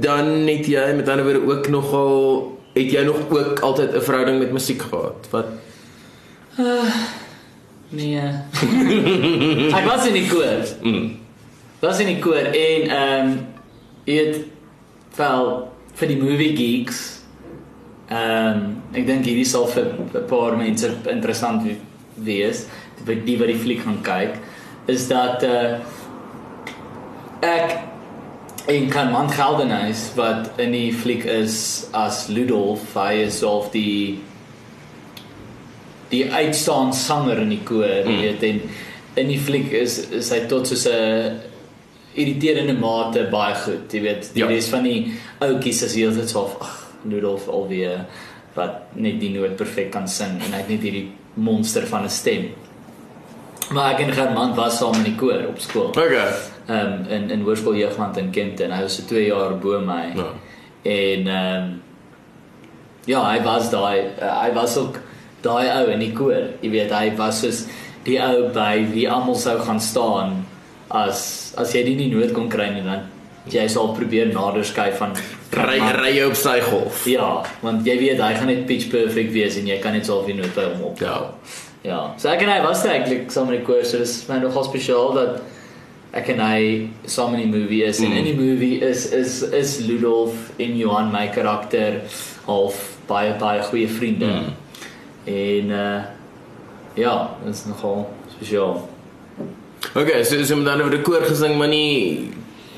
dan 0.00 0.48
het 0.48 0.66
jy 0.66 0.92
met 0.96 1.08
ander 1.08 1.24
woorde 1.24 1.46
ook 1.46 1.68
nogal 1.68 2.58
het 2.74 2.90
jy 2.92 3.04
nog 3.04 3.16
ook 3.30 3.60
altyd 3.60 3.94
'n 3.94 4.00
verhouding 4.00 4.38
met 4.38 4.52
musiek 4.52 4.82
gehad? 4.82 5.28
Wat 5.30 5.46
Nee. 7.92 8.22
ek 9.78 9.84
was 9.86 10.06
in 10.08 10.14
die 10.16 10.26
koor. 10.30 10.62
mm. 10.82 11.10
Was 11.82 11.98
in 12.00 12.06
die 12.12 12.18
koor 12.24 12.46
en 12.52 12.88
ehm 12.88 13.32
um, 13.32 13.32
het 14.06 14.38
wel 15.16 15.48
vir 16.00 16.08
die 16.08 16.16
movie 16.22 16.52
geeks 16.56 17.00
ehm 18.08 18.62
um, 18.62 18.62
ek 18.96 19.06
dink 19.06 19.24
hierdie 19.28 19.46
sal 19.48 19.66
vir 19.74 19.90
'n 20.14 20.24
paar 20.30 20.56
mense 20.56 20.88
interessant 21.10 21.62
we- 21.66 21.76
wees 22.16 22.64
die 23.06 23.16
die 23.26 23.36
wat 23.38 23.48
die 23.52 23.58
fliek 23.58 23.82
gaan 23.84 24.00
kyk 24.02 24.38
is 24.86 25.08
dat 25.08 25.42
uh 25.44 25.78
ek 27.42 27.78
en 28.72 28.88
kan 28.90 29.10
man 29.12 29.30
Geldenhuis 29.30 30.12
wat 30.16 30.50
in 30.62 30.72
die 30.72 30.92
fliek 30.94 31.24
is 31.26 31.86
as 31.92 32.28
Ludolf 32.28 32.94
hy 32.94 33.24
is 33.26 33.42
of 33.42 33.70
die 33.74 34.20
die 36.12 36.26
uitstaan 36.28 36.92
sanger 36.96 37.40
in 37.42 37.48
die 37.54 37.62
koor, 37.64 38.02
mm. 38.04 38.10
Mm. 38.12 38.20
weet 38.26 38.42
en 38.48 38.60
in 39.22 39.28
die 39.32 39.40
fliek 39.40 39.72
is 39.76 39.98
is 40.12 40.30
hy 40.32 40.42
tot 40.50 40.68
soos 40.68 40.86
'n 40.88 41.40
irriterende 42.14 42.74
mate 42.76 43.24
baie 43.32 43.54
goed, 43.56 43.92
jy 43.92 44.00
weet. 44.04 44.30
Die 44.34 44.42
Ja. 44.42 44.48
res 44.48 44.68
van 44.68 44.84
die 44.84 45.12
ouetjies 45.40 45.82
is 45.82 45.94
heeltyd 45.96 46.28
so 46.28 46.40
of 46.44 46.60
ag, 46.60 46.78
Rudolf 47.08 47.48
alweer 47.48 48.04
wat 48.54 48.94
net 48.94 49.18
die 49.20 49.30
noot 49.30 49.56
perfek 49.56 49.90
kan 49.90 50.06
sing 50.08 50.36
en 50.44 50.52
hy 50.52 50.58
het 50.58 50.68
net 50.68 50.82
hierdie 50.82 51.08
monster 51.34 51.86
van 51.86 52.04
'n 52.04 52.08
stem. 52.10 52.50
Maar 53.72 53.94
ek 53.94 54.00
en 54.00 54.12
Germán 54.12 54.54
was 54.54 54.78
saam 54.78 54.94
in 54.94 55.04
die 55.04 55.16
koor 55.16 55.46
op 55.48 55.58
skool. 55.58 55.88
Okay. 55.88 56.28
Ehm 56.68 56.92
um, 56.92 57.06
in 57.08 57.30
in 57.30 57.42
Hoërskool 57.42 57.74
Jeugland 57.76 58.16
in 58.16 58.30
Kempton. 58.30 58.70
Hy 58.70 58.82
was 58.82 58.96
so 58.96 59.02
2 59.08 59.26
jaar 59.26 59.58
bo 59.58 59.80
my. 59.80 60.12
Ja. 60.16 60.26
En 60.82 61.26
ehm 61.26 61.62
um, 61.62 61.82
ja, 63.06 63.30
hy 63.30 63.42
was 63.42 63.70
daai 63.70 64.04
uh, 64.20 64.42
hy 64.42 64.52
was 64.52 64.76
ook 64.76 64.98
daai 65.42 65.66
ou 65.80 65.90
in 65.92 66.00
die 66.00 66.12
koor. 66.12 66.50
Jy 66.62 66.70
weet, 66.70 66.92
hy 66.92 67.10
was 67.18 67.40
soos 67.42 67.64
die 68.04 68.18
ou 68.22 68.48
by 68.54 68.84
wie 68.92 69.06
almal 69.10 69.34
sou 69.38 69.58
gaan 69.62 69.80
staan 69.80 70.44
as 70.90 71.54
as 71.58 71.72
jy 71.74 71.84
nie 71.86 71.96
die 71.96 72.10
noot 72.14 72.32
kon 72.34 72.48
kry 72.52 72.68
nie 72.74 72.82
dan 72.84 73.06
jy 73.50 73.64
sal 73.70 73.94
probeer 73.96 74.28
nader 74.34 74.62
skuif 74.64 74.98
van 75.02 75.14
Ry 75.52 75.78
ry 75.98 76.12
op 76.24 76.34
sy 76.38 76.60
golf. 76.64 77.02
Ja, 77.10 77.42
want 77.60 77.84
jy 77.86 77.96
weet 77.98 78.20
hy 78.22 78.30
gaan 78.38 78.46
net 78.48 78.66
pitch 78.66 78.86
perfect 78.90 79.32
wees 79.34 79.56
en 79.60 79.66
jy 79.68 79.76
kan 79.82 79.92
net 79.92 80.06
self 80.06 80.24
die 80.26 80.34
noot 80.38 80.54
by 80.56 80.64
hom 80.70 80.84
op. 80.92 81.00
Ja. 81.02 81.16
Ja, 81.84 81.98
so 82.16 82.28
ek 82.30 82.44
en 82.46 82.48
hy 82.52 82.60
was 82.62 82.84
eintlik 82.86 83.30
saam 83.34 83.50
in 83.50 83.58
die 83.58 83.66
koor, 83.66 83.82
so 83.84 83.98
dis 83.98 84.14
my 84.28 84.38
nogal 84.38 84.62
spesiaal 84.64 85.10
dat 85.16 85.42
ek 86.14 86.28
en 86.36 86.40
hy 86.44 86.62
saam 87.10 87.34
in 87.34 87.42
die 87.42 87.50
movie 87.58 87.82
is 87.84 88.00
en 88.00 88.12
Mm. 88.12 88.16
in 88.20 88.24
die 88.30 88.36
movie 88.38 88.80
is 88.86 89.06
is 89.12 89.42
is 89.42 89.80
Ludolf 89.88 90.52
en 90.60 90.76
Johan 90.78 91.10
my 91.12 91.26
karakter 91.34 92.00
half 92.46 92.78
baie 93.08 93.34
baie 93.40 93.62
goeie 93.62 93.88
vriende. 93.88 94.26
Mm. 94.26 94.52
En 95.24 95.70
uh 95.70 96.00
ja, 96.94 97.36
dit 97.44 97.54
is 97.54 97.64
nogal 97.64 98.10
spesiaal. 98.34 98.88
Okay, 99.94 100.24
so 100.24 100.44
so 100.44 100.56
met 100.56 100.68
ander 100.68 100.88
woorde 100.88 101.02
koor 101.02 101.24
gesing, 101.24 101.56
maar 101.56 101.68
nie 101.68 102.30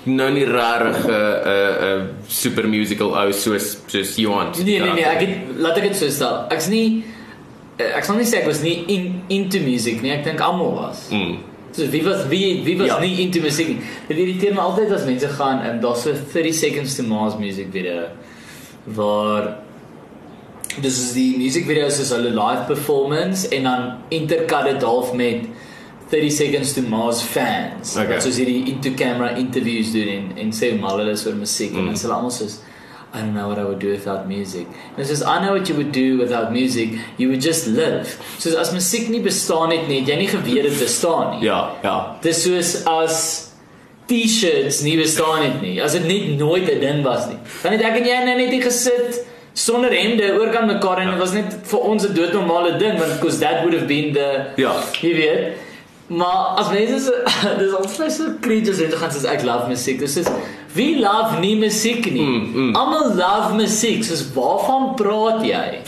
nou 0.05 0.31
nie 0.33 0.45
rarig 0.45 1.07
'n 1.07 1.11
'n 1.11 1.99
'n 1.99 2.09
super 2.27 2.69
musical 2.69 3.17
ou 3.17 3.33
soos 3.33 3.79
soos 3.87 4.17
Johan. 4.17 4.53
Nee 4.65 4.81
nee 4.81 4.93
nee, 4.93 5.05
ek 5.05 5.21
het 5.21 5.59
laat 5.59 5.77
ek 5.77 5.83
dit 5.83 5.97
so 5.97 6.09
stel. 6.11 6.45
Ek's 6.51 6.69
nie 6.69 7.05
eh, 7.77 7.97
ek 7.97 8.05
sal 8.05 8.17
nie 8.17 8.27
sê 8.27 8.43
ek 8.43 8.47
was 8.47 8.63
nie 8.63 8.85
in 8.87 9.23
into 9.29 9.59
music 9.61 10.03
nie. 10.03 10.11
Ek 10.11 10.25
dink 10.25 10.41
almal 10.41 10.75
was. 10.75 11.09
Mm. 11.11 11.39
So 11.73 11.89
wie 11.91 12.05
was 12.05 12.29
wie 12.29 12.63
wie 12.65 12.77
was 12.79 12.87
ja. 12.87 13.01
Nie 13.01 13.21
into 13.21 13.41
musiek 13.41 13.69
nie. 13.69 13.81
Dit 14.09 14.19
irriteer 14.19 14.55
my 14.55 14.61
altyd 14.61 14.93
as 14.93 15.05
mense 15.05 15.29
gaan 15.29 15.63
en 15.63 15.81
daar's 15.81 16.03
so 16.03 16.13
30 16.13 16.53
seconds 16.53 16.95
to 16.97 17.03
Mars 17.03 17.37
music 17.39 17.73
video 17.73 18.07
waar 18.85 19.64
dis 20.83 20.99
is 20.99 21.13
die 21.13 21.37
music 21.39 21.67
video 21.67 21.87
is 21.87 22.11
hulle 22.11 22.31
live 22.35 22.67
performance 22.67 23.49
en 23.49 23.63
dan 23.63 23.93
intercut 24.11 24.65
dit 24.65 24.83
half 24.83 25.13
met 25.13 25.47
30 26.11 26.31
seconds 26.31 26.73
to 26.75 26.83
Mars 26.83 27.23
fans. 27.23 27.97
Okay. 27.97 28.21
Soos 28.21 28.37
hierdie 28.39 28.65
into 28.71 28.91
camera 28.95 29.35
interviews 29.37 29.93
doen 29.93 30.09
en 30.09 30.31
en 30.37 30.53
sê 30.53 30.71
hoe 30.71 30.81
mal 30.81 30.99
hulle 30.99 31.15
is 31.17 31.27
oor 31.27 31.35
musiek 31.35 31.73
mm. 31.73 31.79
en 31.79 31.83
Mm. 31.83 31.87
dan 31.93 31.97
sê 31.99 32.07
hulle 32.09 32.17
almal 32.21 32.31
soos 32.31 32.61
I 33.15 33.21
don't 33.21 33.35
know 33.35 33.47
what 33.47 33.59
I 33.61 33.65
would 33.65 33.79
do 33.79 33.91
without 33.91 34.27
music. 34.27 34.67
En 34.97 34.97
dit 34.97 35.11
is 35.11 35.21
I 35.23 35.39
know 35.39 35.53
what 35.55 35.69
you 35.69 35.77
would 35.79 35.93
do 35.93 36.19
without 36.19 36.51
music. 36.51 36.99
You 37.17 37.29
would 37.31 37.45
just 37.45 37.67
live. 37.67 38.17
So 38.39 38.57
as 38.59 38.73
musiek 38.73 39.09
nie 39.09 39.21
bestaan 39.23 39.71
het 39.71 39.87
nie, 39.89 40.01
het 40.01 40.09
jy 40.09 40.17
nie 40.19 40.29
geweet 40.33 40.63
dit 40.67 40.79
bestaan 40.81 41.37
nie. 41.37 41.45
Ja, 41.47 41.61
ja. 41.83 42.17
Dis 42.23 42.43
soos 42.43 42.73
as 42.91 43.21
T-shirts 44.11 44.83
nie 44.83 44.97
bestaan 44.99 45.45
het 45.45 45.63
nie. 45.63 45.79
As 45.83 45.95
dit 45.95 46.05
net 46.11 46.35
nooit 46.39 46.67
'n 46.69 46.81
ding 46.81 47.03
was 47.05 47.29
nie. 47.31 47.39
Dan 47.63 47.73
het 47.73 47.83
ek 47.83 48.01
en 48.01 48.05
jy 48.05 48.19
nou 48.27 48.37
net 48.37 48.51
hier 48.51 48.63
gesit 48.67 49.23
sonder 49.55 49.93
hemde 49.95 50.33
oorkant 50.39 50.67
mekaar 50.67 50.99
en 51.05 51.11
dit 51.13 51.19
was 51.21 51.33
net 51.33 51.55
vir 51.71 51.79
ons 51.91 52.07
'n 52.09 52.15
doodnormale 52.15 52.77
ding 52.79 52.99
want 52.99 53.13
because 53.21 53.39
that 53.39 53.63
would 53.63 53.75
have 53.75 53.87
been 53.87 54.13
the 54.13 54.51
Ja. 54.57 54.73
jy 55.01 55.15
weet. 55.15 55.55
Maar 56.07 56.59
as 56.61 56.69
mense 56.71 56.99
so 57.05 57.13
dis 57.59 57.73
altyd 57.73 58.13
so 58.13 58.25
creatures 58.41 58.81
en 58.81 58.91
gaan 58.93 59.13
soos 59.13 59.25
ek 59.25 59.43
love 59.43 59.69
musiek. 59.69 59.99
Dis 59.99 60.17
is 60.17 60.27
wie 60.75 60.99
love 61.01 61.39
nie 61.41 61.57
musiek 61.57 62.05
nie. 62.13 62.21
Mm, 62.23 62.51
mm. 62.55 62.75
Almal 62.77 63.15
love 63.15 63.55
musiek. 63.55 64.05
Soos 64.05 64.25
waarvan 64.35 64.95
praat 64.99 65.45
jy? 65.47 65.81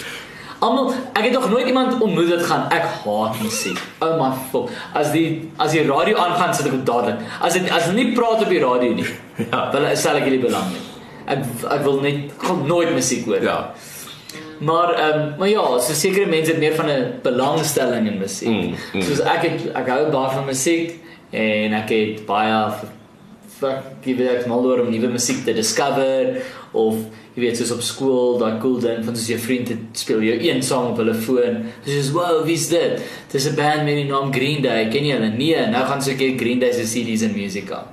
Almal 0.58 0.94
ek 1.12 1.24
het 1.24 1.32
nog 1.32 1.50
nooit 1.50 1.66
iemand 1.66 2.00
ontmoet 2.00 2.28
wat 2.30 2.42
gaan 2.48 2.64
ek 2.72 2.86
haat 3.04 3.42
musiek. 3.42 3.78
Oh 4.00 4.16
my 4.22 4.30
fuck. 4.52 4.70
As 4.94 5.10
die 5.12 5.50
as 5.58 5.72
die 5.72 5.84
radio 5.86 6.16
aangaan 6.16 6.54
sit 6.54 6.66
ek 6.66 6.84
dadelik. 6.86 7.18
As 7.42 7.52
dit 7.52 7.70
as 7.70 7.82
hulle 7.90 7.98
nie 8.04 8.14
praat 8.14 8.40
op 8.40 8.48
die 8.48 8.62
radio 8.62 8.92
nie. 8.94 9.06
Ja. 9.52 9.70
Dan 9.70 9.96
sal 9.96 10.16
ek 10.16 10.30
nie 10.30 10.38
belang 10.40 10.70
nie. 10.72 10.80
Ek 11.26 11.44
ek 11.70 11.84
wil 11.84 12.00
net 12.00 12.32
wil 12.46 12.64
nooit 12.66 12.92
musiek 12.94 13.24
hoor. 13.26 13.42
Ja. 13.42 13.74
Maar 14.58 14.94
ehm 14.94 15.20
um, 15.20 15.32
maar 15.38 15.48
ja, 15.48 15.64
so 15.78 15.92
sekere 15.92 16.26
mense 16.26 16.50
het 16.50 16.60
meer 16.60 16.74
van 16.74 16.90
'n 16.90 17.20
belangstelling 17.22 18.06
in 18.06 18.18
musiek. 18.18 18.48
Mm, 18.48 18.74
mm. 18.92 19.02
Soos 19.02 19.20
ek 19.20 19.42
het 19.42 19.66
ek 19.74 19.88
hou 19.88 20.10
baie 20.10 20.30
van 20.30 20.44
musiek 20.44 20.94
en 21.30 21.72
ek 21.72 21.88
het 21.88 22.26
baie 22.26 22.72
fuck 23.56 24.04
jy 24.04 24.16
weet 24.18 24.40
ek 24.40 24.46
mal 24.50 24.64
oor 24.68 24.82
om 24.84 24.90
nuwe 24.92 25.08
musiek 25.08 25.44
te 25.44 25.54
discover 25.56 26.42
of 26.76 26.98
jy 27.36 27.40
weet 27.40 27.56
soos 27.56 27.72
op 27.72 27.82
skool 27.84 28.38
daai 28.40 28.58
cool 28.60 28.76
ding 28.80 29.04
van 29.04 29.16
soos 29.16 29.28
jou 29.28 29.38
vriend 29.40 29.68
het 29.72 30.00
speel 30.00 30.24
jou 30.24 30.36
een 30.40 30.62
sang 30.62 30.90
op 30.92 31.00
hulle 31.00 31.14
foon. 31.14 31.62
Soos 31.84 32.10
wow, 32.16 32.44
wie's 32.44 32.68
dit? 32.68 33.00
Dis 33.32 33.48
'n 33.48 33.56
band 33.56 33.84
met 33.84 33.96
die 33.96 34.08
naam 34.08 34.32
Green 34.32 34.62
Day. 34.62 34.88
Ken 34.88 35.04
jy 35.04 35.16
hulle? 35.16 35.32
Nee, 35.36 35.66
nou 35.72 35.84
gaan 35.84 36.02
soek 36.02 36.20
ek 36.20 36.40
Green 36.40 36.58
Day 36.58 36.72
se 36.72 36.84
CD's 36.84 37.22
en 37.22 37.32
musica. 37.32 37.86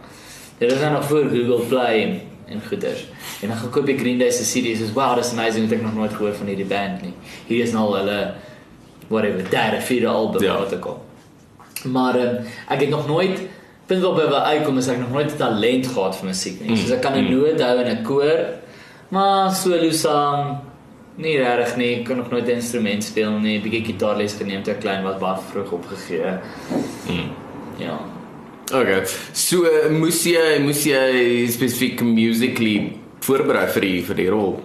Dit 0.60 0.72
is 0.72 0.80
nou 0.80 0.92
nog 0.92 1.06
voor 1.06 1.30
Google 1.30 1.66
Play 1.68 2.04
en, 2.04 2.22
en 2.48 2.62
goeders. 2.68 3.06
En 3.42 3.48
dan 3.48 3.58
gaan 3.58 3.70
koop 3.70 3.88
ek 3.88 4.00
Green 4.00 4.18
Day 4.20 4.32
se 4.32 4.44
CD's. 4.44 4.80
Soos 4.80 4.94
wow, 4.94 5.16
dis 5.16 5.32
amazing, 5.32 5.66
ek 5.66 5.72
het 5.78 5.82
nog 5.82 5.96
nooit 5.96 6.14
gehoor 6.14 6.34
van 6.34 6.48
hierdie 6.48 6.66
band 6.66 7.02
nie. 7.02 7.14
Hier 7.48 7.64
is 7.64 7.72
nou 7.72 7.88
hulle 7.98 8.34
whatever, 9.08 9.50
derde, 9.50 9.82
vierde 9.82 10.08
album 10.08 10.42
Ja. 10.44 10.58
wat 10.58 10.72
ek 10.74 10.86
al. 10.86 11.02
Maar 11.84 12.16
um, 12.16 12.36
ek 12.70 12.80
het 12.80 12.90
nog 12.90 13.08
nooit 13.08 13.42
punt 13.86 14.02
waarop 14.02 14.30
by 14.30 14.36
uitkom 14.56 14.78
is 14.78 14.88
ek 14.88 15.00
nog 15.00 15.12
nooit 15.12 15.38
talent 15.38 15.88
gehad 15.88 16.16
vir 16.16 16.26
musiek 16.30 16.60
nie. 16.62 16.70
Mm, 16.70 16.78
Soos 16.78 16.92
ek 16.92 17.02
kan 17.02 17.14
'n 17.18 17.24
mm. 17.26 17.32
noot 17.32 17.62
hou 17.62 17.80
in 17.80 17.98
'n 17.98 18.04
koor, 18.04 18.40
maar 19.10 19.52
solo 19.52 19.92
sang 19.92 20.58
nie 21.18 21.38
regtig 21.38 21.76
nie. 21.78 21.96
Ek 22.00 22.06
kan 22.06 22.18
nog 22.18 22.30
nooit 22.32 22.48
'n 22.48 22.52
instrument 22.56 23.04
speel 23.04 23.32
nie. 23.40 23.60
Bietjie 23.62 23.86
gitaarles 23.86 24.34
geneem 24.34 24.64
toe 24.64 24.74
ek 24.74 24.80
klein 24.82 25.04
was, 25.04 25.20
baie 25.20 25.38
vroeg 25.52 25.72
opgegee. 25.72 26.40
Mm. 27.10 27.30
Ja. 27.78 28.00
Okay. 28.72 29.04
So 29.34 29.66
uh, 29.68 29.90
moes 29.92 30.22
jy 30.28 30.60
moes 30.64 30.86
jy 30.88 31.48
spesifiek 31.52 32.04
musically 32.08 32.94
voorberei 33.24 33.66
vir 33.76 33.88
die 33.88 33.98
vir 34.08 34.22
die 34.22 34.30
rol. 34.32 34.56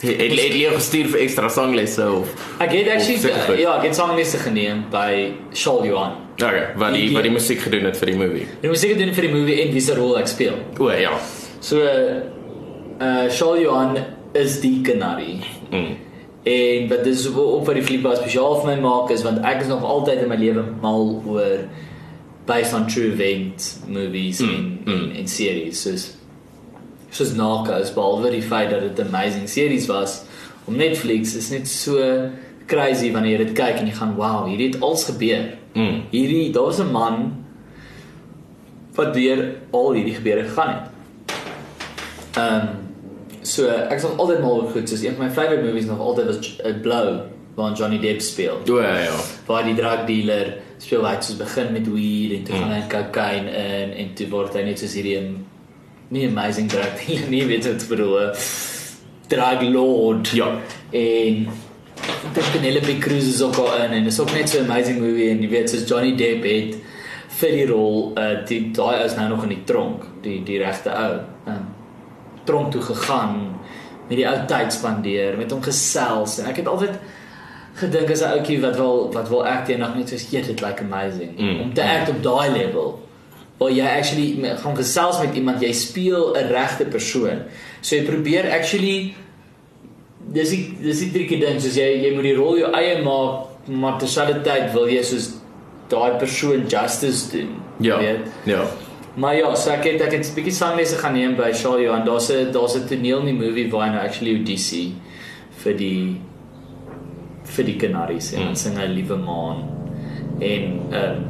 Het 0.00 0.16
het 0.16 0.32
het 0.32 0.54
jy 0.56 0.70
gestuur 0.72 1.10
vir 1.12 1.22
ekstra 1.26 1.50
sanglesse 1.52 2.06
of 2.08 2.30
Ek 2.64 2.70
het 2.72 2.88
actually 2.94 3.34
Of 3.34 3.50
ja, 3.60 3.74
ek 3.76 3.90
het 3.90 3.98
sanglesse 3.98 4.40
geneem 4.40 4.86
by 4.92 5.34
Shaul 5.52 5.84
Johan. 5.90 6.16
Okay, 6.40 6.70
wat 6.80 6.94
die 6.96 7.10
wat 7.12 7.26
die 7.26 7.34
musiek 7.34 7.60
gedoen 7.60 7.84
het 7.90 7.98
vir 8.00 8.14
die 8.14 8.16
movie. 8.16 8.46
Die 8.62 8.70
musiek 8.72 8.94
doen 8.96 9.12
vir 9.16 9.28
die 9.28 9.32
movie 9.34 9.58
en 9.60 9.74
wie 9.74 9.82
se 9.84 9.96
rol 9.98 10.16
ek 10.20 10.30
speel. 10.30 10.56
O 10.80 10.88
ja. 10.94 11.12
So 11.60 11.82
uh 11.84 13.26
Shaul 13.28 13.60
Johan 13.60 13.98
is 14.38 14.60
die 14.62 14.78
kanarie. 14.86 15.42
Mm. 15.68 15.92
En 16.48 16.88
wat 16.88 17.04
dis 17.04 17.26
op, 17.28 17.66
wat 17.66 17.76
die 17.76 17.84
fliek 17.84 18.00
baie 18.06 18.16
spesiaal 18.16 18.62
vir 18.62 18.70
my 18.70 18.80
maak 18.80 19.12
is 19.12 19.26
want 19.26 19.44
ek 19.44 19.66
is 19.66 19.68
nog 19.68 19.84
altyd 19.84 20.24
in 20.24 20.32
my 20.32 20.40
lewe 20.40 20.64
mal 20.80 21.18
oor 21.28 21.66
based 22.46 22.74
on 22.74 22.86
true 22.86 23.12
event 23.12 23.78
movies 23.86 24.40
Mm, 24.40 24.48
en, 24.48 24.80
mm. 24.84 24.92
en 24.92 25.16
en 25.16 25.28
series 25.28 25.82
soos 25.82 26.10
soos 27.10 27.32
Narcos 27.34 27.92
behalwe 27.94 28.30
die 28.30 28.42
feit 28.42 28.70
dat 28.70 28.80
dit 28.80 28.98
'n 28.98 29.14
amazing 29.14 29.48
series 29.48 29.86
was 29.86 30.22
op 30.64 30.74
Netflix 30.74 31.34
is 31.34 31.50
net 31.50 31.68
so 31.68 31.98
crazy 32.66 33.10
wanneer 33.12 33.38
jy 33.38 33.44
dit 33.44 33.56
kyk 33.58 33.80
en 33.80 33.86
jy 33.86 33.94
gaan 33.96 34.14
wow, 34.18 34.46
hierdie 34.46 34.70
het 34.70 34.82
als 34.84 35.04
gebeur. 35.08 35.56
Mm. 35.74 36.02
Hierdie 36.10 36.50
daar's 36.54 36.78
'n 36.78 36.90
man 36.92 37.44
wat 38.94 39.14
deur 39.14 39.56
al 39.70 39.92
hierdie 39.92 40.14
gebeure 40.14 40.44
gegaan 40.44 40.68
het. 40.68 40.86
Ehm 42.36 42.54
um, 42.54 42.68
so 43.42 43.66
ek 43.66 44.00
sal 44.00 44.16
altyd 44.16 44.40
maar 44.40 44.70
goed, 44.72 44.88
soos 44.88 45.02
een 45.02 45.16
van 45.16 45.26
my 45.26 45.32
favourite 45.32 45.66
movies 45.66 45.86
nog 45.88 45.98
altyd 45.98 46.26
was 46.26 46.38
uh, 46.64 46.80
Blow 46.82 47.20
waar 47.54 47.72
Johnny 47.72 47.98
Depp 47.98 48.20
speel. 48.20 48.60
O 48.70 48.80
ja 48.80 48.98
ja. 48.98 49.16
Waar 49.46 49.64
die 49.64 49.74
drug 49.74 50.04
dealer 50.06 50.54
speel 50.80 51.04
hy 51.04 51.14
soos 51.20 51.36
begin 51.38 51.72
met 51.76 51.86
weed 51.92 52.32
en 52.38 52.44
toe 52.48 52.54
Mm. 52.56 52.60
gaan 52.62 52.72
hy 52.72 52.82
cocaine 52.88 53.50
in 53.52 53.90
en 54.02 54.14
toe 54.16 54.28
word 54.32 54.54
hy 54.56 54.62
net 54.64 54.78
soos 54.80 54.94
hierdie 54.96 55.16
een- 55.18 55.44
nie 56.10 56.26
amazing 56.26 56.68
drug 56.72 56.94
dealer 57.04 57.28
nie, 57.34 57.44
weet 57.46 57.66
wat 57.68 57.82
ek 57.84 57.88
bedoel? 57.88 58.14
'n 58.20 58.32
Drug 59.30 59.60
lord. 59.62 60.28
Ja. 60.34 60.48
En 60.90 61.46
dit 62.34 62.46
Penelope 62.52 62.98
Cruz 62.98 63.26
is 63.28 63.42
ook 63.42 63.54
al 63.62 63.76
in 63.76 63.90
en 63.92 64.02
dit 64.04 64.12
is 64.12 64.18
ook 64.20 64.32
net 64.32 64.48
so 64.48 64.58
amazing 64.64 64.98
movie 65.00 65.28
en 65.30 65.42
jy 65.42 65.48
weet 65.52 65.70
soos 65.70 65.84
Johnny 65.88 66.16
Depp 66.16 66.42
het 66.44 66.76
vir 67.40 67.50
die 67.54 67.66
rol 67.70 68.12
uh 68.18 68.40
die 68.48 68.70
daai 68.74 69.04
is 69.04 69.14
nou 69.16 69.28
nog 69.28 69.42
in 69.46 69.48
die 69.54 69.62
tronk, 69.64 70.02
die 70.22 70.40
die 70.44 70.58
regte 70.58 70.90
ou. 70.90 71.20
Um, 71.46 71.68
tronk 72.44 72.72
toe 72.72 72.82
gegaan 72.82 73.36
met 74.08 74.16
die 74.18 74.26
ou 74.26 74.34
tyd 74.50 74.72
spandeer, 74.72 75.36
met 75.38 75.50
hom 75.54 75.62
gesels 75.62 76.38
en 76.40 76.46
ek 76.50 76.56
het 76.56 76.66
altyd 76.66 76.98
gedink 77.74 78.10
as 78.10 78.20
'n 78.22 78.32
ouetjie 78.38 78.60
wat 78.60 78.76
wil 78.76 79.10
wat 79.12 79.28
wil 79.28 79.46
act 79.46 79.68
eendag 79.68 79.94
net 79.96 80.08
soos 80.08 80.28
shit 80.30 80.48
it 80.48 80.60
like 80.62 80.80
amazing 80.80 81.30
Mm. 81.38 81.60
om 81.60 81.74
te 81.74 81.82
act 81.82 82.08
op 82.10 82.22
daai 82.22 82.50
level 82.50 82.98
waar 83.58 83.70
jy 83.70 83.84
actually 83.86 84.56
gaan 84.62 84.76
gesels 84.76 85.20
met 85.20 85.34
iemand 85.36 85.60
jy 85.62 85.72
speel 85.72 86.34
'n 86.36 86.48
regte 86.52 86.84
persoon 86.84 87.42
so 87.80 87.96
jy 87.96 88.02
probeer 88.04 88.50
actually 88.50 89.14
dis 90.32 90.50
die 90.50 90.74
dis 90.82 90.98
die 91.00 91.10
tricky 91.12 91.38
ding 91.40 91.60
soos 91.60 91.76
jy 91.76 91.88
jy 92.04 92.14
moet 92.14 92.22
die 92.24 92.34
rol 92.36 92.58
jou 92.58 92.72
eie 92.74 93.02
maak 93.02 93.46
maar 93.68 93.98
terselfdertyd 93.98 94.72
wil 94.72 94.88
jy 94.88 95.02
soos 95.02 95.30
daai 95.88 96.18
persoon 96.18 96.66
justice 96.68 97.30
doen 97.32 97.48
Ja. 97.80 97.98
weet 97.98 98.18
Ja. 98.44 98.64
Maar 99.16 99.36
ja, 99.36 99.54
so 99.54 99.70
ek 99.70 99.84
het 99.84 100.00
ek 100.00 100.12
het 100.12 100.26
'n 100.26 100.34
bietjie 100.34 100.52
sanglesse 100.52 100.96
gaan 100.96 101.12
neem 101.14 101.34
by 101.36 101.52
Shaw 101.52 101.80
Johan. 101.80 102.04
Daar's 102.04 102.30
'n 102.30 102.52
daar's 102.52 102.74
'n 102.76 102.86
toneel 102.86 103.18
in 103.20 103.24
die 103.26 103.34
movie 103.46 103.70
waar 103.70 103.86
hy 103.88 103.92
nou 103.94 104.04
actually 104.06 104.36
audisie 104.36 104.92
vir 105.64 105.76
die 105.76 106.20
vir 107.56 107.64
die 107.64 107.76
Canaries 107.76 108.32
en 108.32 108.40
Mm. 108.40 108.46
dan 108.46 108.56
sing 108.56 108.76
hy 108.78 108.86
Liewe 108.86 109.16
Maan. 109.16 109.64
En 110.40 110.62
ehm 110.90 111.04
um, 111.04 111.24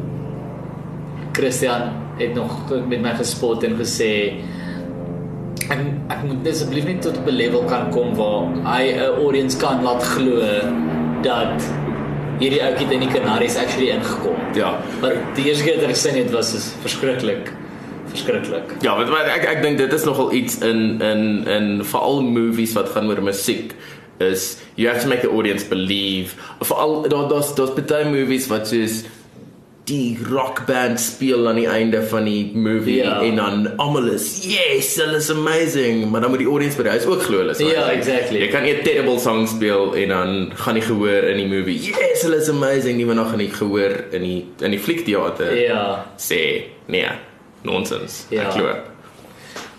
Christian 1.32 1.82
het 2.18 2.34
nog 2.34 2.50
met 2.88 3.00
my 3.00 3.12
gespot 3.14 3.62
en 3.64 3.76
gesê 3.78 4.10
ek 5.70 5.78
ek 6.10 6.22
moet 6.26 6.48
asseblief 6.50 6.84
net 6.88 7.02
tot 7.02 7.16
op 7.20 7.26
'n 7.30 7.36
level 7.36 7.62
kan 7.70 7.90
kom 7.94 8.14
waar 8.18 8.48
hy 8.76 8.92
'n 8.92 9.22
audience 9.24 9.56
kan 9.58 9.82
laat 9.82 10.02
glo 10.02 10.40
dat 11.22 11.62
hierdie 12.40 12.62
ouetjie 12.64 12.86
het 12.86 12.92
in 12.92 13.00
die 13.00 13.08
Canaries 13.12 13.56
actually 13.56 13.88
ingekom. 13.90 14.36
Ja. 14.54 14.78
Maar 15.00 15.12
die 15.34 15.44
eerste 15.44 15.64
keer 15.64 15.74
dat 15.74 15.84
ek 15.84 15.90
gesien 15.94 16.16
het 16.16 16.30
was 16.30 16.54
is 16.54 16.74
verskriklik. 16.80 17.52
Verskriklik. 18.08 18.74
Ja, 18.82 18.96
want 18.96 19.10
maar 19.10 19.26
ek 19.28 19.44
ek 19.44 19.62
dink 19.62 19.78
dit 19.78 19.92
is 19.92 20.04
nogal 20.04 20.32
iets 20.32 20.58
in 20.58 21.00
in 21.00 21.46
in 21.46 21.84
veral 21.84 22.22
movies 22.22 22.72
wat 22.72 22.88
gaan 22.88 23.08
oor 23.08 23.22
musiek 23.22 23.74
is 24.20 24.58
you 24.76 24.88
have 24.88 25.00
to 25.02 25.08
make 25.08 25.20
the 25.22 25.30
audience 25.30 25.64
believe. 25.68 26.34
Veral 26.60 27.02
daar 27.08 27.28
daar's 27.28 27.54
daar's 27.54 27.72
baie 27.74 28.04
movies 28.04 28.46
wat 28.48 28.68
soos 28.68 29.02
die 29.90 30.18
rockband 30.30 31.00
speel 31.00 31.48
aan 31.48 31.56
die 31.58 31.66
einde 31.66 32.02
van 32.06 32.24
die 32.24 32.52
movie 32.54 32.96
Ja. 33.00 33.22
en 33.22 33.36
dan 33.36 33.76
almal 33.76 34.06
is 34.12 34.44
yes, 34.44 34.92
hulle 35.00 35.16
is 35.16 35.30
amazing, 35.30 36.04
maar 36.10 36.20
dan 36.20 36.30
moet 36.30 36.38
die 36.38 36.46
audience 36.48 36.76
by 36.76 36.82
die 36.82 36.90
huis 36.92 37.06
ook 37.06 37.22
glo 37.22 37.38
hulle 37.38 37.50
is 37.50 37.58
Ja, 37.58 37.82
amazing. 37.82 37.98
exactly. 37.98 38.38
Jy 38.44 38.48
kan 38.52 38.62
nie 38.62 38.74
'n 38.76 38.82
terrible 38.84 39.18
song 39.18 39.46
speel 39.48 39.94
en 39.96 40.08
dan 40.08 40.52
gaan 40.54 40.74
nie 40.74 40.82
gehoor 40.82 41.24
in 41.32 41.36
die 41.36 41.46
movie. 41.48 41.80
Yes, 41.80 42.22
hulle 42.22 42.36
is 42.36 42.48
amazing, 42.48 42.96
nie 42.96 43.06
maar 43.06 43.14
nog 43.14 43.28
gaan 43.30 43.38
nie 43.38 43.50
gehoor 43.50 44.04
in 44.12 44.22
die 44.22 44.44
in 44.60 44.70
die 44.70 44.78
fliekteater 44.80 45.56
Ja. 45.60 46.06
sê 46.18 46.62
nee, 46.86 47.08
nonsens. 47.62 48.26
Ja. 48.30 48.42
Ek 48.42 48.52
glo. 48.52 48.74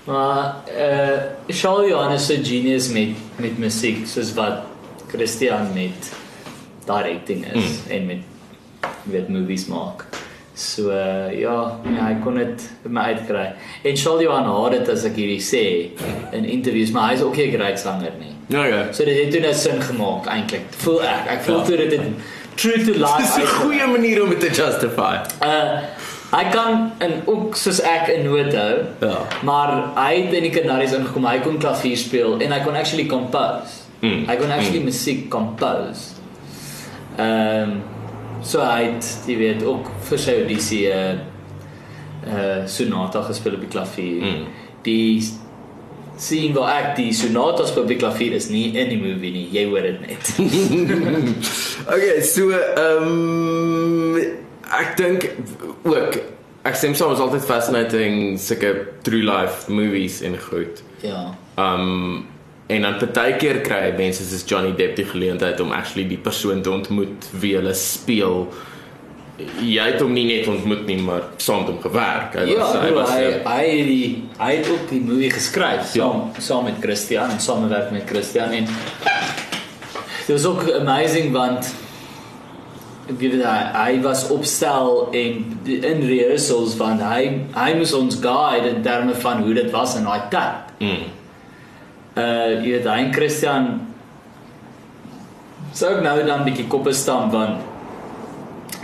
Maar 0.04 0.56
eh 0.78 1.10
uh, 1.47 1.56
Shaw 1.56 1.88
Johan 1.88 2.12
is 2.14 2.26
so 2.26 2.34
genius 2.43 2.89
met 2.89 3.10
met 3.36 3.58
musiek 3.58 4.08
soos 4.08 4.34
wat 4.34 4.64
Christian 5.08 5.74
met 5.74 6.12
directing 6.86 7.45
is 7.54 7.64
mm. 7.64 7.91
en 7.91 8.06
met 8.06 8.18
weet 9.04 9.30
movies 9.30 9.66
maak. 9.68 10.06
So 10.54 10.89
uh, 10.89 11.39
ja, 11.39 11.80
ja, 11.84 12.08
hy 12.08 12.16
kon 12.24 12.36
dit 12.36 12.66
vir 12.84 12.91
my 12.91 13.02
uitkry. 13.14 13.45
En 13.84 13.97
Shaw 13.97 14.22
Johan 14.22 14.45
haat 14.45 14.72
dit 14.72 14.89
as 14.89 15.06
ek 15.08 15.16
hierdie 15.16 15.41
sê 15.41 15.64
in 16.36 16.45
interviews, 16.45 16.91
maar 16.91 17.12
hy's 17.12 17.22
ook 17.22 17.36
nie 17.38 17.47
'n 17.47 17.56
great 17.56 17.80
sanger 17.80 18.12
nie. 18.20 18.36
Ja, 18.47 18.66
ja. 18.66 18.91
So 18.91 19.06
dit 19.06 19.18
het 19.18 19.32
toe 19.32 19.41
nou 19.41 19.54
sin 19.54 19.82
gemaak 19.82 20.26
eintlik. 20.28 20.66
Voel 20.84 21.02
ek. 21.04 21.28
Ek 21.28 21.41
voel 21.41 21.58
Ja. 21.58 21.64
toe 21.66 21.78
dit 21.78 21.91
het 21.91 22.02
true 22.56 22.84
to 22.86 22.91
life. 22.91 23.18
Dis 23.18 23.36
'n 23.38 23.47
goeie 23.47 23.88
manier 23.88 24.24
om 24.24 24.30
dit 24.30 24.39
te 24.39 24.49
justify. 24.49 25.16
Uh 25.41 25.80
hy 26.32 26.44
kan 26.52 26.92
en 27.04 27.14
ook 27.26 27.56
soos 27.56 27.82
ek 27.82 28.08
'n 28.08 28.24
noot 28.24 28.54
hou. 28.56 28.76
Ja. 29.00 29.18
Maar 29.44 29.72
hy 29.96 30.22
het 30.22 30.34
in 30.34 30.44
die 30.44 30.52
Canaries 30.52 30.94
ingekom. 30.94 31.26
Hy 31.26 31.40
kon 31.40 31.58
klavier 31.58 31.98
speel 31.98 32.40
en 32.40 32.52
hy 32.52 32.60
kon 32.64 32.76
actually 32.76 33.06
compose. 33.06 33.84
Mm. 34.00 34.26
Hy 34.28 34.36
kon 34.36 34.52
actually 34.52 34.84
musiek 34.84 35.30
compose. 35.30 36.16
Ehm 37.18 37.70
um, 37.70 37.82
so 38.42 38.60
hy 38.60 38.84
het 38.84 39.06
jy 39.28 39.38
weet 39.38 39.64
ook 39.64 39.92
vir 40.10 40.18
sy 40.18 40.32
audisie 40.32 40.88
'n 40.88 41.20
uh, 42.26 42.34
uh, 42.34 42.66
sonata 42.66 43.22
gespeel 43.22 43.54
op 43.54 43.60
die 43.60 43.70
klavier. 43.70 44.22
Mm. 44.22 44.46
Die 44.82 45.24
sien 46.18 46.54
waar 46.54 46.74
ek 46.78 46.96
die 46.96 47.14
sonata 47.14 47.66
speel 47.66 47.84
op 47.84 47.88
die 47.88 47.98
klavier 47.98 48.34
is 48.34 48.50
nie 48.50 48.74
in 48.74 48.90
die 48.90 48.98
movie 48.98 49.32
nie. 49.32 49.48
Jy 49.52 49.66
hoor 49.70 49.82
dit 49.82 50.00
net. 50.08 50.24
Okay, 51.92 52.22
so 52.22 52.50
ehm 52.50 53.08
um, 53.08 54.51
ek 54.80 54.98
dink 54.98 55.30
ook 55.84 56.18
ek 56.64 56.76
sê 56.78 56.92
soms 56.94 57.20
altyd 57.20 57.46
fascinating 57.46 58.38
sulke 58.40 58.74
true 59.06 59.24
life 59.26 59.72
movies 59.72 60.22
en 60.22 60.38
goed. 60.50 60.84
ja. 61.06 61.32
Um 61.58 62.28
en 62.72 62.86
dan 62.86 62.94
partykeer 63.02 63.58
kry 63.66 63.90
mense 63.98 64.24
soos 64.24 64.46
Johnny 64.48 64.70
Depp 64.78 64.96
die 64.96 65.04
geleentheid 65.04 65.60
om 65.60 65.74
actually 65.76 66.06
die 66.08 66.20
persoon 66.24 66.62
te 66.64 66.72
ontmoet 66.72 67.26
wie 67.42 67.58
hulle 67.58 67.74
speel. 67.76 68.46
Jy 69.60 69.88
het 69.90 70.00
hom 70.00 70.14
nie 70.16 70.24
net 70.30 70.48
ontmoet 70.48 70.86
nie, 70.88 70.96
maar 71.02 71.26
saam 71.42 71.66
met 71.66 71.74
hom 71.74 71.82
gewerk. 71.84 72.38
Hy 72.38 72.46
Ja, 72.54 72.60
was 72.62 72.78
hy 72.78 72.86
bro, 72.86 72.96
was 73.02 73.12
hy 73.12 73.26
hy 73.44 73.66
het 73.66 73.90
die 73.90 74.08
hy 74.38 74.52
het 74.56 74.70
ook 74.72 74.88
die 74.94 75.02
movie 75.04 75.34
geskryf 75.34 75.92
saam 75.92 76.30
saam 76.40 76.70
met 76.70 76.80
Christian 76.80 77.34
en 77.36 77.44
samewerk 77.44 77.92
met 77.92 78.08
Christian 78.08 78.56
en 78.56 78.70
dit 78.72 80.32
was 80.32 80.46
ook 80.46 80.64
amazing 80.80 81.32
want 81.36 81.74
weet 83.08 83.34
nie, 83.34 83.43
hy, 83.43 83.64
hy 83.74 84.02
was 84.02 84.28
opstel 84.30 85.10
en 85.14 85.58
in 85.66 86.02
rehearsals 86.08 86.76
want 86.78 87.02
hy 87.02 87.41
hy 87.56 87.74
moes 87.78 87.93
ons 87.93 88.20
guide 88.22 88.70
in 88.76 88.82
terme 88.84 89.14
van 89.16 89.41
hoe 89.43 89.54
dit 89.54 89.72
was 89.72 89.95
in 89.97 90.04
daai 90.04 90.22
tyd. 90.30 90.76
mm, 90.80 91.10
Uh 92.16 92.62
jy 92.62 92.72
weet 92.72 92.86
hy 92.86 92.97
en 93.06 93.14
Christian 93.14 93.68
sou 95.74 95.89
ek 95.95 96.02
nou 96.04 96.18
dan 96.28 96.41
'n 96.41 96.45
bietjie 96.45 96.68
koppe 96.68 96.93
stamp 96.93 97.32
want 97.34 97.60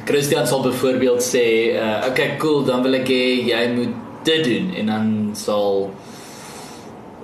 Christian 0.08 0.48
sal 0.48 0.62
byvoorbeeld 0.64 1.20
sê, 1.22 1.76
uh, 1.76 2.08
"Okay, 2.10 2.38
cool, 2.40 2.64
dan 2.64 2.82
wil 2.84 2.94
ek 2.96 3.08
hê 3.08 3.44
jy 3.48 3.68
moet 3.76 3.94
dit 4.24 4.44
doen." 4.46 4.74
En 4.76 4.86
dan 4.86 5.30
sal 5.36 5.92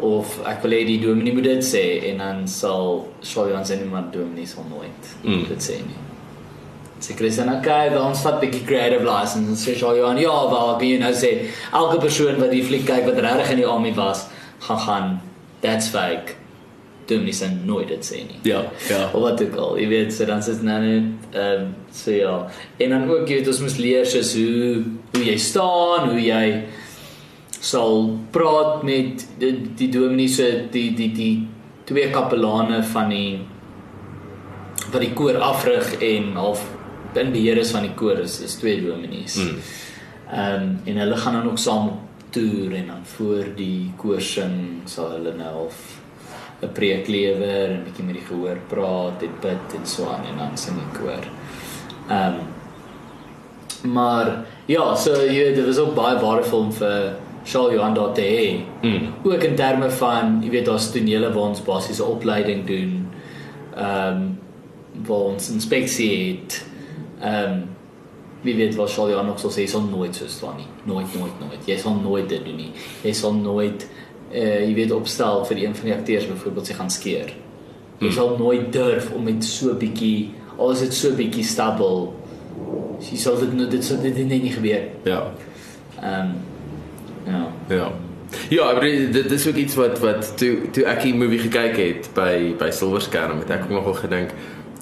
of 0.01 0.39
ek 0.45 0.61
wil 0.63 0.71
hê 0.71 0.85
die 0.85 0.99
dominee 0.99 1.33
moet 1.33 1.43
dit 1.43 1.63
sê 1.63 2.03
en 2.11 2.17
dan 2.17 2.47
sal 2.47 3.07
Shalian 3.21 3.63
sê 3.63 3.77
niemand 3.79 4.11
dominee 4.13 4.45
sal 4.45 4.65
nooit 4.69 5.15
Mm. 5.23 5.47
dit 5.47 5.61
sê 5.63 5.75
nie. 5.79 5.95
Sê 7.03 7.15
Christian, 7.17 7.49
"Okay, 7.57 7.89
dan 7.89 8.07
ons 8.07 8.21
vat 8.21 8.35
'n 8.35 8.39
bietjie 8.39 8.65
creative 8.65 9.03
license." 9.03 9.47
En 9.49 9.55
sê 9.55 9.75
Shalian, 9.75 10.17
"Ja, 10.17 10.49
wel, 10.49 10.75
kan 10.77 10.87
jy 10.87 10.99
nou 10.99 11.13
sê 11.13 11.31
elke 11.73 11.97
persoon 11.97 12.39
wat 12.39 12.51
die 12.51 12.63
fliek 12.63 12.85
kyk 12.85 13.05
wat 13.05 13.19
regtig 13.19 13.49
in 13.49 13.57
die 13.57 13.67
army 13.67 13.93
was, 13.93 14.25
gaan 14.59 14.79
gaan 14.79 15.21
that's 15.61 15.87
fake." 15.89 16.35
Dominee 17.05 17.33
sal 17.33 17.49
nooit 17.65 17.87
dit 17.87 18.05
sê 18.05 18.15
nie. 18.15 18.39
ja, 18.43 18.63
ja. 18.89 19.09
Of 19.13 19.21
wat 19.21 19.41
ook 19.41 19.55
al, 19.55 19.77
jy 19.77 19.87
weet, 19.87 20.13
so 20.13 20.25
dan 20.25 20.41
sit 20.43 20.63
nou 20.63 20.79
net 20.81 21.03
ehm 21.33 21.61
um, 21.61 21.75
so 21.91 22.11
ja. 22.11 22.47
En 22.77 22.89
dan 22.89 23.09
ook 23.09 23.27
jy 23.27 23.35
weet 23.35 23.47
ons 23.47 23.59
moet 23.59 23.77
leer 23.77 24.05
soos 24.05 24.33
hoe 24.33 24.83
hoe 25.13 25.25
jy 25.25 25.37
staan, 25.37 26.09
hoe 26.09 26.21
jy 26.21 26.63
sal 27.59 28.19
praat 28.31 28.83
met 28.83 29.27
die, 29.39 29.71
die 29.75 29.89
dominee 29.89 30.27
so 30.27 30.43
die 30.71 30.93
die 30.95 31.11
die 31.11 31.47
twee 31.85 32.09
kapelane 32.09 32.83
van 32.83 33.09
die 33.09 33.39
wat 34.91 35.01
die 35.01 35.13
koor 35.13 35.39
afrig 35.41 35.93
en 36.03 36.33
half 36.35 36.63
in 37.17 37.31
beheer 37.31 37.57
is 37.57 37.71
van 37.71 37.87
die 37.87 37.93
koor 37.99 38.19
is, 38.23 38.39
is 38.41 38.55
twee 38.61 38.81
dominees. 38.81 39.35
Mm. 39.35 39.57
Ehm 40.33 40.61
um, 40.61 40.79
en 40.85 40.97
hulle 40.97 41.17
gaan 41.17 41.33
dan 41.33 41.49
ook 41.49 41.57
saam 41.57 41.87
op 41.87 41.99
toer 42.33 42.73
en 42.73 42.87
dan 42.87 43.03
voor 43.15 43.51
die 43.55 43.91
koor 43.97 44.21
sing 44.21 44.81
sal 44.89 45.11
hulle 45.11 45.35
nou 45.37 45.51
half 45.53 45.81
'n 46.61 46.71
preek 46.73 47.07
lewer 47.07 47.69
en 47.69 47.83
bietjie 47.83 48.05
met 48.05 48.15
die 48.15 48.25
gehoor 48.27 48.57
praat 48.67 49.21
en 49.21 49.35
bid 49.41 49.75
en 49.77 49.85
so 49.85 50.07
aan 50.07 50.25
en 50.31 50.37
dan 50.37 50.57
sing 50.57 50.79
die 50.79 50.99
koor. 50.99 51.23
Ehm 52.09 52.33
um, 52.33 52.51
maar 53.93 54.45
ja, 54.65 54.95
so 54.95 55.11
jy 55.11 55.43
weet 55.43 55.55
dit 55.55 55.65
was 55.65 55.77
ook 55.77 55.95
baie 55.95 56.19
waardevol 56.19 56.71
vir 56.71 57.15
Shaal 57.45 57.73
Johan 57.73 57.93
daar 57.93 58.13
te 58.13 58.21
hê. 58.21 58.63
Mm. 58.81 59.09
Ook 59.23 59.43
in 59.43 59.55
terme 59.55 59.89
van, 59.91 60.37
jy 60.43 60.49
weet, 60.49 60.65
daar's 60.65 60.91
tonele 60.91 61.31
waar 61.33 61.49
ons 61.49 61.63
basiese 61.63 62.03
opleiding 62.03 62.65
doen. 62.67 63.07
Ehm 63.75 64.07
um, 64.07 64.39
waar 65.07 65.33
ons 65.33 65.49
inspeksie 65.49 66.11
het. 66.31 66.65
Ehm 67.23 67.51
um, 67.51 67.63
wie 68.43 68.55
weet 68.55 68.75
wat 68.75 68.89
Shaal 68.91 69.09
Johan 69.09 69.25
nog 69.29 69.39
sal 69.39 69.51
sê, 69.55 69.61
jy 69.63 69.67
sal 69.71 69.85
nooit 69.87 70.15
so 70.15 70.25
staan 70.27 70.57
nie. 70.59 70.65
Nooit, 70.83 71.13
nooit, 71.15 71.37
nooit. 71.39 71.61
Jy 71.65 71.77
sal 71.79 71.93
nooit 72.03 72.25
dit 72.29 72.41
doen 72.45 72.57
nie. 72.59 72.71
Jy 73.05 73.13
sal 73.15 73.33
nooit 73.39 73.85
uh 74.33 74.59
jy 74.67 74.73
weet 74.75 74.91
opstel 74.91 75.45
vir 75.47 75.57
een 75.63 75.75
van 75.75 75.85
die 75.89 75.93
akteurs 75.95 76.27
byvoorbeeld 76.27 76.67
sy 76.67 76.73
gaan 76.73 76.89
skeer. 76.91 77.31
Jy 77.99 78.07
Hmm. 78.07 78.11
sal 78.11 78.35
nooit 78.37 78.73
durf 78.73 79.11
om 79.15 79.23
met 79.23 79.43
so 79.43 79.73
bietjie 79.79 80.33
al 80.57 80.71
is 80.71 80.79
dit 80.83 80.93
so 80.93 81.15
bietjie 81.15 81.43
stabbel. 81.43 82.13
Jy 83.11 83.17
sal 83.17 83.39
dit 83.39 83.53
nou 83.53 83.67
dit 83.69 83.83
sal 83.83 84.01
dit 84.01 84.17
net 84.17 84.41
nie 84.43 84.51
gebeur. 84.51 84.83
Ja. 85.07 85.21
Ehm 86.01 86.19
um, 86.19 86.33
ja. 87.25 87.47
Ja. 87.69 87.91
Ja, 88.49 88.71
maar 88.73 88.81
dit 89.11 89.31
is 89.31 89.47
ook 89.47 89.55
iets 89.55 89.75
wat 89.75 89.99
wat 89.99 90.37
toe 90.37 90.57
toe 90.71 90.83
ek 90.89 91.01
die 91.05 91.13
movie 91.15 91.39
gekyk 91.39 91.77
het 91.77 92.09
by 92.15 92.55
by 92.59 92.69
Silverskerm 92.71 93.39
het 93.39 93.49
ek 93.49 93.63
ook 93.63 93.69
nogal 93.77 93.93
gedink 93.93 94.33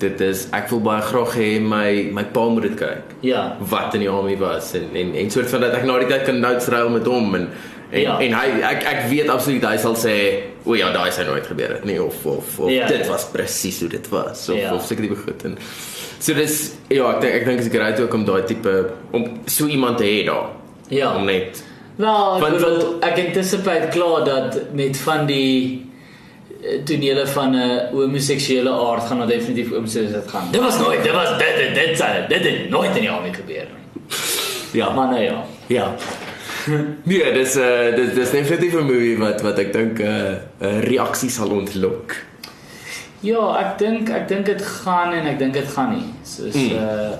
dit 0.02 0.22
is 0.26 0.47
ek 0.52 0.70
wil 0.74 0.82
baie 0.86 1.02
graag 1.02 1.36
hê 1.38 1.49
my 1.62 2.10
my 2.14 2.24
pa 2.34 2.47
moet 2.49 2.64
dit 2.70 2.76
kyk. 2.80 3.16
Ja. 3.26 3.43
Wat 3.72 3.93
in 3.97 4.02
die 4.06 4.10
army 4.12 4.38
was 4.41 4.74
en 4.78 4.89
en 4.95 5.14
en 5.16 5.30
soort 5.34 5.49
van 5.54 5.62
dat 5.62 5.74
ek 5.80 5.86
na 5.88 5.99
die 6.04 6.08
tyd 6.12 6.26
kan 6.30 6.39
notes 6.43 6.68
ruil 6.74 6.89
met 6.89 7.06
hom 7.10 7.36
en 7.36 7.47
en, 7.91 8.02
Ja. 8.02 8.14
en 8.24 8.34
hy 8.34 8.62
ek 8.64 8.84
ek 8.88 8.99
weet 9.12 9.30
absoluut 9.30 9.64
hy 9.68 9.78
sal 9.78 9.95
sê 9.99 10.14
o 10.66 10.76
ja, 10.80 10.91
daai 10.95 11.12
sou 11.12 11.26
nooit 11.28 11.47
gebeur 11.47 11.74
het 11.76 11.84
nie 11.86 11.97
of 12.02 12.26
of, 12.26 12.60
of 12.60 12.70
Ja, 12.72 12.88
dit 12.88 13.08
was 13.10 13.26
presies 13.34 13.80
hoe 13.84 13.89
dit 13.89 14.08
was 14.10 14.45
of 14.49 14.56
Ja. 14.58 14.74
of 14.76 14.86
seker 14.86 15.02
die 15.08 15.16
goed 15.16 15.43
en 15.45 15.58
so 16.20 16.34
dis 16.34 16.72
ja, 16.89 17.10
ek 17.16 17.22
dink 17.22 17.34
ek 17.41 17.45
dink 17.45 17.60
is 17.60 17.68
great 17.74 17.99
ook 17.99 18.14
om 18.14 18.24
daai 18.26 18.43
tipe 18.47 18.89
om 19.12 19.26
so 19.45 19.68
iemand 19.68 19.97
te 19.97 20.04
hê 20.08 20.24
daar. 20.26 20.49
Ja. 20.89 21.16
Om 21.16 21.26
net 21.26 21.64
Wel, 21.97 22.36
ek 22.36 22.41
Want- 22.41 22.54
bedoel, 22.58 22.95
ek 23.04 23.18
anticipate 23.28 23.88
klaar 23.91 24.24
dat 24.26 24.58
met 24.74 24.97
van 24.97 25.26
die 25.28 25.86
tonele 26.86 27.28
van 27.28 27.55
'n 27.55 27.89
homoseksuele 27.91 28.70
aard 28.70 29.03
gaan 29.07 29.18
daar 29.18 29.28
definitief 29.28 29.72
oom 29.72 29.88
soos 29.88 30.12
dit 30.12 30.28
gaan. 30.28 30.47
Dit 30.51 30.62
was 30.62 30.78
nooit, 30.80 31.03
dit 31.03 31.12
was 31.12 31.30
dit 31.38 31.55
dit 31.57 31.76
dit 31.76 31.97
dit, 31.97 32.30
dit 32.30 32.43
het 32.51 32.70
nooit 32.70 32.95
in 32.95 33.01
die 33.01 33.09
army 33.12 33.34
gebeur 33.34 33.68
nie. 33.74 34.18
ja, 34.72 34.89
Maar 34.93 35.07
nou 35.07 35.22
ja. 35.22 35.43
Ja. 35.68 35.95
nee, 37.09 37.32
dis 37.34 37.55
uh 37.57 37.95
dis 37.95 38.14
dis 38.14 38.30
definitief 38.32 38.74
'n 38.74 38.86
movie 38.86 39.18
wat 39.18 39.41
wat 39.41 39.57
ek 39.59 39.74
dink 39.74 39.99
'n 39.99 40.03
uh, 40.05 40.68
'n 40.68 40.80
reaksie 40.80 41.30
sal 41.30 41.49
ontlok. 41.49 42.16
Ja, 43.20 43.57
ek 43.59 43.78
dink 43.78 44.09
ek 44.09 44.28
dink 44.28 44.45
dit 44.45 44.62
gaan 44.62 45.14
en 45.14 45.26
ek 45.26 45.39
dink 45.39 45.53
dit 45.53 45.68
gaan 45.68 45.89
nie. 45.95 46.05
Soos 46.24 46.53
Mm. 46.55 46.72
uh 46.72 47.12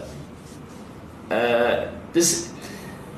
uh 1.31 1.73
dis 2.13 2.47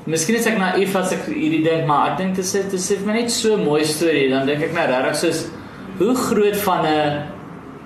Miskien 0.04 0.36
is 0.36 0.44
ek 0.46 0.58
naïef 0.60 0.94
as 1.00 1.12
ek 1.12 1.22
hierdie 1.32 1.62
dink, 1.64 1.86
maar 1.88 2.10
ek 2.10 2.18
dink 2.18 2.34
dit 2.36 2.44
is 2.44 2.50
dit 2.52 2.72
is 2.76 2.88
vir 2.92 3.06
my 3.06 3.12
net 3.22 3.30
so 3.32 3.56
'n 3.56 3.64
mooi 3.64 3.84
storie. 3.84 4.28
Dan 4.28 4.46
dink 4.46 4.62
ek 4.62 4.72
nou 4.76 4.86
regtig 4.86 5.16
soos 5.16 5.46
hoe 5.98 6.14
groot 6.14 6.56
van 6.56 6.84
'n 6.86 7.22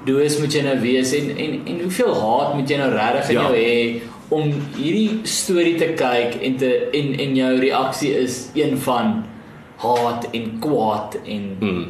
doos 0.05 0.39
moet 0.39 0.53
jy 0.53 0.63
nou 0.63 0.79
wees 0.81 1.13
en 1.13 1.37
en 1.37 1.61
en 1.67 1.81
hoeveel 1.81 2.15
haat 2.21 2.55
moet 2.55 2.69
jy 2.69 2.77
nou 2.77 2.93
regtig 2.93 3.29
in 3.29 3.35
Ja. 3.35 3.43
jou 3.43 3.55
hê 3.57 4.01
om 4.29 4.53
hierdie 4.77 5.21
storie 5.23 5.75
te 5.77 5.85
kyk 5.97 6.35
en 6.43 6.57
te 6.57 6.89
en 6.93 7.19
en 7.19 7.35
jou 7.37 7.59
reaksie 7.61 8.19
is 8.19 8.49
een 8.55 8.79
van 8.79 9.25
haat 9.77 10.27
en 10.33 10.57
kwaad 10.61 11.17
en 11.27 11.57
Mm. 11.61 11.87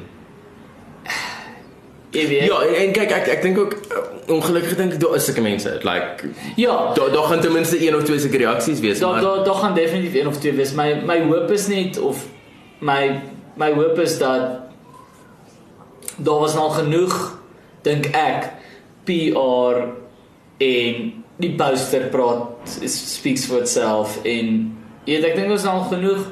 jy 2.11 2.29
weet 2.29 2.45
Ja, 2.49 2.61
en, 2.65 2.75
en 2.75 2.93
kyk 2.97 3.11
ek 3.13 3.27
ek 3.29 3.43
dink 3.45 3.59
ook 3.59 3.75
uh, 3.93 4.35
ongelukkig 4.37 4.77
dink 4.77 4.93
ek 4.97 5.01
daar 5.03 5.15
is 5.19 5.25
sulke 5.29 5.41
mense. 5.45 5.75
Like 5.85 6.31
ja 6.57 6.93
daar 6.95 7.11
daar 7.13 7.23
gaan 7.33 7.41
ten 7.41 7.53
minste 7.53 7.81
een 7.87 7.95
of 7.97 8.03
twee 8.09 8.19
sulke 8.19 8.37
reaksies 8.41 8.81
wees, 8.81 8.99
Daar 8.99 9.11
maar 9.13 9.21
daar 9.23 9.45
daar 9.45 9.55
gaan 9.55 9.75
definitief 9.75 10.15
een 10.21 10.27
of 10.27 10.37
twee 10.39 10.53
wees. 10.53 10.73
My 10.75 10.95
my 11.07 11.21
hoop 11.29 11.51
is 11.51 11.67
net 11.69 11.99
of 12.01 12.25
my 12.81 13.21
my 13.57 13.73
hoop 13.73 13.99
is 13.99 14.19
dat 14.19 14.41
daar 16.19 16.43
was 16.43 16.55
nou 16.59 16.71
genoeg 16.75 17.17
dink 17.87 18.11
ek 18.17 18.51
PR 19.09 19.83
en 20.59 21.09
die 21.39 21.55
poster 21.59 22.09
praat 22.13 22.79
speaks 22.91 23.47
for 23.47 23.63
itself 23.63 24.19
en 24.27 24.55
weet 25.07 25.25
ek 25.31 25.39
dink 25.39 25.55
ons 25.55 25.67
al 25.71 25.85
genoeg 25.93 26.27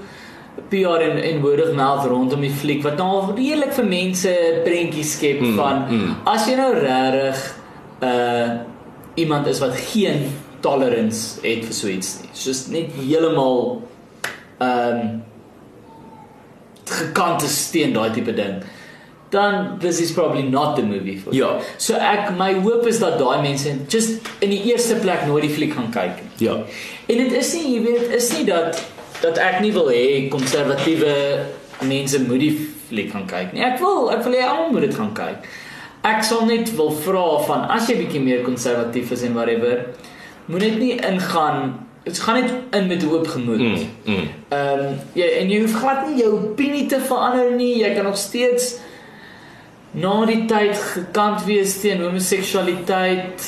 PR 0.72 1.04
en 1.04 1.20
en 1.20 1.44
of 1.44 1.74
mouth 1.76 2.06
rondom 2.10 2.40
die 2.40 2.50
fliek 2.50 2.82
wat 2.84 2.96
nou 2.98 3.34
redelik 3.36 3.74
vir 3.76 3.86
mense 3.90 4.32
prentjies 4.64 5.12
skep 5.18 5.40
Mm, 5.40 5.54
van 5.56 5.84
mm. 5.88 6.16
as 6.32 6.48
jy 6.48 6.56
nou 6.56 6.72
regtig 6.74 7.44
uh 8.00 8.48
iemand 9.16 9.46
is 9.48 9.62
wat 9.64 9.72
geen 9.72 10.26
tolerance 10.60 11.40
het 11.40 11.64
vir 11.64 11.74
so 11.74 11.88
iets 11.88 12.18
nie. 12.20 12.30
Soos 12.36 12.66
net 12.72 12.92
heeltemal 12.98 13.82
ehm 14.58 14.98
um, 15.00 15.22
gekante 16.86 17.48
steen 17.50 17.94
daai 17.96 18.10
tipe 18.14 18.34
ding. 18.36 18.60
Dan 19.30 19.78
this 19.80 20.00
is 20.00 20.12
probably 20.12 20.42
not 20.42 20.76
the 20.76 20.82
movie 20.82 21.16
for. 21.18 21.34
you. 21.34 21.44
Ja. 21.44 21.60
So 21.78 21.94
ek 21.98 22.30
my 22.38 22.52
hoop 22.54 22.86
is 22.86 23.00
dat 23.02 23.18
daai 23.18 23.42
mense 23.42 23.72
just 23.88 24.22
in 24.40 24.50
die 24.50 24.62
eerste 24.70 24.94
plek 25.02 25.26
nooit 25.26 25.42
die 25.42 25.50
fliek 25.50 25.74
gaan 25.74 25.90
kyk 25.90 26.20
nie. 26.22 26.46
ja. 26.46 26.54
En 27.06 27.18
dit 27.18 27.32
is 27.32 27.52
nie, 27.54 27.74
jy 27.74 27.82
weet, 27.82 28.14
is 28.14 28.30
nie 28.36 28.44
dat 28.46 28.82
dat 29.22 29.38
ek 29.38 29.60
nie 29.64 29.72
wil 29.72 29.88
hê 29.90 30.28
konservatiewe 30.30 31.12
mense 31.88 32.20
moet 32.22 32.40
die 32.40 32.54
fliek 32.88 33.10
gaan 33.12 33.26
kyk 33.26 33.52
nie. 33.52 33.64
Ek 33.64 33.80
wil, 33.82 34.10
ek 34.14 34.22
wil 34.24 34.36
hê 34.38 34.44
almal 34.46 34.70
moet 34.76 34.86
dit 34.86 34.94
gaan 34.94 35.14
kyk. 35.16 35.48
Ek 36.06 36.22
sal 36.22 36.44
net 36.46 36.70
wil 36.78 36.92
vra 37.02 37.24
van 37.48 37.66
as 37.74 37.88
jy 37.90 37.96
bietjie 38.04 38.22
meer 38.22 38.44
konservatief 38.46 39.10
is 39.16 39.24
en 39.26 39.34
whatever, 39.34 39.88
moet 40.46 40.62
net 40.68 40.78
nie 40.78 40.94
ingaan 41.00 41.82
Dit 42.06 42.18
gaan 42.22 42.36
net 42.38 42.52
in 42.70 42.86
met 42.86 43.02
hoop 43.02 43.26
gemoed. 43.26 43.58
Mm. 43.58 43.78
Mm. 44.04 44.28
Ehm 44.54 44.78
um, 44.78 44.98
jy 45.18 45.26
en 45.40 45.48
jy 45.50 45.56
hoef 45.64 45.72
glad 45.80 46.04
nie 46.06 46.20
jou 46.20 46.28
opinie 46.36 46.84
te 46.86 47.00
verander 47.02 47.48
nie. 47.58 47.80
Jy 47.80 47.88
kan 47.96 48.06
nog 48.06 48.16
steeds 48.16 48.76
na 49.96 50.26
die 50.28 50.42
tyd 50.50 50.76
gekant 50.76 51.44
wees 51.48 51.78
teen 51.80 52.02
homoseksualiteit. 52.04 53.46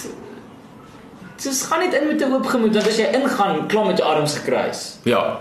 Dis 1.42 1.60
gaan 1.68 1.80
net 1.84 1.94
in 1.94 2.08
met 2.08 2.20
'n 2.24 2.32
oop 2.32 2.46
gemoed 2.46 2.74
want 2.74 2.86
as 2.88 2.96
jy 2.98 3.08
ingaan 3.14 3.66
klaar 3.68 3.86
met 3.86 3.98
jou 3.98 4.08
arms 4.08 4.34
gekruis, 4.38 4.98
Ja. 5.04 5.40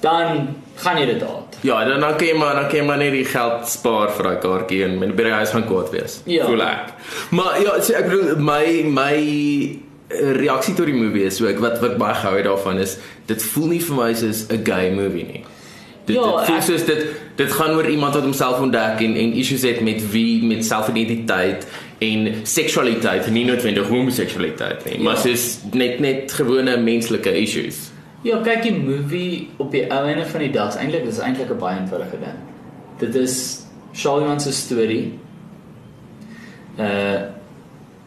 dan 0.00 0.54
gaan 0.76 0.98
jy 0.98 1.06
dit 1.06 1.22
haat. 1.22 1.56
Ja, 1.62 1.84
dan 1.84 2.00
dan 2.00 2.16
kan 2.16 2.26
jy 2.26 2.34
maar 2.36 2.54
dan 2.54 2.68
kan 2.68 2.76
jy 2.78 2.84
maar 2.84 2.98
net 2.98 3.12
die 3.12 3.24
geld 3.24 3.68
spaar 3.68 4.10
vir 4.10 4.24
daai 4.24 4.38
kaartjie 4.38 4.84
en 4.84 4.98
by 5.16 5.22
die 5.22 5.32
huis 5.32 5.50
gaan 5.50 5.64
kwaad 5.66 5.90
wees. 5.90 6.20
Ja. 6.26 6.44
Voel 6.46 6.62
ek. 6.62 6.92
Maar 7.30 7.60
ja, 7.62 7.80
so 7.80 7.92
ek 7.94 8.04
bedoel 8.04 8.36
my 8.36 8.82
my 8.84 9.78
reaksie 10.36 10.74
tot 10.74 10.86
die 10.86 10.94
movie 10.94 11.24
is 11.24 11.40
ook 11.42 11.58
wat 11.58 11.80
wat 11.80 11.96
baie 11.98 12.14
gehou 12.14 12.36
het 12.36 12.44
daarvan 12.44 12.78
is 12.78 12.98
dit 13.26 13.42
voel 13.42 13.66
nie 13.66 13.80
vir 13.80 13.96
my 13.96 14.12
soos 14.14 14.46
'n 14.50 14.64
gay 14.64 14.90
movie 14.90 15.24
nie. 15.24 15.44
Dit, 16.06 16.16
Ja, 16.16 16.22
dit 16.36 16.46
voel 16.46 16.60
soos 16.62 16.84
dit 16.86 17.06
dit 17.36 17.52
gaan 17.52 17.74
oor 17.74 17.88
iemand 17.90 18.14
wat 18.14 18.22
homself 18.22 18.60
ontdek 18.60 19.00
en 19.02 19.16
en 19.16 19.32
issues 19.32 19.62
het 19.62 19.80
met 19.80 20.10
wie 20.12 20.44
met 20.44 20.64
selfidentiteit 20.64 21.66
en 21.98 22.28
seksualiteit, 22.46 23.26
nie 23.30 23.44
noodwendig 23.44 23.88
homoseksualiteit 23.88 24.84
nie, 24.84 24.98
maar 25.02 25.14
Ja. 25.14 25.20
soos 25.20 25.58
net 25.72 25.98
net 26.00 26.32
gewone 26.32 26.76
menslike 26.76 27.32
issues. 27.40 27.90
Ja, 28.22 28.38
kyk 28.42 28.62
die 28.62 28.72
movie 28.78 29.48
op 29.56 29.70
die 29.70 29.84
ou 29.92 30.06
einde 30.06 30.24
van 30.26 30.40
die 30.40 30.50
dag, 30.50 30.68
is 30.74 30.80
eintlik 30.80 31.04
dis 31.04 31.18
eintlik 31.18 31.50
'n 31.50 31.58
baie 31.58 31.78
eenvoudige 31.80 32.18
ding. 32.20 32.38
Dit 32.98 33.14
is 33.14 33.64
Charlemagne 33.92 34.40
se 34.40 34.52
storie. 34.52 35.18
Uh 36.78 37.34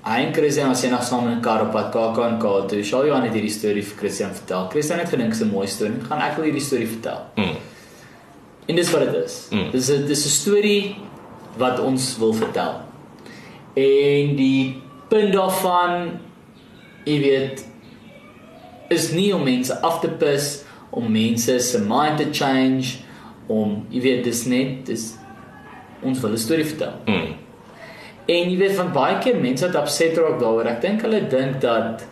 hy 0.10 0.22
en 0.26 0.34
Christian 0.34 0.70
as 0.72 0.82
jy 0.82 0.90
nog 0.90 1.04
saam 1.04 1.28
in 1.28 1.38
'n 1.38 1.42
kar 1.42 1.62
op 1.62 1.72
pad 1.72 1.92
KAK 1.92 2.18
en 2.18 2.38
K 2.40 2.68
toe. 2.70 2.84
Charlemagne 2.84 3.26
het 3.26 3.34
hierdie 3.34 3.52
storie 3.52 3.84
vir 3.84 3.98
Christian 3.98 4.32
vertel. 4.34 4.68
Christian 4.70 5.00
het 5.00 5.10
gedink 5.10 5.30
dit 5.32 5.42
is 5.42 5.46
'n 5.46 5.52
mooi 5.52 5.68
storie. 5.68 5.94
Gaan 6.10 6.22
ek 6.22 6.36
wil 6.36 6.44
hierdie 6.46 6.62
storie 6.62 6.88
vertel. 6.88 7.20
Mm. 7.36 7.56
En 8.70 8.78
dis 8.78 8.92
wat 8.94 9.08
dit 9.08 9.16
is. 9.24 9.48
Mm. 9.50 9.72
Dis 9.74 9.90
'n 9.90 10.06
dis 10.06 10.26
'n 10.26 10.30
storie 10.30 10.96
wat 11.58 11.80
ons 11.80 12.18
wil 12.18 12.34
vertel. 12.34 12.74
En 13.74 14.36
die 14.36 14.82
punt 15.08 15.34
daarvan 15.34 16.20
jy 17.04 17.20
weet 17.20 17.66
is 18.90 19.12
nie 19.12 19.36
om 19.36 19.44
mense 19.44 19.82
af 19.82 20.00
te 20.00 20.10
pis, 20.10 20.64
om 20.90 21.12
mense 21.12 21.60
se 21.60 21.80
mind 21.80 22.18
te 22.18 22.28
change, 22.32 22.98
om 23.48 23.86
jy 23.90 24.02
weet 24.02 24.24
dis 24.24 24.46
net 24.46 24.86
dis 24.86 25.16
ons 26.02 26.20
wil 26.20 26.32
'n 26.32 26.38
storie 26.38 26.66
vertel. 26.66 26.94
Mm. 27.06 27.34
En 28.26 28.52
jy 28.52 28.58
weet 28.58 28.76
van 28.76 28.92
baie 28.92 29.18
keer 29.18 29.36
mense 29.36 29.66
wat 29.66 29.76
upset 29.76 30.18
raak 30.18 30.40
daaroor. 30.40 30.66
Ek 30.66 30.82
dink 30.82 31.02
hulle 31.02 31.28
dink 31.28 31.62
dat 31.62 32.06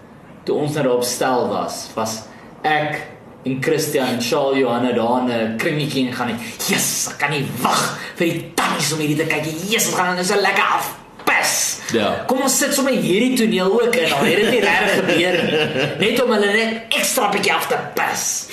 toe 0.43 0.55
ons 0.55 0.74
nou 0.74 0.84
daarop 0.84 1.03
stel 1.03 1.47
was, 1.47 1.91
was 1.95 2.28
ek 2.64 3.16
en 3.47 3.57
Christian 3.63 4.07
en 4.07 4.21
Shaal 4.21 4.57
Johanna 4.59 4.91
daar 4.91 5.19
in 5.21 5.29
'n 5.31 5.57
kringetjie 5.57 6.07
en 6.07 6.13
gaan 6.13 6.27
net, 6.27 6.39
"Jesus, 6.67 7.07
ek 7.11 7.17
kan 7.17 7.29
nie 7.31 7.45
wag 7.61 7.97
vir 8.15 8.27
die 8.27 8.51
tannies 8.55 8.93
om 8.93 8.99
hierdie 8.99 9.17
te 9.17 9.25
kyk. 9.25 9.45
Jesus, 9.69 9.93
gaan 9.93 10.15
nou 10.15 10.25
so 10.25 10.35
lekker 10.35 10.63
af." 10.77 10.95
Pes. 11.27 11.79
Ja. 11.93 12.23
Kom 12.27 12.41
ons 12.41 12.57
sit 12.57 12.73
sommer 12.73 12.93
hierdie 12.93 13.35
toneel 13.37 13.81
ook 13.81 13.95
in. 13.95 14.13
Al 14.13 14.23
het 14.25 14.35
dit 14.35 14.49
nie 14.51 14.59
regtig 14.59 14.93
gebeur 14.95 15.33
nie. 15.43 16.09
Net 16.09 16.23
om 16.23 16.31
hulle 16.31 16.53
net 16.53 16.81
ekstra 16.89 17.29
bietjie 17.31 17.53
af 17.53 17.67
te 17.67 17.75
pas. 17.95 18.47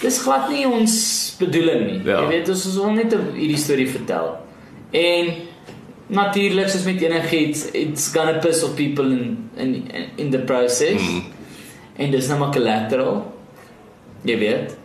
Dis 0.00 0.18
glad 0.18 0.48
nie 0.50 0.66
ons 0.66 1.34
bedoeling 1.38 1.86
nie. 1.86 2.00
Ja. 2.04 2.20
Jy 2.20 2.28
weet, 2.28 2.48
ons 2.48 2.66
ons 2.66 2.74
wil 2.76 2.90
net 2.92 3.12
'n- 3.14 3.34
hierdie 3.34 3.56
storie 3.56 3.88
vertel. 3.90 4.36
En 4.92 5.34
natuurlik 6.06 6.68
soos 6.68 6.82
met 6.84 7.00
enigiets, 7.02 7.64
it's 7.72 8.08
gonna 8.12 8.38
piss 8.38 8.62
off 8.62 8.74
people 8.74 9.04
in 9.10 9.50
in 9.56 9.90
in 10.16 10.30
the 10.30 10.38
process. 10.38 11.00
Mm. 11.00 11.24
En 11.96 12.10
dis 12.10 12.26
nou 12.26 12.38
maar 12.38 12.52
collateral. 12.52 13.32
Jy 14.24 14.38
weet. 14.38 14.76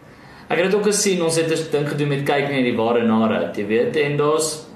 Ek 0.47 0.57
het 0.57 0.71
dit 0.71 0.75
ook 0.75 0.87
gesien, 0.87 1.21
ons 1.21 1.35
het 1.35 1.51
'n 1.51 1.71
ding 1.71 1.89
gedoen 1.89 2.07
met 2.07 2.23
kyk 2.23 2.49
na 2.49 2.61
die 2.63 2.75
ware 2.75 3.03
narigheid, 3.03 3.57
jy 3.57 3.67
weet, 3.67 3.95
en 3.95 4.17
daar's 4.17 4.67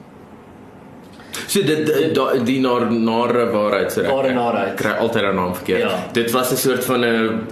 So 1.47 1.64
dit 1.64 1.86
die, 1.86 2.12
die, 2.12 2.43
die 2.43 2.59
nar 2.59 2.91
nare 2.91 3.45
waarheid 3.51 3.91
sê. 3.91 4.03
Ware 4.07 4.34
narigheid. 4.34 4.76
Kry 4.80 4.91
altyd 4.99 5.24
'n 5.24 5.36
naam 5.36 5.55
verkeerd. 5.55 5.82
Ja. 5.82 6.07
Dit 6.14 6.32
was 6.32 6.51
'n 6.51 6.57
soort 6.57 6.84
van 6.86 7.05
'n 7.05 7.47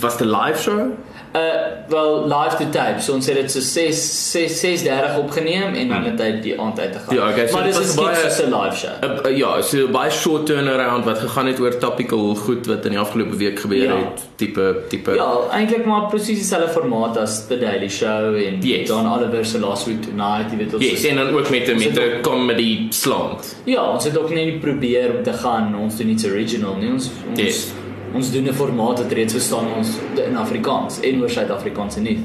was 0.00 0.20
'n 0.20 0.28
live 0.28 0.60
show? 0.60 0.92
Uh 1.36 1.40
wel 1.88 2.26
live 2.28 2.56
to 2.56 2.64
tape. 2.70 3.00
So 3.02 3.12
ons 3.12 3.26
het 3.26 3.34
dit 3.36 3.50
so 3.50 3.60
6 3.60 4.30
6 4.30 4.60
6:30 4.84 5.18
opgeneem 5.18 5.74
en 5.74 5.88
dan 5.88 6.04
het 6.04 6.20
hy 6.22 6.40
die 6.40 6.60
aand 6.60 6.80
uit 6.80 6.92
te 6.92 6.98
gaan. 6.98 7.14
Ja, 7.16 7.28
okay, 7.30 7.46
so 7.46 7.54
maar 7.54 7.64
dit 7.64 7.78
is 7.78 7.94
baie- 7.94 8.30
so 8.30 8.44
'n 8.46 8.54
live 8.62 8.76
show. 8.76 8.90
Uh, 9.04 9.30
uh, 9.30 9.36
ja, 9.38 9.62
so 9.62 9.88
baie 9.88 10.10
short 10.10 10.46
turnaround 10.46 11.04
wat 11.04 11.18
gegaan 11.18 11.46
het 11.46 11.60
oor 11.60 11.78
topical 11.78 12.34
goed 12.34 12.66
wat 12.66 12.84
in 12.84 12.90
die 12.90 12.98
afgelope 13.00 13.36
week 13.36 13.58
gebeur 13.60 13.82
Ja. 13.82 13.96
het. 13.96 14.22
Tipe 14.36 14.76
tipe 14.88 15.14
Ja, 15.14 15.32
eintlik 15.50 15.84
maar 15.84 16.06
presies 16.08 16.38
dieselfde 16.38 16.68
formaat 16.68 17.16
as 17.16 17.46
The 17.46 17.58
Daily 17.58 17.88
Show 17.88 18.34
en 18.34 18.60
Yes. 18.60 18.88
John 18.88 19.06
Oliver 19.06 19.44
se 19.44 19.58
Last 19.58 19.86
Week 19.86 20.02
Tonight, 20.02 20.50
jy 20.50 20.56
weet 20.56 20.74
ons. 20.74 20.84
Yes, 20.90 21.04
en 21.04 21.16
dan 21.16 21.28
ook 21.34 21.50
met 21.50 21.68
'n 21.68 21.78
met 21.78 21.98
'n 21.98 22.20
comedy 22.22 22.86
slant. 22.90 23.56
Ja, 23.64 23.82
ons 23.90 24.04
het 24.04 24.18
ook 24.18 24.30
net 24.30 24.60
probeer 24.60 25.10
om 25.16 25.22
te 25.22 25.32
gaan 25.32 25.74
ons 25.82 25.96
doen 25.96 26.08
iets 26.08 26.24
original, 26.26 26.74
nie 26.76 26.90
ons 26.92 27.10
ons 27.30 27.40
Yes. 27.40 27.66
Ons 28.14 28.30
doen 28.32 28.48
'n 28.48 28.54
formaat 28.54 28.98
wat 29.02 29.12
reeds 29.12 29.34
bestaan 29.34 29.74
ons 29.76 29.98
in 30.26 30.36
Afrikaans 30.36 31.00
en 31.00 31.20
oor 31.20 31.30
Suid-Afrikaanse 31.30 32.00
nuus. 32.00 32.20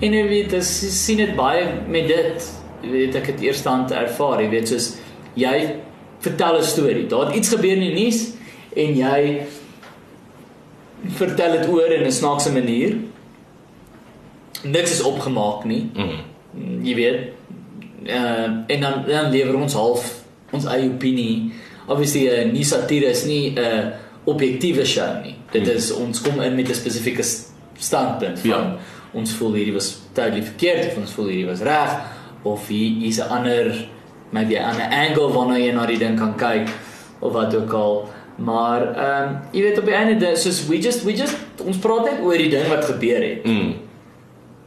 En 0.00 0.12
jy 0.12 0.28
weet, 0.28 0.52
as 0.52 1.04
sien 1.04 1.16
dit 1.16 1.34
baie 1.36 1.64
met 1.88 2.08
dit, 2.08 2.50
jy 2.82 2.90
weet 2.90 3.14
ek 3.14 3.26
het 3.26 3.40
eerstehand 3.40 3.90
ervaar, 3.90 4.42
jy 4.42 4.48
weet 4.50 4.68
soos 4.68 4.96
jy 5.34 5.76
vertel 6.20 6.58
'n 6.58 6.62
storie. 6.62 7.06
Daar 7.06 7.26
het 7.26 7.36
iets 7.36 7.48
gebeur 7.48 7.76
in 7.76 7.80
die 7.80 8.04
nuus 8.04 8.32
en 8.76 8.96
jy 8.96 9.42
vertel 11.16 11.52
dit 11.52 11.68
oor 11.68 11.92
in 11.92 12.06
'n 12.06 12.12
snaakse 12.12 12.52
manier. 12.52 12.96
Niks 14.62 14.90
is 14.90 15.02
opgemaak 15.02 15.64
nie. 15.64 15.90
Mhm. 15.94 16.84
Jy 16.84 16.94
weet, 16.94 17.20
uh, 18.06 18.48
en 18.66 18.80
dan 18.80 19.04
dan 19.06 19.30
lewer 19.30 19.56
ons 19.56 19.72
half 19.72 20.24
ons 20.50 20.64
eie 20.64 20.88
opinie. 20.88 21.52
Obviously 21.86 22.28
'n 22.28 22.46
uh, 22.48 22.52
nie 22.52 22.64
satire 22.64 23.06
is 23.06 23.24
nie 23.24 23.50
'n 23.50 23.58
uh, 23.58 24.03
objektiewe 24.24 24.84
show 24.84 25.22
nie. 25.22 25.34
Dit 25.50 25.66
is 25.68 25.92
ons 25.92 26.20
kom 26.20 26.40
in 26.40 26.54
met 26.54 26.68
'n 26.68 26.74
spesifieke 26.74 27.22
standpunt 27.78 28.38
van 28.40 28.50
Ja. 28.50 28.76
ons 29.12 29.32
voel 29.32 29.52
hierdie 29.52 29.72
was 29.72 29.98
totally 30.12 30.42
verkeerd 30.42 30.86
of 30.86 30.96
ons 30.96 31.10
voel 31.10 31.26
hierdie 31.26 31.46
was 31.46 31.60
reg 31.60 32.00
of 32.42 32.68
hier 32.68 33.00
hier's 33.00 33.18
'n 33.18 33.28
ander 33.30 33.86
maybe 34.30 34.54
'n 34.54 34.64
ander 34.64 34.88
angle 34.90 35.32
waarna 35.32 35.58
jy 35.58 35.72
na 35.72 35.86
die 35.86 35.98
ding 35.98 36.18
kan 36.18 36.36
kyk 36.36 36.68
of 37.20 37.32
wat 37.32 37.54
ook 37.54 37.72
al. 37.72 38.08
Maar 38.36 38.82
ehm 38.96 39.28
um, 39.28 39.36
jy 39.52 39.62
weet 39.62 39.78
op 39.78 39.84
die 39.84 39.94
einde 39.94 40.16
dis 40.26 40.42
soos 40.42 40.66
we 40.66 40.78
just 40.78 41.04
we 41.04 41.12
just 41.12 41.36
ons 41.64 41.76
praat 41.76 42.04
net 42.04 42.20
oor 42.22 42.36
die 42.36 42.50
ding 42.50 42.66
wat 42.68 42.84
gebeur 42.84 43.22
het. 43.22 43.44
Mm. 43.44 43.74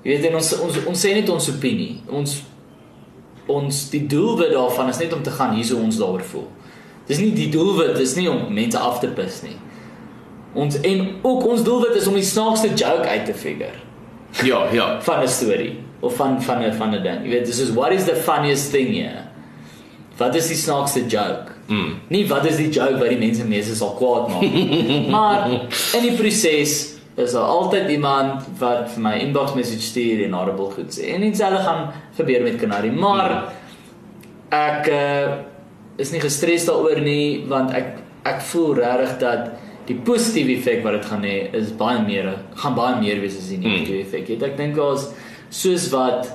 Jy 0.03 0.11
weet 0.11 0.25
en 0.25 0.35
ons 0.35 0.59
ons 0.59 0.85
ons 0.85 1.05
sê 1.05 1.13
net 1.13 1.29
ons 1.29 1.49
opinie. 1.49 2.01
Ons 2.09 2.43
ons 3.47 3.89
die 3.89 4.07
doelwit 4.07 4.51
daarvan 4.51 4.89
is 4.89 4.97
net 4.97 5.13
om 5.13 5.23
te 5.23 5.31
gaan 5.31 5.53
hier 5.55 5.65
so 5.65 5.77
ons 5.77 5.97
daaroor 5.97 6.23
voel. 6.23 6.47
Dis 7.07 7.19
nie 7.23 7.31
die 7.31 7.49
doelwit, 7.49 7.95
dis 7.97 8.15
nie 8.15 8.27
om 8.29 8.53
mense 8.53 8.79
af 8.79 8.99
te 8.99 9.07
pis 9.15 9.41
nie. 9.45 9.55
Ons 10.57 10.79
en 10.81 11.03
ook 11.21 11.45
ons 11.45 11.63
doelwit 11.63 11.95
is 11.95 12.07
om 12.07 12.17
die 12.17 12.25
snaakste 12.25 12.73
joke 12.73 13.07
uit 13.07 13.25
te 13.25 13.33
figure 13.33 13.85
Ja, 14.43 14.65
ja. 14.71 14.97
van 15.07 15.23
'n 15.23 15.27
storie 15.27 15.79
of 15.99 16.15
van 16.15 16.41
van 16.41 16.63
'n 16.63 16.73
van 16.73 16.89
'n 16.95 17.03
ding. 17.03 17.23
Jy 17.23 17.29
weet, 17.29 17.45
dis 17.45 17.59
is 17.59 17.73
what 17.73 17.91
is 17.91 18.03
the 18.03 18.15
funniest 18.15 18.71
thing 18.71 18.93
here? 18.95 19.21
Wat 20.17 20.35
is 20.35 20.47
die 20.47 20.55
snaakste 20.55 21.05
joke? 21.05 21.51
Mm. 21.67 21.99
Nie 22.07 22.27
wat 22.27 22.45
is 22.45 22.55
die 22.55 22.69
joke 22.69 22.97
wat 22.97 23.09
die 23.09 23.17
mense 23.17 23.45
meeste 23.45 23.75
sal 23.75 23.93
kwaad 23.93 24.29
maak 24.29 24.41
nie. 24.41 25.09
maar 25.15 25.49
in 25.93 26.01
die 26.01 26.15
proses 26.15 26.95
is 27.15 27.31
daar 27.31 27.43
altyd 27.43 27.89
iemand 27.89 28.45
wat 28.59 28.91
vir 28.93 29.01
my 29.01 29.13
inbox 29.19 29.53
message 29.53 29.81
stuur 29.81 30.23
en 30.25 30.33
horrible 30.33 30.69
goed 30.71 30.99
sê. 30.99 31.13
En 31.13 31.21
dieselfde 31.21 31.57
gaan 31.57 31.91
gebeur 32.15 32.41
met 32.41 32.55
Canary, 32.55 32.89
maar 32.89 33.53
ek 34.49 34.87
uh, 34.87 35.31
is 35.97 36.11
nie 36.13 36.19
gestres 36.21 36.65
daaroor 36.69 36.99
nie 37.01 37.45
want 37.49 37.71
ek 37.73 37.95
ek 38.27 38.41
voel 38.51 38.75
regtig 38.75 39.17
dat 39.19 39.51
die 39.87 39.95
positiewe 40.03 40.57
effek 40.57 40.83
wat 40.83 40.97
dit 40.97 41.05
gaan 41.09 41.23
hê 41.23 41.35
is 41.55 41.69
baie 41.79 42.01
meer 42.05 42.27
gaan 42.59 42.75
baie 42.75 42.97
meer 43.01 43.21
wees 43.23 43.37
as 43.39 43.47
die 43.49 43.57
negatiewe 43.61 44.01
effek. 44.03 44.27
Jy 44.27 44.35
weet, 44.35 44.43
Ek 44.49 44.57
dink 44.57 44.75
daar's 44.75 45.07
soos 45.49 45.87
wat 45.93 46.27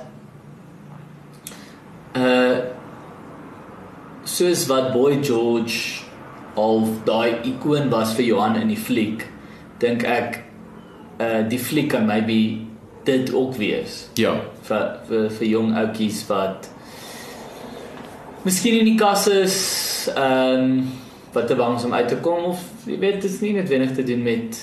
uh 2.15 2.57
soos 4.25 4.65
wat 4.69 4.93
Boy 4.93 5.19
George 5.21 6.01
al 6.57 6.85
daai 7.05 7.41
ikoon 7.49 7.89
was 7.91 8.13
vir 8.17 8.25
Johan 8.31 8.55
in 8.61 8.69
die 8.71 8.79
fliek, 8.79 9.25
dink 9.81 10.03
ek 10.07 10.41
uh 11.21 11.41
die 11.49 11.59
fliek 11.61 11.89
kan 11.93 12.05
maybe 12.09 12.37
dit 13.05 13.33
ook 13.35 13.57
wees 13.59 14.07
Ja. 14.17 14.35
vir 14.63 14.85
vir 15.09 15.29
vir 15.29 15.47
jong 15.47 15.73
ouetjies 15.75 16.23
wat 16.29 16.69
miskien 18.43 18.79
in 18.79 18.85
die 18.85 18.95
kas 18.99 19.27
is 19.27 19.57
ehm 20.15 20.59
um, 20.63 20.83
wat 21.33 21.47
te 21.49 21.55
bang 21.57 21.77
is 21.79 21.83
om 21.87 21.93
uit 21.93 22.07
te 22.07 22.15
kom 22.21 22.43
of 22.51 22.59
jy 22.85 22.99
weet 23.01 23.21
dit 23.21 23.31
is 23.31 23.39
nie 23.41 23.53
noodwendig 23.55 23.95
te 23.95 24.03
doen 24.03 24.21
met 24.23 24.59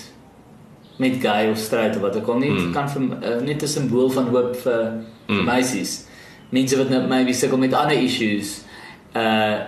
met 1.00 1.16
gay 1.22 1.48
of 1.50 1.58
straight 1.58 1.96
of 1.96 2.02
wat 2.02 2.16
ook 2.16 2.28
al 2.28 2.38
nie 2.38 2.50
Mm. 2.50 2.66
mm. 2.66 2.72
kan 2.72 2.88
vir 2.88 3.02
uh, 3.02 3.40
net 3.42 3.62
'n 3.62 3.66
simbool 3.66 4.10
van 4.10 4.28
hoop 4.28 4.56
vir, 4.56 4.92
vir 5.26 5.36
Mm. 5.36 5.44
meisies 5.44 6.06
mense 6.50 6.76
wat 6.76 6.90
nou 6.90 7.06
maybe 7.08 7.32
sukkel 7.32 7.58
met 7.58 7.74
ander 7.74 7.96
issues 7.98 8.64
uh 9.16 9.58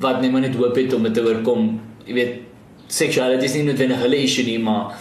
wat 0.00 0.20
net 0.20 0.30
maar 0.32 0.40
net 0.40 0.54
hoop 0.54 0.76
het 0.76 0.92
om 0.94 1.02
dit 1.02 1.14
te 1.14 1.22
oorkom 1.22 1.80
jy 2.06 2.14
weet 2.14 2.34
seksualiteit 2.86 3.42
is 3.50 3.54
nie 3.54 3.62
noodwendig 3.64 3.98
hulle 4.02 4.16
issue 4.22 4.44
nie 4.44 4.58
maar 4.58 4.94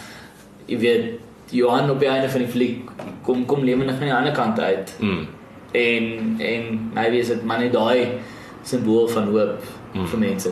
jy 0.67 0.77
weet 0.77 1.05
Johan 1.51 1.89
op 1.89 1.99
die 1.99 2.09
einde 2.09 2.29
van 2.29 2.41
die 2.41 2.47
fliek 2.51 2.89
kom 3.23 3.45
kom 3.45 3.63
lewendig 3.63 3.95
aan 3.95 4.01
die 4.09 4.13
ander 4.13 4.33
kant 4.33 4.59
uit 4.59 4.93
Mm. 4.99 5.27
En 5.77 6.37
en 6.41 6.69
maybe 6.93 7.21
is 7.23 7.31
dit 7.33 7.43
maar 7.45 7.59
net 7.63 7.73
daai 7.73 8.07
simbool 8.67 9.07
van 9.07 9.29
hoop 9.33 9.73
Mm. 9.93 10.07
vir 10.11 10.19
mense. 10.19 10.49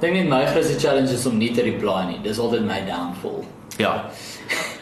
Dink 0.00 0.12
net 0.12 0.28
my 0.28 0.44
grootste 0.46 0.78
challenge 0.78 1.10
is 1.16 1.26
om 1.26 1.38
nie 1.40 1.52
te 1.56 1.62
reply 1.64 2.02
nie. 2.10 2.18
Dis 2.22 2.38
altyd 2.38 2.66
my 2.68 2.82
downfall. 2.86 3.44
Ja. 3.80 3.94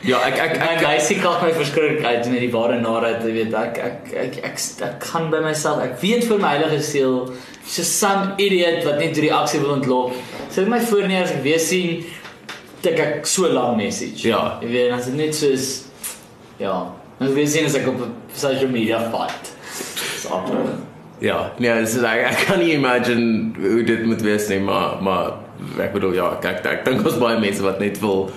Ja, 0.05 0.19
ek 0.27 0.35
ek 0.43 0.57
Ek 0.75 0.83
hy 0.85 0.97
sê 1.01 1.17
kalk 1.23 1.41
my 1.43 1.53
verskriklik 1.55 2.05
uit 2.05 2.27
met 2.33 2.43
die 2.43 2.51
ware 2.53 2.81
narigheid, 2.83 3.23
jy 3.25 3.33
weet 3.39 3.55
ek 3.61 3.79
ek 3.87 4.11
ek 4.25 4.37
ek, 4.51 4.59
ek, 4.89 5.07
gaan 5.13 5.31
by 5.33 5.41
myself. 5.47 5.81
Ek 5.83 5.95
weet 6.03 6.27
vir 6.29 6.43
my 6.43 6.57
heilige 6.57 6.83
siel, 6.85 7.17
so 7.65 7.87
some 7.87 8.35
idiot 8.43 8.83
wat 8.85 8.99
net 9.01 9.15
die 9.17 9.29
reaksie 9.29 9.63
wil 9.63 9.77
ontlok. 9.79 10.19
Sit 10.51 10.69
my 10.69 10.83
voor 10.91 11.09
neer 11.09 11.25
as 11.25 11.33
ek 11.39 11.43
weer 11.47 11.63
sien 11.63 12.05
tik 12.85 13.01
ek 13.01 13.27
so 13.31 13.49
lank 13.49 13.79
message. 13.81 14.27
Ja. 14.29 14.59
Jy 14.61 14.75
weet, 14.75 14.93
as 14.99 15.07
dit 15.09 15.17
net 15.23 15.35
soos 15.39 15.71
ja, 16.61 16.75
dan 17.23 17.33
weer 17.39 17.49
sien 17.49 17.71
as 17.71 17.79
ek 17.79 17.89
op 17.95 18.03
social 18.35 18.69
media 18.75 19.01
fight. 19.15 19.54
Amper. 20.31 20.57
ja, 21.21 21.53
nee, 21.59 21.75
dis 21.81 21.97
ek, 21.97 22.25
ek 22.31 22.47
kan 22.47 22.59
nie 22.59 22.73
imagine 22.75 23.53
hoe 23.61 23.83
dit 23.83 24.05
moet 24.07 24.23
wees 24.23 24.49
nie, 24.49 24.61
maar 24.61 24.99
maar 25.03 25.33
ek 25.81 25.93
bedoel 25.93 26.15
ja, 26.15 26.33
ek 26.39 26.45
ek, 26.45 26.67
ek 26.67 26.85
dink 26.85 27.05
ons 27.07 27.19
baie 27.19 27.39
mense 27.41 27.63
wat 27.63 27.81
net 27.81 28.01
wil 28.01 28.31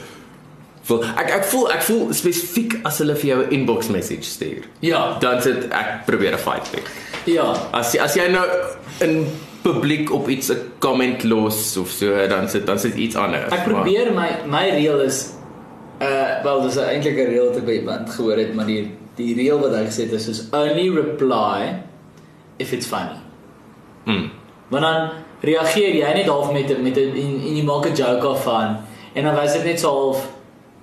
wil 0.88 1.04
ek 1.04 1.32
ek 1.32 1.44
voel 1.52 1.72
ek 1.72 1.82
voel 1.84 2.14
spesifiek 2.16 2.78
as 2.88 2.98
hulle 3.04 3.16
vir 3.16 3.28
jou 3.34 3.40
'n 3.44 3.50
inbox 3.52 3.88
message 3.90 4.24
stuur. 4.24 4.64
Ja, 4.80 5.18
Dan 5.20 5.42
sit 5.42 5.68
ek 5.72 6.06
probeer 6.06 6.34
'n 6.34 6.38
fight 6.40 6.70
pick. 6.72 6.88
ja. 7.26 7.54
As 7.74 7.96
as 7.98 8.16
jy 8.16 8.28
nou 8.32 8.46
in 9.02 9.26
publiek 9.64 10.12
op 10.14 10.30
iets 10.30 10.50
'n 10.52 10.72
comment 10.80 11.24
los 11.24 11.78
of 11.78 11.90
so, 11.90 12.28
dan 12.28 12.48
sit 12.50 12.66
dan 12.66 12.80
sit 12.80 12.96
iets 12.96 13.16
anders. 13.16 13.52
Ek 13.52 13.64
probeer 13.66 14.14
my 14.14 14.30
my 14.46 14.70
reël 14.70 15.02
is 15.02 15.34
uh 16.00 16.44
wel 16.44 16.62
dis 16.62 16.78
eintlik 16.78 17.18
'n 17.18 17.30
reël 17.34 17.48
wat 17.50 17.58
ek 17.58 17.66
by 17.66 17.72
iemand 17.82 18.10
gehoor 18.10 18.38
het, 18.38 18.54
maar 18.56 18.66
die 18.66 18.92
die 19.18 19.34
reël 19.38 19.60
wat 19.60 19.76
hy 19.76 19.86
gesê 19.90 20.06
het 20.08 20.16
is 20.18 20.28
is 20.32 20.42
only 20.56 20.90
reply 20.94 21.84
if 22.58 22.74
it's 22.74 22.88
funny. 22.90 23.18
Mm, 24.06 24.30
Want 24.70 24.84
dan 24.84 25.10
reageer 25.42 25.96
jy 25.96 26.14
net 26.14 26.28
half 26.28 26.52
met 26.52 26.70
met 26.82 26.98
'n 26.98 27.14
en, 27.16 27.36
en 27.48 27.56
jy 27.56 27.64
maak 27.64 27.86
'n 27.86 27.96
joke 27.96 28.28
af 28.28 28.44
van 28.44 28.78
en 29.14 29.24
dan 29.24 29.36
wys 29.36 29.54
dit 29.54 29.64
net 29.64 29.80
so 29.80 29.90
half 29.90 30.28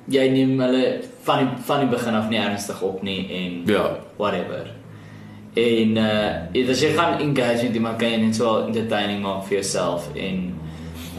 jy 0.09 0.29
neem 0.29 0.61
hulle 0.61 1.01
van 1.23 1.39
die 1.39 1.49
van 1.67 1.81
die 1.81 1.89
begin 1.89 2.15
af 2.15 2.29
nie 2.29 2.39
ernstig 2.39 2.83
op 2.83 3.03
nie 3.03 3.29
en 3.31 3.63
ja. 3.67 3.97
whatever. 4.17 4.71
En 5.55 5.97
uh 5.97 6.71
as 6.71 6.81
jy 6.81 6.93
gaan 6.93 7.21
engage 7.21 7.67
met 7.67 7.75
iemand 7.75 7.99
kan 7.99 8.11
jy 8.11 8.17
net 8.17 8.35
so 8.35 8.67
entertaining 8.67 9.23
maak 9.23 9.45
vir 9.45 9.53
jouself 9.59 10.09
en 10.15 10.55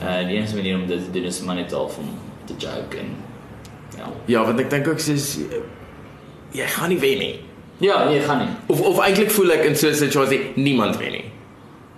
uh 0.01 0.27
die 0.27 0.35
enigste 0.35 0.55
manier 0.55 0.75
om 0.75 0.87
dit 0.87 1.03
te 1.05 1.11
doen 1.11 1.23
is 1.23 1.41
maar 1.41 1.55
net 1.55 1.71
half 1.71 1.97
om 1.97 2.09
te 2.45 2.53
joke 2.57 2.97
en 2.97 3.15
ja. 3.97 4.11
Ja, 4.25 4.45
want 4.45 4.59
ek 4.59 4.69
dink 4.69 4.87
ook 4.87 4.99
soos 4.99 5.37
jy 6.55 6.67
gaan 6.67 6.89
nie 6.89 6.99
wen 6.99 7.17
nie. 7.17 7.35
Ja, 7.83 8.09
nee, 8.09 8.19
gaan 8.23 8.37
nie. 8.37 8.47
Of 8.71 8.81
of 8.81 8.99
eintlik 9.03 9.31
voel 9.35 9.51
ek 9.51 9.65
in 9.67 9.75
so 9.75 9.87
'n 9.87 9.93
situasie 9.95 10.39
niemand 10.55 10.97
wen 10.97 11.11
nie. 11.11 11.25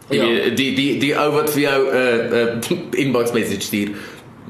Ja. 0.10 0.24
Ja. 0.24 0.50
Die 0.56 0.74
die 0.76 0.98
die 1.00 1.14
ou 1.16 1.32
wat 1.32 1.50
vir 1.50 1.62
jou 1.62 1.80
'n 1.86 2.34
uh, 2.34 2.70
uh, 2.70 3.02
inbox 3.04 3.32
message 3.32 3.62
stuur 3.62 3.90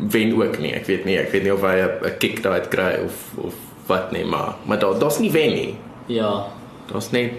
wen 0.10 0.34
ook 0.42 0.60
nie. 0.60 0.74
Ek 0.74 0.86
weet 0.86 1.06
nie, 1.06 1.18
ek 1.18 1.32
weet 1.32 1.44
nie 1.44 1.54
of 1.54 1.62
hy 1.62 1.76
'n 1.82 2.06
'n 2.06 2.18
kick 2.18 2.44
daai 2.44 2.62
kry 2.70 3.00
of 3.06 3.46
of 3.46 3.54
wat 3.88 4.12
nie, 4.12 4.26
maar 4.26 4.56
maar 4.66 4.80
daar 4.80 5.00
daar's 5.00 5.20
nie 5.20 5.32
wen 5.32 5.54
nie. 5.54 5.76
Ja. 6.06 6.46
Daar's 6.92 7.12
net 7.12 7.32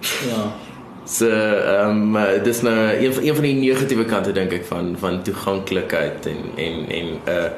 Ja. 0.00 0.52
so 1.16 1.28
ehm 1.28 2.16
um, 2.16 2.42
dis 2.42 2.62
nou 2.62 2.76
een 2.76 3.14
van 3.14 3.24
een 3.24 3.34
van 3.34 3.44
die 3.44 3.54
negatiewe 3.54 4.04
kante 4.04 4.32
dink 4.32 4.52
ek 4.52 4.64
van 4.64 4.96
van 4.98 5.22
toeganklikheid 5.22 6.26
en 6.26 6.40
en 6.56 6.88
en 6.88 7.06
'n 7.06 7.28
uh, 7.28 7.50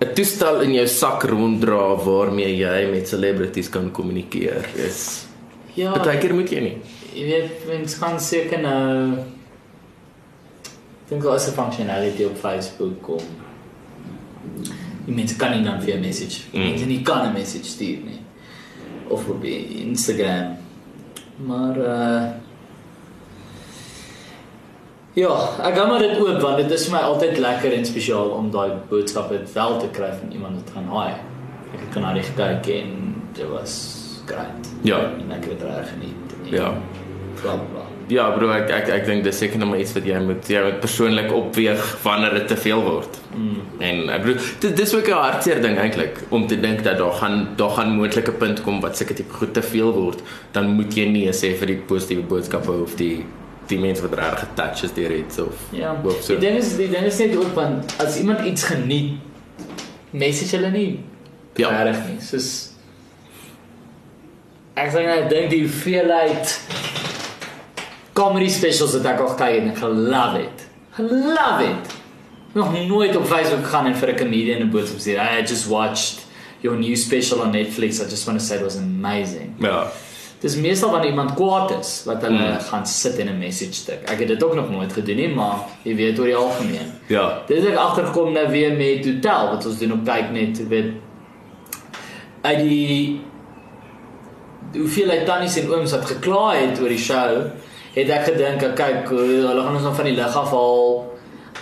'n 0.00 0.14
toestel 0.14 0.60
in 0.62 0.72
jou 0.72 0.86
sak 0.86 1.22
ronddra 1.22 1.96
waarmee 1.96 2.56
jy 2.56 2.90
met 2.90 3.08
celebrities 3.08 3.68
kan 3.68 3.90
kommunikeer. 3.90 4.68
Is 4.76 5.26
Ja. 5.78 5.92
Partykeer 5.94 6.34
moet 6.34 6.50
jy 6.50 6.60
nie. 6.60 6.76
Jy 7.14 7.26
weet, 7.26 7.66
mens 7.68 7.94
gaan 8.00 8.16
seker 8.20 8.58
nou 8.62 9.18
dink 11.08 11.22
daar 11.22 11.36
is 11.36 11.48
'n 11.48 11.52
functionality 11.52 12.24
op 12.24 12.36
Facebook 12.36 13.08
om 13.08 13.22
die 15.06 15.14
mense 15.14 15.36
kan 15.36 15.52
nie 15.52 15.64
dan 15.64 15.80
vir 15.80 15.94
'n 15.94 16.00
message. 16.00 16.42
Mm. 16.52 16.60
Mense 16.60 16.86
nie 16.86 17.02
kan 17.02 17.26
'n 17.28 17.32
message 17.32 17.64
stuur 17.64 17.98
nie. 18.04 18.20
Of 19.08 19.28
op 19.28 19.44
Instagram. 19.44 20.56
Maar 21.46 21.76
uh 21.78 22.22
Ja, 25.12 25.32
ek 25.64 25.74
gaan 25.76 25.88
maar 25.88 25.98
dit 26.04 26.18
oop 26.20 26.40
want 26.40 26.56
dit 26.56 26.70
is 26.70 26.84
vir 26.86 26.94
my 26.98 27.02
altyd 27.08 27.38
lekker 27.38 27.72
en 27.72 27.86
spesiaal 27.86 28.28
om 28.36 28.50
daai 28.54 28.70
boodskappe 28.90 29.40
wel 29.54 29.78
te 29.80 29.88
kry 29.92 30.10
van 30.20 30.32
iemand 30.32 30.60
wat 30.60 30.74
gaan 30.76 30.88
haai. 30.92 31.14
Ek 31.72 31.80
het 31.80 31.90
kanarie 31.96 32.22
gekyk 32.22 32.70
en 32.76 32.94
dit 33.32 33.48
was 33.50 33.74
great. 34.26 34.72
Ja. 34.82 34.98
En 34.98 35.32
ek 35.34 35.48
het 35.48 35.58
dit 35.58 35.68
reg 35.68 35.92
geniet. 35.94 36.38
En 36.44 36.56
Ja. 36.58 36.72
Bla. 37.42 37.58
Ja, 38.08 38.30
bro, 38.32 38.48
ek 38.50 38.70
ek 38.72 38.88
ek 38.88 39.04
dink 39.06 39.24
dis 39.26 39.36
seker 39.38 39.60
nog 39.60 39.68
maar 39.68 39.80
iets 39.82 39.92
wat 39.92 40.06
jy 40.08 40.18
moet 40.24 40.46
jy 40.48 40.62
moet 40.64 40.78
persoonlik 40.80 41.32
opweeg 41.32 41.82
wanneer 42.02 42.38
dit 42.38 42.46
te 42.48 42.56
veel 42.56 42.80
word. 42.82 43.18
Mm. 43.36 43.58
En 43.84 44.00
ek 44.14 44.22
bedoel 44.24 44.46
dit 44.64 44.76
dis 44.76 44.94
ook 44.96 45.08
'n 45.08 45.18
hartseer 45.24 45.60
ding 45.62 45.76
eintlik 45.78 46.22
om 46.28 46.46
te 46.46 46.56
dink 46.60 46.82
dat 46.84 46.98
daar 46.98 47.12
gaan 47.20 47.48
daar 47.56 47.70
gaan 47.76 47.92
moontlike 47.96 48.32
punt 48.32 48.62
kom 48.62 48.80
wat 48.80 48.96
seker 48.96 49.14
tipe 49.14 49.34
goed 49.34 49.52
te 49.54 49.62
veel 49.62 49.92
word, 49.92 50.22
dan 50.52 50.72
moet 50.78 50.94
jy 50.94 51.04
nee 51.08 51.32
sê 51.32 51.52
vir 51.54 51.66
die 51.66 51.76
positiewe 51.76 52.22
boodskappe 52.22 52.72
of 52.72 52.96
die 52.96 53.24
die 53.68 53.78
mense 53.78 54.02
wat 54.02 54.14
reg 54.18 54.38
getouch 54.40 54.82
is 54.82 54.92
deur 54.96 55.12
iets 55.16 55.38
of 55.38 55.54
Ja. 55.72 55.92
of 56.04 56.22
so. 56.22 56.34
Die 56.38 56.48
ding 56.48 56.58
is 56.58 56.76
die 56.76 56.88
ding 56.88 57.04
is 57.06 57.18
net 57.18 57.36
ook 57.36 57.54
want 57.54 57.94
as 58.00 58.16
iemand 58.18 58.40
iets 58.46 58.62
geniet, 58.64 59.18
message 60.10 60.56
hulle 60.56 60.70
nie. 60.70 61.00
Ja. 61.56 61.82
Reg 61.82 61.98
nie. 62.08 62.20
Soos 62.20 62.72
ek 64.78 64.92
sê 64.94 65.02
net 65.04 65.28
dink 65.30 65.50
die 65.50 65.62
hoeveelheid 65.66 66.52
comedy 68.18 68.48
specials 68.50 68.94
wat 68.98 69.06
ek 69.12 69.20
al 69.24 69.34
kyk 69.38 69.60
en 69.62 69.70
ek 69.72 69.80
love 69.82 70.40
it. 70.42 70.66
I 70.98 71.02
love 71.02 71.64
it. 71.64 71.94
Nog 72.54 72.72
nooit 72.88 73.16
op 73.16 73.26
Facebook 73.26 73.66
gaan 73.70 73.86
en 73.86 73.94
vir 73.94 74.08
'n 74.14 74.16
comedian 74.16 74.60
'n 74.62 74.70
boodskap 74.70 74.98
sê, 75.00 75.14
"I 75.18 75.42
just 75.46 75.66
watched 75.68 76.26
your 76.60 76.76
new 76.78 76.96
special 76.96 77.40
on 77.40 77.50
Netflix. 77.52 78.00
I 78.00 78.08
just 78.10 78.26
want 78.26 78.38
to 78.38 78.44
say 78.44 78.56
it 78.56 78.62
was 78.62 78.76
amazing." 78.76 79.54
Ja. 79.58 79.90
Dis 80.40 80.56
meestal 80.56 80.90
wanneer 80.90 81.10
iemand 81.10 81.34
kwaad 81.34 81.70
is 81.80 82.02
wat 82.06 82.22
hulle 82.22 82.38
Mm. 82.38 82.60
gaan 82.60 82.86
sit 82.86 83.18
en 83.18 83.26
'n 83.28 83.38
message 83.38 83.72
stuk. 83.72 84.08
Ek 84.10 84.18
het 84.18 84.28
dit 84.28 84.42
ook 84.44 84.54
nog 84.54 84.70
nooit 84.70 84.92
gedoen 84.92 85.16
nie, 85.16 85.28
maar 85.34 85.56
jy 85.82 85.94
weet 85.96 86.18
oor 86.18 86.24
die 86.26 86.34
algemeen. 86.36 86.92
Ja. 87.06 87.42
Dit 87.46 87.56
het 87.62 87.72
ek 87.72 87.76
agtergekom 87.78 88.32
nou 88.32 88.48
weer 88.48 88.72
met 88.76 89.04
Hotel 89.04 89.48
wat 89.50 89.66
ons 89.66 89.78
doen 89.78 89.92
op 89.92 90.04
kyk 90.04 90.30
net, 90.30 90.68
weet 90.68 90.92
uit 92.42 92.58
die 92.58 93.20
hoeveelheid 94.74 95.26
tannies 95.26 95.56
en 95.56 95.70
ooms 95.72 95.90
wat 95.96 96.04
gekla 96.06 96.54
het 96.54 96.80
oor 96.80 96.88
die 96.92 96.98
show, 96.98 97.46
het 97.94 98.08
ek 98.08 98.24
gedink, 98.28 98.60
kyk, 98.76 99.08
hulle 99.08 99.62
gaan 99.62 99.74
ons 99.74 99.82
nog 99.86 99.94
van 99.96 100.04
die 100.04 100.14
lig 100.14 100.36
afhaal. 100.36 101.06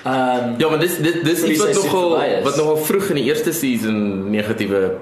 Ehm 0.06 0.48
um, 0.48 0.54
Ja, 0.58 0.68
maar 0.68 0.78
dis 0.78 0.98
dis 0.98 1.22
dis 1.22 1.40
Die 1.42 1.50
iets 1.52 1.64
wat 1.64 1.74
nogal 1.74 2.20
is. 2.22 2.44
wat 2.44 2.56
nogal 2.56 2.76
vroeg 2.76 3.08
in 3.08 3.14
die 3.14 3.24
eerste 3.24 3.52
season 3.52 4.30
negatiewe 4.30 4.96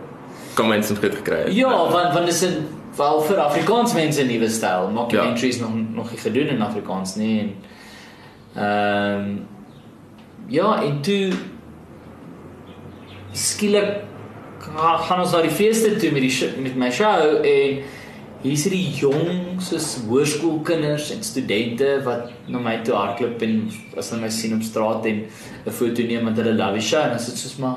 comments 0.55 0.91
en 0.91 0.97
goed 0.97 1.15
gekry 1.15 1.37
het. 1.45 1.55
Ja, 1.55 1.69
want 1.91 2.15
want 2.15 2.27
dis 2.27 2.43
'n 2.45 2.67
wel 2.97 3.21
vir 3.21 3.39
Afrikaans 3.39 3.95
mense 3.95 4.23
nuwe 4.23 4.49
styl. 4.49 4.91
Mockumentaries 4.91 5.57
ja. 5.59 5.63
nog 5.63 5.73
nog 5.95 6.11
nie 6.11 6.21
gedoen 6.21 6.47
in 6.47 6.63
Afrikaans 6.63 7.15
nie 7.15 7.41
en 7.41 7.55
ehm 8.55 9.21
um, 9.21 9.47
ja, 10.49 10.83
en 10.83 11.01
toe 11.01 11.33
skielik 13.33 14.03
ga- 14.59 14.97
gaan 14.97 15.21
ons 15.21 15.33
na 15.33 15.41
die 15.43 15.51
feeste 15.51 15.97
toe 15.97 16.11
met 16.15 16.23
die 16.23 16.51
met 16.63 16.77
my 16.77 16.91
show 16.91 17.41
en 17.45 17.79
hier's 18.45 18.67
die 18.69 18.91
jong 19.01 19.61
soos 19.65 19.95
hoërskoolkinders 20.09 21.11
en 21.15 21.23
studente 21.25 22.01
wat 22.05 22.31
na 22.47 22.59
my 22.61 22.77
toe 22.85 22.95
hardloop 22.95 23.43
en 23.43 23.71
as 23.97 24.11
hulle 24.13 24.21
my 24.27 24.31
sien 24.31 24.55
op 24.55 24.63
straat 24.63 25.07
en 25.07 25.25
'n 25.67 25.71
foto 25.73 26.03
neem 26.03 26.25
met 26.25 26.37
hulle 26.37 26.55
love 26.55 26.73
die 26.79 26.83
show 26.89 27.01
en 27.03 27.17
is 27.17 27.27
dit 27.27 27.39
soos 27.39 27.57
maar 27.57 27.77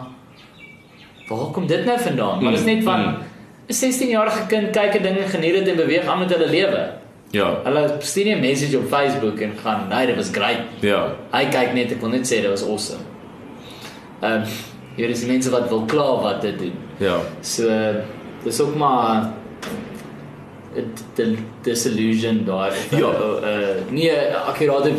waar 1.28 1.52
kom 1.52 1.68
dit 1.68 1.86
nou 1.86 2.00
vandaan? 2.00 2.44
Maar 2.44 2.52
dit 2.52 2.60
is 2.60 2.66
net 2.66 2.84
van 2.84 3.00
Mm. 3.00 3.16
'n 3.68 3.74
16-jarige 3.74 4.46
kind 4.48 4.70
kyk 4.72 4.94
'n 5.00 5.04
ding 5.04 5.18
en 5.18 5.28
geniet 5.30 5.54
dit 5.54 5.68
en 5.68 5.76
beweeg 5.76 6.06
aan 6.06 6.20
met 6.20 6.30
hulle 6.30 6.50
lewe. 6.50 6.90
Ja. 7.32 7.60
Hulle 7.64 7.96
stuur 8.00 8.24
nie 8.26 8.36
'n 8.36 8.40
message 8.40 8.78
op 8.78 8.88
Facebook 8.88 9.40
en 9.40 9.52
gaan, 9.64 9.88
"Nee, 9.90 10.06
dit 10.06 10.16
was 10.16 10.30
great." 10.32 10.62
Ja. 10.80 11.16
Hy 11.32 11.46
kyk 11.46 11.74
net, 11.74 11.92
ek 11.92 12.00
wil 12.02 12.10
net 12.10 12.26
sê 12.28 12.42
dit 12.42 12.48
was 12.50 12.64
awesome. 12.64 13.02
Ehm 14.22 14.32
um, 14.34 14.42
hier 14.96 15.10
is 15.10 15.20
die 15.20 15.32
mense 15.32 15.50
wat 15.50 15.70
wil 15.70 15.82
kla 15.86 16.22
wat 16.22 16.42
dit 16.42 16.60
doen. 16.60 16.74
Ja. 16.98 17.18
So 17.42 17.70
dis 18.44 18.62
ook 18.62 18.76
maar 18.76 19.30
'n 20.76 20.94
di- 21.16 21.38
disillusion 21.62 22.44
daar. 22.46 22.74
Ja. 22.90 22.98
uh, 22.98 23.58
nie 23.90 24.10
'n 24.12 24.34
akkurate 24.48 24.92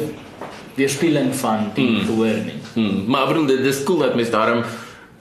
weerspieëling 0.74 1.34
van 1.34 1.70
die 1.74 1.88
Mm. 1.90 2.04
gehoor 2.06 2.26
nie. 2.44 2.58
Hmm, 2.74 3.04
maar 3.06 3.22
ek 3.22 3.28
bedoel 3.28 3.46
dit 3.46 3.62
dis 3.62 3.82
cool 3.84 3.98
dat 3.98 4.14
mens 4.14 4.30
daarom 4.30 4.62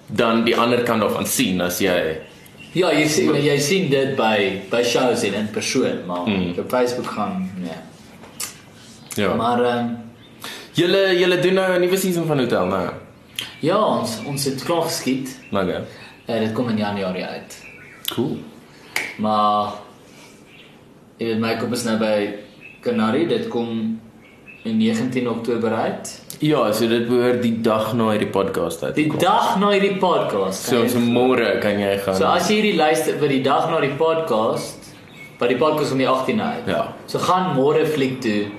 dan 0.07 0.43
die 0.45 0.55
ander 0.55 0.83
kant 0.83 1.01
daarvan 1.01 1.25
sien 1.25 1.61
as 1.61 1.79
jy 1.79 2.17
Ja, 2.73 2.91
jy 2.93 3.07
sien 3.07 3.33
jy 3.35 3.57
sien 3.59 3.89
dit 3.89 4.15
by 4.15 4.61
by 4.69 4.83
shows 4.83 5.23
en 5.23 5.33
in 5.33 5.47
persoon, 5.51 6.05
maar 6.05 6.27
Mm. 6.27 6.53
op 6.59 6.69
Facebook 6.69 7.05
gaan 7.07 7.51
nee. 7.57 7.71
ja. 9.15 9.33
Maar 9.35 9.63
ehm 9.63 9.77
um, 9.77 9.97
julle 10.73 11.17
julle 11.19 11.39
doen 11.39 11.53
nou 11.53 11.73
'n 11.75 11.81
nuwe 11.81 11.97
season 11.97 12.25
van 12.25 12.39
Hotel, 12.39 12.65
nou. 12.65 12.89
ja, 13.59 13.77
ons 13.77 14.19
ons 14.25 14.43
het 14.45 14.63
klaar 14.63 14.81
geskiet. 14.81 15.39
Okay. 15.51 15.81
Uh, 16.29 16.39
dit 16.39 16.51
kom 16.53 16.69
in 16.69 16.77
Januarie 16.77 17.25
uit. 17.25 17.57
Cool. 18.13 18.37
Maar 19.17 19.73
jy 21.17 21.25
weet 21.25 21.39
my 21.39 21.55
kop 21.57 21.71
is 21.73 21.83
nou 21.83 21.97
by 21.97 22.33
Canary, 22.81 23.25
dit 23.27 23.47
kom 23.47 23.99
in 24.63 24.77
19 24.77 25.29
Oktober 25.29 25.73
uit. 25.73 26.21
Ja, 26.39 26.67
so 26.71 26.85
dit 26.85 27.07
behoort 27.09 27.39
die 27.41 27.55
dag 27.65 27.95
na 27.97 28.11
hierdie 28.11 28.29
podcast 28.29 28.83
uit. 28.83 28.93
Die 28.93 29.07
dag 29.17 29.55
na 29.57 29.71
hierdie 29.73 29.95
podcast. 29.97 30.67
so 30.69 30.83
so 30.85 30.99
môre 31.01 31.55
kan 31.63 31.79
jy 31.81 31.95
gaan. 32.03 32.19
So 32.19 32.27
as 32.29 32.49
jy 32.51 32.59
hierdie 32.59 32.77
luister 32.77 33.17
vir 33.17 33.33
die 33.33 33.41
dag 33.41 33.71
na 33.71 33.79
die 33.81 33.95
podcast, 33.97 34.91
by 35.39 35.49
die 35.49 35.57
podcast 35.57 35.95
om 35.95 36.03
die 36.03 36.09
18 36.09 36.43
uit. 36.43 36.69
Ja. 36.69 36.83
So 37.09 37.17
gaan 37.25 37.55
môre 37.57 37.87
fliek 37.89 38.19
toe 38.21 38.51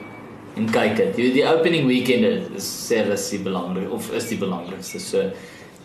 en 0.59 0.67
kyk 0.75 0.97
dit. 0.99 1.21
Jy 1.21 1.29
weet 1.29 1.39
die 1.39 1.47
opening 1.47 1.87
weekend 1.87 2.51
is 2.59 2.69
is 2.91 3.31
die 3.31 3.43
belangrik 3.47 3.93
of 3.95 4.11
is 4.11 4.27
die 4.27 4.41
belangrikste. 4.43 4.99
So 4.99 5.31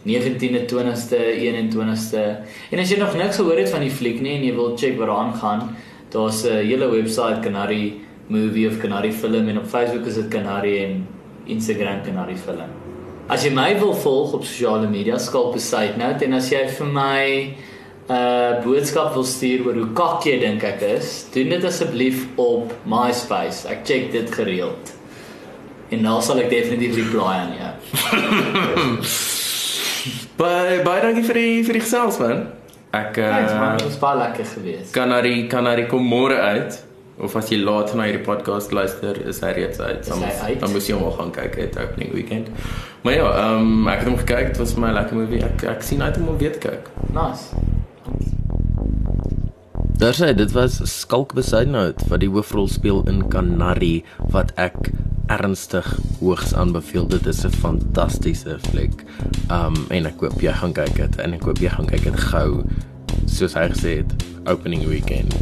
19de, 0.09 0.65
20ste, 0.65 1.21
21ste. 1.45 2.23
En 2.73 2.79
as 2.81 2.89
jy 2.89 2.97
nog 2.97 3.13
niks 3.15 3.37
gehoor 3.37 3.61
het 3.61 3.69
van 3.69 3.85
die 3.85 3.93
fliek 3.93 4.17
nie 4.19 4.39
en 4.39 4.47
jy 4.49 4.55
wil 4.57 4.73
check 4.75 4.97
wat 4.97 5.07
daaraan 5.13 5.37
gaan, 5.37 5.75
daar's 6.09 6.43
'n 6.43 6.65
hele 6.65 6.89
webwerf 6.89 7.43
Canary 7.43 7.93
Movie 8.27 8.67
of 8.67 8.79
Canary 8.79 9.11
Film 9.11 9.47
en 9.47 9.57
op 9.57 9.65
Facebook 9.65 10.07
is 10.07 10.15
dit 10.15 10.27
Canary 10.29 10.83
en 10.83 11.12
Instagram 11.47 12.03
Canary 12.05 12.35
Film. 12.35 12.69
As 13.29 13.43
jy 13.45 13.51
my 13.55 13.73
wil 13.79 13.93
volg 13.95 14.33
op 14.33 14.43
sosiale 14.43 14.87
media, 14.87 15.17
skalk 15.19 15.53
beside 15.53 15.97
note 15.97 16.25
en 16.25 16.33
as 16.33 16.49
jy 16.51 16.67
vir 16.67 16.87
my 16.87 17.23
'n 18.03 18.11
uh, 18.11 18.63
boodskap 18.63 19.13
wil 19.15 19.23
stuur 19.23 19.65
oor 19.65 19.73
hoe 19.79 19.93
kak 19.95 20.25
jy 20.27 20.39
dink 20.39 20.63
ek 20.63 20.81
is, 20.81 21.27
doen 21.33 21.49
dit 21.49 21.63
asseblief 21.63 22.25
op 22.35 22.73
MySpace. 22.85 23.67
Ek 23.67 23.85
check 23.87 24.11
dit 24.11 24.27
gereeld. 24.31 24.91
En 25.89 26.03
dan 26.03 26.21
sal 26.21 26.39
ek 26.43 26.49
definitief 26.49 26.95
reply 26.95 27.33
aan 27.45 27.53
jou. 27.55 27.73
Baie 30.37 30.81
baie 30.83 31.01
dankie 31.01 31.23
vir 31.23 31.37
die 31.37 31.63
vir 31.63 31.73
die 31.77 31.83
gesels 31.83 32.19
man. 32.19 32.47
Ek 32.93 33.15
Thanks 33.15 33.53
man, 33.53 33.77
uh, 33.77 33.85
was 33.85 33.99
baie 34.01 34.17
lekker 34.19 34.45
geweest. 34.45 34.91
kan 34.93 35.09
na 35.09 35.21
die 35.21 35.47
kan 35.47 35.63
na 35.63 35.75
die 35.75 35.85
kom 35.87 36.03
môre 36.03 36.37
uit. 36.41 36.83
Of 37.21 37.35
as 37.37 37.49
jy 37.53 37.59
laat 37.61 37.93
na 37.93 38.07
hierdie 38.07 38.23
podcast 38.25 38.71
luister, 38.73 39.19
is 39.29 39.39
hy 39.45 39.51
reeds 39.53 39.79
uit. 39.79 40.01
Dan 40.07 40.23
hy 40.25 40.31
uit? 40.47 40.59
Dan 40.63 40.71
moes 40.73 40.87
jy 40.89 40.97
hom 40.97 41.05
al 41.11 41.15
gaan 41.19 41.31
kyk 41.35 41.59
het 41.61 41.77
opening 41.77 42.11
weekend. 42.15 42.49
Maar 43.05 43.13
ja, 43.13 43.27
ehm 43.43 43.69
um, 43.69 43.87
ek 43.91 44.01
het 44.01 44.09
hom 44.09 44.17
gekyk, 44.17 44.47
dit 44.53 44.61
was 44.63 44.73
my 44.81 44.89
lekker 44.95 45.19
movie. 45.19 45.43
Ek 45.45 45.63
ek 45.75 45.85
sien 45.85 46.01
uit 46.01 46.17
om 46.17 46.31
hom 46.31 46.39
weer 46.41 46.57
te 46.57 46.63
kyk. 46.63 46.89
Nice. 47.13 47.53
Daar 50.01 50.17
sê 50.17 50.33
dit 50.35 50.51
was 50.51 50.81
Skalk 50.89 51.35
Besuidnout 51.37 52.01
wat 52.09 52.19
die 52.19 52.31
hoofrol 52.33 52.65
speel 52.67 53.03
in 53.07 53.21
Canary 53.31 54.01
wat 54.33 54.49
ek 54.59 54.89
ernstig 55.31 55.85
hoogs 56.19 56.55
aanbeveel. 56.57 57.05
Dit 57.07 57.29
is 57.29 57.45
'n 57.45 57.53
fantastiese 57.61 58.57
fliek. 58.71 59.05
Um 59.51 59.85
en 59.89 60.05
ek 60.05 60.19
hoop 60.19 60.41
jy 60.41 60.51
gaan 60.51 60.73
kyk 60.73 60.95
dit 60.95 61.15
en 61.19 61.33
ek 61.33 61.43
hoop 61.43 61.61
jy 61.61 61.69
gaan 61.69 61.85
kyk 61.85 62.03
dit 62.03 62.19
gou 62.19 62.63
soos 63.25 63.55
hy 63.57 63.67
gesê 63.73 63.97
het 64.01 64.25
opening 64.49 64.85
weekend. 64.87 65.33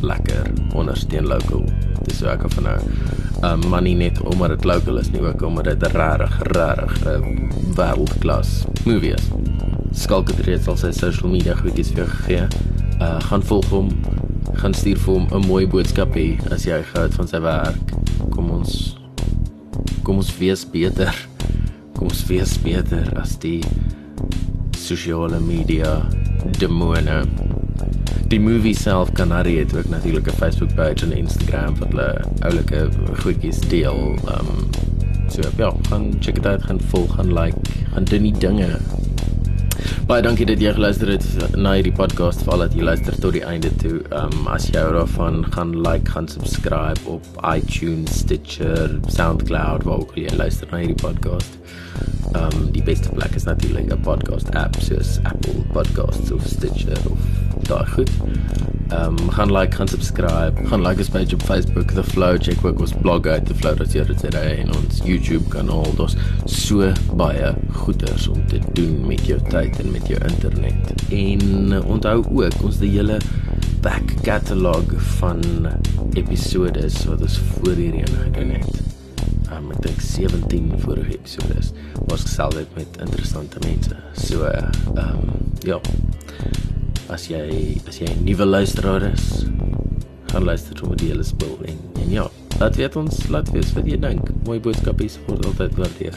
Lekker 0.00 0.50
ondersteun 0.74 1.26
local. 1.28 1.64
Dis 2.06 2.20
so 2.20 2.30
ek 2.32 2.46
van 2.54 2.68
nou. 2.68 2.78
Um 3.46 3.62
maar 3.72 3.82
nie 3.82 3.96
net 3.96 4.20
omdat 4.20 4.56
dit 4.56 4.64
local 4.68 5.00
is 5.00 5.10
nie, 5.10 5.20
ook 5.24 5.42
omdat 5.42 5.64
dit 5.64 5.92
regtig 5.92 6.38
regtig 6.52 7.06
'n 7.06 7.52
wêreldklas 7.76 8.64
movie 8.84 9.14
is. 9.14 9.28
Skalk 9.92 10.28
het 10.28 10.40
reeds 10.46 10.68
al 10.68 10.76
sy 10.76 10.90
social 10.92 11.30
media 11.30 11.54
goedjies 11.54 11.92
vir 11.96 12.06
gegee. 12.06 12.46
Uh 13.00 13.20
gaan 13.20 13.42
volg 13.42 13.68
hom. 13.68 13.88
Gaan 14.54 14.74
stuur 14.74 14.98
vir 14.98 15.14
hom 15.14 15.26
'n 15.32 15.46
mooi 15.46 15.66
boodskap 15.66 16.14
hê 16.14 16.38
as 16.52 16.64
jy 16.64 16.82
gehou 16.82 17.08
van 17.10 17.28
sy 17.28 17.40
werk. 17.40 17.94
Kom 18.30 18.50
ons 18.50 18.96
kom 20.02 20.16
ons 20.16 20.38
wees 20.38 20.64
beter. 20.70 21.14
Kom 21.94 22.08
ons 22.08 22.26
wees 22.26 22.58
beter 22.58 23.18
as 23.20 23.38
die 23.38 23.62
sosiale 24.90 25.38
media 25.40 26.02
demone. 26.58 27.22
Die 28.30 28.40
movie 28.40 28.74
self 28.74 29.12
Canary 29.12 29.58
het 29.58 29.76
ook 29.76 29.88
natuurlik 29.88 30.26
'n 30.26 30.36
Facebook 30.42 30.74
page 30.74 31.04
en 31.04 31.12
Instagram 31.12 31.78
wat 31.78 31.88
hulle 31.88 32.24
oulike 32.40 32.88
goedjies 33.22 33.60
deel. 33.60 34.14
Ehm 34.26 34.48
um, 34.50 34.70
so 35.28 35.40
ja, 35.56 35.72
gaan 35.88 36.14
check 36.20 36.34
dit 36.34 36.46
uit, 36.46 36.62
gaan 36.62 36.80
volg, 36.80 37.14
gaan 37.14 37.32
like, 37.32 37.58
gaan 37.92 38.04
doen 38.04 38.22
die 38.22 38.38
dinge. 38.38 38.78
Baie 40.06 40.22
dankie 40.22 40.46
dat 40.46 40.60
jy 40.60 40.72
geluister 40.72 41.08
het 41.08 41.56
na 41.56 41.72
hierdie 41.72 41.92
podcast. 41.92 42.42
Veral 42.42 42.58
dat 42.58 42.74
jy 42.74 42.82
luister 42.82 43.18
tot 43.18 43.32
die 43.32 43.44
einde 43.44 43.70
toe. 43.76 44.02
Ehm 44.10 44.32
um, 44.32 44.46
as 44.46 44.66
jy 44.66 44.80
hou 44.80 44.92
daarvan, 44.92 45.44
gaan 45.52 45.80
like, 45.82 46.10
gaan 46.10 46.28
subscribe 46.28 47.00
op 47.04 47.22
iTunes, 47.54 48.18
Stitcher, 48.18 48.98
SoundCloud, 49.06 49.82
waar 49.82 49.98
ook 49.98 50.12
al 50.16 50.22
jy 50.22 50.36
luister 50.36 50.66
na 50.70 50.82
hierdie 50.82 51.02
podcast. 51.02 51.59
Ehm 52.32 52.44
um, 52.44 52.70
die 52.72 52.82
beste 52.82 53.08
plek 53.08 53.34
is 53.34 53.42
natuurlik 53.42 53.92
'n 53.92 54.00
podcast 54.00 54.54
app 54.54 54.76
soos 54.80 55.18
Apple 55.22 55.62
Podcasts 55.72 56.30
of 56.30 56.46
Stitcher 56.46 56.98
of 57.10 57.18
daai 57.68 57.86
goed. 57.86 58.10
Ehm 58.88 59.18
um, 59.18 59.30
gaan 59.30 59.52
like, 59.52 59.76
gaan 59.76 59.88
subscribe, 59.88 60.52
gaan 60.64 60.82
like 60.82 60.98
ons 60.98 61.08
page 61.08 61.34
op 61.34 61.42
Facebook, 61.42 61.90
The 61.90 62.04
Flow, 62.04 62.38
check 62.42 62.64
ook 62.64 62.80
ons 62.80 62.92
blog 63.00 63.26
uit, 63.26 63.46
The 63.46 63.54
Flow 63.54 63.76
dat 63.78 63.92
jy 63.92 64.04
dit 64.04 64.24
sê 64.24 64.28
en 64.34 64.74
ons 64.74 65.00
YouTube 65.04 65.48
kanaal. 65.48 65.94
Daar's 65.96 66.16
so 66.44 66.92
baie 67.16 67.54
goeders 67.72 68.28
om 68.28 68.46
te 68.46 68.58
doen 68.72 69.06
met 69.06 69.26
jou 69.26 69.40
tyd 69.48 69.78
en 69.78 69.90
met 69.90 70.06
jou 70.06 70.20
internet. 70.26 70.94
En 71.08 71.72
uh, 71.72 71.84
onthou 71.86 72.24
ook 72.24 72.62
ons 72.62 72.78
die 72.78 72.90
hele 72.90 73.18
back 73.80 74.14
catalog 74.22 74.94
van 75.18 75.40
episodes 76.12 77.04
wat 77.04 77.20
ons 77.20 77.38
voor 77.38 77.74
hierheen 77.74 78.16
gedoen 78.24 78.50
het. 78.58 78.89
Um, 79.80 79.86
ek 79.86 79.86
dink 79.86 80.00
17 80.00 80.72
vorige 80.84 81.14
episodes 81.14 81.72
was 82.08 82.26
gesels 82.26 82.54
het 82.54 82.68
met 82.76 83.00
interessante 83.00 83.58
mense. 83.64 83.96
So 84.14 84.44
ehm 84.44 84.72
um, 84.96 85.30
ja 85.64 85.80
as 87.08 87.26
jy 87.28 87.80
as 87.88 87.98
jy 87.98 88.06
'n 88.06 88.24
nuwe 88.24 88.46
luisteraar 88.46 89.02
is, 89.12 89.46
gaan 90.30 90.44
luister 90.44 90.74
tot 90.74 90.98
die 90.98 91.08
hele 91.08 91.24
spul 91.24 91.58
en 91.64 91.78
en 92.00 92.10
ja, 92.10 92.28
laat 92.58 92.76
weet 92.76 92.96
ons, 92.96 93.28
laat 93.28 93.50
weet 93.50 93.72
wat 93.72 93.86
jy 93.86 93.98
dink. 93.98 94.30
Mooi 94.44 94.60
boodskapies 94.60 95.18
word 95.26 95.46
altyd 95.46 95.76
waardeer. 95.76 96.16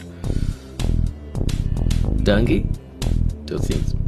Dankie. 2.22 2.64
Tot 3.44 3.64
ziens. 3.64 4.03